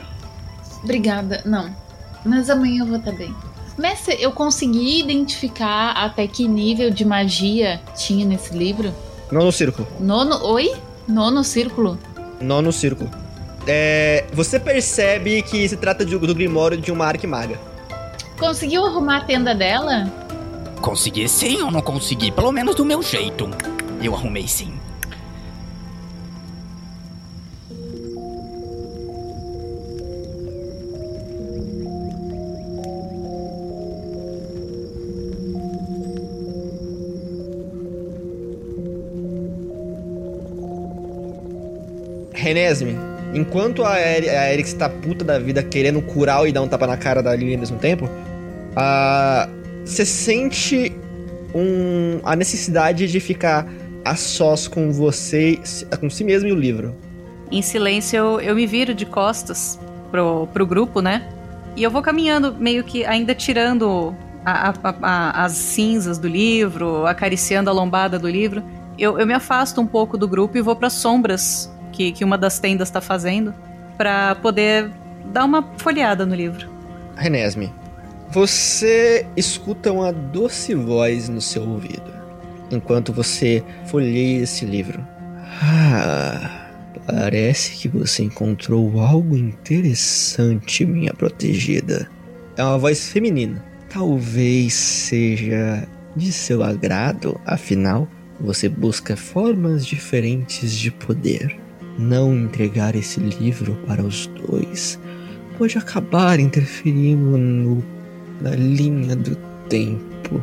Obrigada. 0.82 1.42
Não. 1.44 1.74
Mas 2.24 2.48
amanhã 2.48 2.82
eu 2.82 2.86
vou 2.86 2.98
estar 2.98 3.12
bem. 3.12 3.34
Mestre, 3.76 4.16
eu 4.20 4.30
consegui 4.30 5.00
identificar 5.00 5.92
até 5.92 6.28
que 6.28 6.46
nível 6.46 6.90
de 6.90 7.04
magia 7.04 7.80
tinha 7.96 8.24
nesse 8.24 8.56
livro? 8.56 8.94
Nono 9.32 9.50
círculo. 9.50 9.88
Nono. 9.98 10.44
Oi? 10.44 10.72
Nono 11.06 11.44
círculo? 11.44 11.98
Nono 12.40 12.72
círculo. 12.72 13.10
É, 13.66 14.24
você 14.32 14.58
percebe 14.60 15.42
que 15.42 15.68
se 15.68 15.76
trata 15.76 16.04
de- 16.04 16.18
do 16.18 16.34
Grimório 16.34 16.76
de 16.76 16.92
uma 16.92 17.06
arquimaga. 17.06 17.58
Conseguiu 18.38 18.84
arrumar 18.84 19.18
a 19.18 19.20
tenda 19.24 19.54
dela? 19.54 20.10
Consegui 20.80 21.26
sim 21.28 21.62
ou 21.62 21.70
não 21.70 21.80
consegui? 21.80 22.30
Pelo 22.30 22.52
menos 22.52 22.74
do 22.74 22.84
meu 22.84 23.02
jeito. 23.02 23.48
Eu 24.02 24.14
arrumei 24.14 24.46
sim. 24.46 24.74
Renesme, 42.44 42.94
enquanto 43.32 43.82
a, 43.82 43.98
Eri- 43.98 44.28
a 44.28 44.52
Erix 44.52 44.74
tá 44.74 44.86
puta 44.86 45.24
da 45.24 45.38
vida 45.38 45.62
querendo 45.62 46.02
curar 46.02 46.46
e 46.46 46.52
dar 46.52 46.60
um 46.60 46.68
tapa 46.68 46.86
na 46.86 46.96
cara 46.96 47.22
da 47.22 47.34
Lily 47.34 47.54
ao 47.54 47.60
mesmo 47.60 47.78
tempo, 47.78 48.06
você 49.84 50.04
sente 50.04 50.92
um- 51.54 52.20
a 52.22 52.36
necessidade 52.36 53.06
de 53.10 53.20
ficar 53.20 53.66
a 54.04 54.14
sós 54.14 54.68
com 54.68 54.92
você, 54.92 55.58
com 55.98 56.10
si 56.10 56.22
mesmo 56.22 56.46
e 56.48 56.52
o 56.52 56.54
livro. 56.56 56.94
Em 57.50 57.62
silêncio, 57.62 58.16
eu, 58.18 58.40
eu 58.40 58.54
me 58.54 58.66
viro 58.66 58.92
de 58.92 59.06
costas 59.06 59.78
pro, 60.10 60.46
pro 60.52 60.66
grupo, 60.66 61.00
né? 61.00 61.26
E 61.76 61.82
eu 61.82 61.90
vou 61.90 62.02
caminhando, 62.02 62.54
meio 62.54 62.84
que 62.84 63.06
ainda 63.06 63.34
tirando 63.34 64.14
a- 64.44 64.68
a- 64.70 64.94
a- 65.02 65.44
as 65.44 65.52
cinzas 65.52 66.18
do 66.18 66.28
livro, 66.28 67.06
acariciando 67.06 67.70
a 67.70 67.72
lombada 67.72 68.18
do 68.18 68.28
livro. 68.28 68.62
Eu, 68.98 69.18
eu 69.18 69.26
me 69.26 69.32
afasto 69.32 69.80
um 69.80 69.86
pouco 69.86 70.18
do 70.18 70.28
grupo 70.28 70.58
e 70.58 70.60
vou 70.62 70.76
para 70.76 70.90
sombras 70.90 71.70
que, 71.94 72.12
que 72.12 72.24
uma 72.24 72.36
das 72.36 72.58
tendas 72.58 72.90
tá 72.90 73.00
fazendo, 73.00 73.54
para 73.96 74.34
poder 74.36 74.90
dar 75.32 75.44
uma 75.44 75.62
folheada 75.78 76.26
no 76.26 76.34
livro. 76.34 76.68
Renesme, 77.16 77.72
você 78.30 79.26
escuta 79.36 79.92
uma 79.92 80.12
doce 80.12 80.74
voz 80.74 81.28
no 81.28 81.40
seu 81.40 81.62
ouvido 81.62 82.12
enquanto 82.70 83.12
você 83.12 83.62
folheia 83.86 84.42
esse 84.42 84.64
livro. 84.64 85.06
Ah, 85.62 86.72
parece 87.06 87.76
que 87.76 87.88
você 87.88 88.24
encontrou 88.24 89.00
algo 89.00 89.36
interessante, 89.36 90.84
minha 90.84 91.12
protegida. 91.12 92.10
É 92.56 92.64
uma 92.64 92.78
voz 92.78 93.08
feminina. 93.08 93.64
Talvez 93.88 94.74
seja 94.74 95.86
de 96.16 96.32
seu 96.32 96.62
agrado, 96.62 97.40
afinal, 97.46 98.08
você 98.40 98.68
busca 98.68 99.16
formas 99.16 99.86
diferentes 99.86 100.72
de 100.72 100.90
poder. 100.90 101.63
Não 101.98 102.34
entregar 102.34 102.94
esse 102.96 103.20
livro 103.20 103.76
para 103.86 104.02
os 104.02 104.26
dois 104.26 104.98
pode 105.56 105.78
acabar 105.78 106.40
interferindo 106.40 107.38
no, 107.38 107.84
na 108.40 108.50
linha 108.50 109.14
do 109.14 109.36
tempo. 109.68 110.42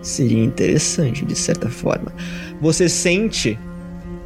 Seria 0.00 0.42
interessante, 0.42 1.24
de 1.24 1.34
certa 1.34 1.68
forma. 1.68 2.12
Você 2.60 2.88
sente 2.88 3.58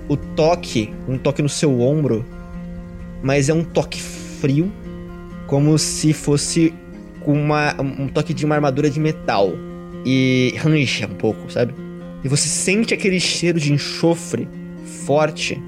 o 0.08 0.16
toque, 0.16 0.92
um 1.08 1.16
toque 1.16 1.42
no 1.42 1.48
seu 1.48 1.80
ombro, 1.80 2.24
mas 3.22 3.48
é 3.48 3.54
um 3.54 3.64
toque 3.64 4.00
frio, 4.00 4.70
como 5.46 5.78
se 5.78 6.12
fosse 6.12 6.74
uma, 7.24 7.74
um 7.80 8.08
toque 8.08 8.34
de 8.34 8.44
uma 8.44 8.54
armadura 8.54 8.90
de 8.90 9.00
metal. 9.00 9.52
E 10.04 10.54
rancha 10.58 11.06
um 11.06 11.14
pouco, 11.14 11.50
sabe? 11.50 11.72
E 12.24 12.28
você 12.28 12.48
sente 12.48 12.92
aquele 12.92 13.20
cheiro 13.20 13.58
de 13.58 13.72
enxofre 13.72 14.48
forte, 15.06 15.62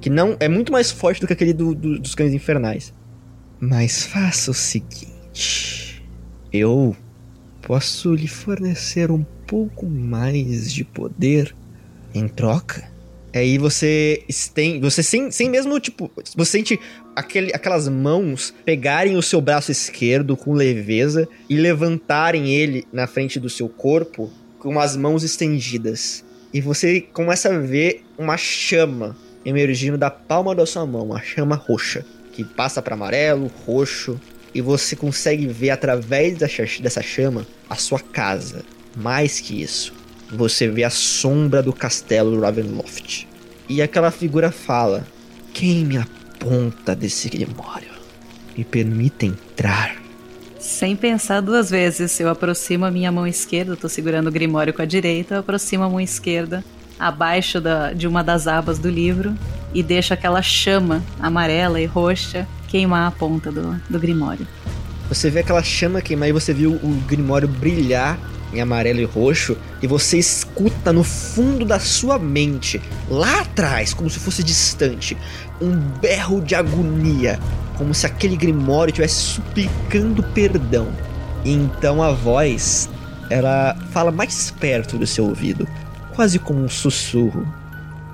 que 0.00 0.08
não 0.10 0.36
é 0.40 0.48
muito 0.48 0.72
mais 0.72 0.90
forte 0.90 1.20
do 1.20 1.26
que 1.26 1.32
aquele 1.32 1.52
do- 1.52 1.74
do- 1.74 1.98
dos 1.98 2.14
cães 2.14 2.32
infernais. 2.32 2.92
Mas 3.60 4.04
faça 4.06 4.50
o 4.50 4.54
seguinte: 4.54 6.02
eu 6.52 6.96
posso 7.62 8.14
lhe 8.14 8.28
fornecer 8.28 9.10
um 9.10 9.24
pouco 9.46 9.86
mais 9.86 10.72
de 10.72 10.84
poder 10.84 11.54
em 12.14 12.26
troca. 12.28 12.88
Aí 13.32 13.58
você 13.58 14.24
estende, 14.28 14.80
você 14.80 15.04
sem, 15.04 15.30
sem 15.30 15.48
mesmo 15.48 15.78
tipo, 15.78 16.10
você 16.36 16.50
sente 16.50 16.80
aquele, 17.14 17.52
aquelas 17.54 17.86
mãos 17.88 18.52
pegarem 18.64 19.16
o 19.16 19.22
seu 19.22 19.40
braço 19.40 19.70
esquerdo 19.70 20.36
com 20.36 20.52
leveza 20.52 21.28
e 21.48 21.56
levantarem 21.56 22.48
ele 22.52 22.84
na 22.92 23.06
frente 23.06 23.38
do 23.38 23.48
seu 23.48 23.68
corpo 23.68 24.32
com 24.58 24.80
as 24.80 24.96
mãos 24.96 25.22
estendidas. 25.22 26.24
E 26.52 26.60
você 26.60 27.00
começa 27.00 27.54
a 27.54 27.58
ver 27.58 28.02
uma 28.18 28.36
chama 28.36 29.16
emergindo 29.44 29.96
da 29.96 30.10
palma 30.10 30.54
da 30.54 30.66
sua 30.66 30.86
mão, 30.86 31.06
uma 31.06 31.20
chama 31.20 31.54
roxa 31.54 32.04
que 32.32 32.44
passa 32.44 32.80
para 32.80 32.94
amarelo, 32.94 33.50
roxo, 33.66 34.20
e 34.54 34.60
você 34.60 34.96
consegue 34.96 35.46
ver 35.46 35.70
através 35.70 36.38
dessa, 36.38 37.02
chama 37.02 37.46
a 37.68 37.76
sua 37.76 38.00
casa. 38.00 38.64
Mais 38.96 39.40
que 39.40 39.62
isso, 39.62 39.92
você 40.30 40.68
vê 40.68 40.84
a 40.84 40.90
sombra 40.90 41.62
do 41.62 41.72
castelo 41.72 42.40
Ravenloft. 42.40 43.28
E 43.68 43.80
aquela 43.80 44.10
figura 44.10 44.50
fala: 44.50 45.06
Quem 45.52 45.84
me 45.84 45.96
aponta 45.96 46.94
desse 46.94 47.28
grimório? 47.28 47.90
Me 48.56 48.64
permita 48.64 49.26
entrar. 49.26 49.96
Sem 50.58 50.96
pensar 50.96 51.40
duas 51.40 51.70
vezes, 51.70 52.18
eu 52.20 52.28
aproximo 52.28 52.84
a 52.84 52.90
minha 52.90 53.10
mão 53.10 53.26
esquerda, 53.26 53.76
tô 53.76 53.88
segurando 53.88 54.26
o 54.26 54.32
grimório 54.32 54.74
com 54.74 54.82
a 54.82 54.86
direita, 54.86 55.36
eu 55.36 55.40
aproximo 55.40 55.84
a 55.84 55.88
mão 55.88 56.00
esquerda 56.00 56.64
abaixo 57.00 57.60
da, 57.60 57.92
de 57.94 58.06
uma 58.06 58.22
das 58.22 58.46
abas 58.46 58.78
do 58.78 58.90
livro 58.90 59.34
e 59.72 59.82
deixo 59.82 60.12
aquela 60.12 60.42
chama 60.42 61.02
amarela 61.18 61.80
e 61.80 61.86
roxa 61.86 62.46
queimar 62.68 63.08
a 63.08 63.10
ponta 63.10 63.50
do, 63.50 63.80
do 63.88 63.98
grimório. 63.98 64.46
Você 65.08 65.30
vê 65.30 65.40
aquela 65.40 65.62
chama 65.62 66.00
queimar 66.00 66.28
e 66.28 66.32
você 66.32 66.52
viu 66.52 66.72
o 66.72 67.02
grimório 67.08 67.48
brilhar 67.48 68.18
em 68.52 68.60
amarelo 68.60 69.00
e 69.00 69.04
roxo 69.04 69.56
e 69.82 69.86
você 69.86 70.18
escuta 70.18 70.92
no 70.92 71.02
fundo 71.02 71.64
da 71.64 71.78
sua 71.78 72.18
mente, 72.18 72.80
lá 73.08 73.40
atrás, 73.40 73.94
como 73.94 74.10
se 74.10 74.18
fosse 74.18 74.42
distante, 74.42 75.16
um 75.60 75.76
berro 75.76 76.40
de 76.40 76.54
agonia, 76.54 77.38
como 77.76 77.94
se 77.94 78.06
aquele 78.06 78.36
grimório 78.36 78.90
estivesse 78.90 79.14
suplicando 79.14 80.22
perdão. 80.22 80.88
E 81.44 81.52
então 81.52 82.02
a 82.02 82.12
voz, 82.12 82.88
ela 83.30 83.76
fala 83.90 84.10
mais 84.10 84.50
perto 84.50 84.98
do 84.98 85.06
seu 85.06 85.24
ouvido, 85.26 85.66
quase 86.20 86.38
como 86.38 86.64
um 86.64 86.68
sussurro. 86.68 87.46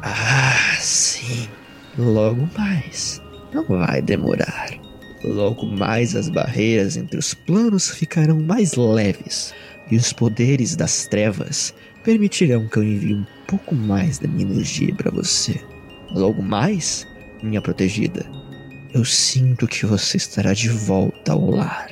Ah, 0.00 0.76
sim, 0.78 1.48
logo 1.98 2.48
mais. 2.57 3.20
Não 3.52 3.64
vai 3.64 4.00
demorar. 4.00 4.70
Logo 5.24 5.66
mais 5.66 6.14
as 6.14 6.28
barreiras 6.28 6.96
entre 6.96 7.18
os 7.18 7.34
planos 7.34 7.90
ficarão 7.90 8.38
mais 8.38 8.74
leves 8.74 9.52
e 9.90 9.96
os 9.96 10.12
poderes 10.12 10.76
das 10.76 11.09
trevas 11.09 11.74
permitirão 12.04 12.68
que 12.68 12.76
eu 12.76 12.84
envie 12.84 13.14
um 13.14 13.26
pouco 13.48 13.74
mais 13.74 14.20
da 14.20 14.28
minha 14.28 14.48
energia 14.52 14.94
para 14.94 15.11
você. 15.11 15.61
Logo 16.12 16.40
mais, 16.40 17.04
minha 17.42 17.61
protegida, 17.61 18.24
eu 18.94 19.04
sinto 19.04 19.66
que 19.66 19.84
você 19.84 20.16
estará 20.16 20.52
de 20.52 20.68
volta 20.68 21.32
ao 21.32 21.50
lar. 21.50 21.90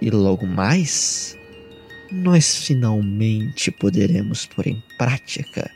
E 0.00 0.08
logo 0.08 0.46
mais, 0.46 1.36
nós 2.10 2.56
finalmente 2.56 3.70
poderemos 3.70 4.46
pôr 4.46 4.66
em 4.66 4.82
prática 4.96 5.70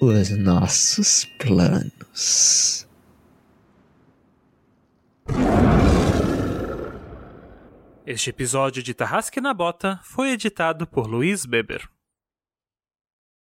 os 0.00 0.30
nossos 0.30 1.24
planos. 1.38 2.86
Este 8.06 8.28
episódio 8.28 8.82
de 8.82 8.92
Tarrasque 8.92 9.40
na 9.40 9.54
Bota 9.54 9.98
foi 10.02 10.32
editado 10.32 10.86
por 10.86 11.06
Luiz 11.06 11.46
Beber. 11.46 11.93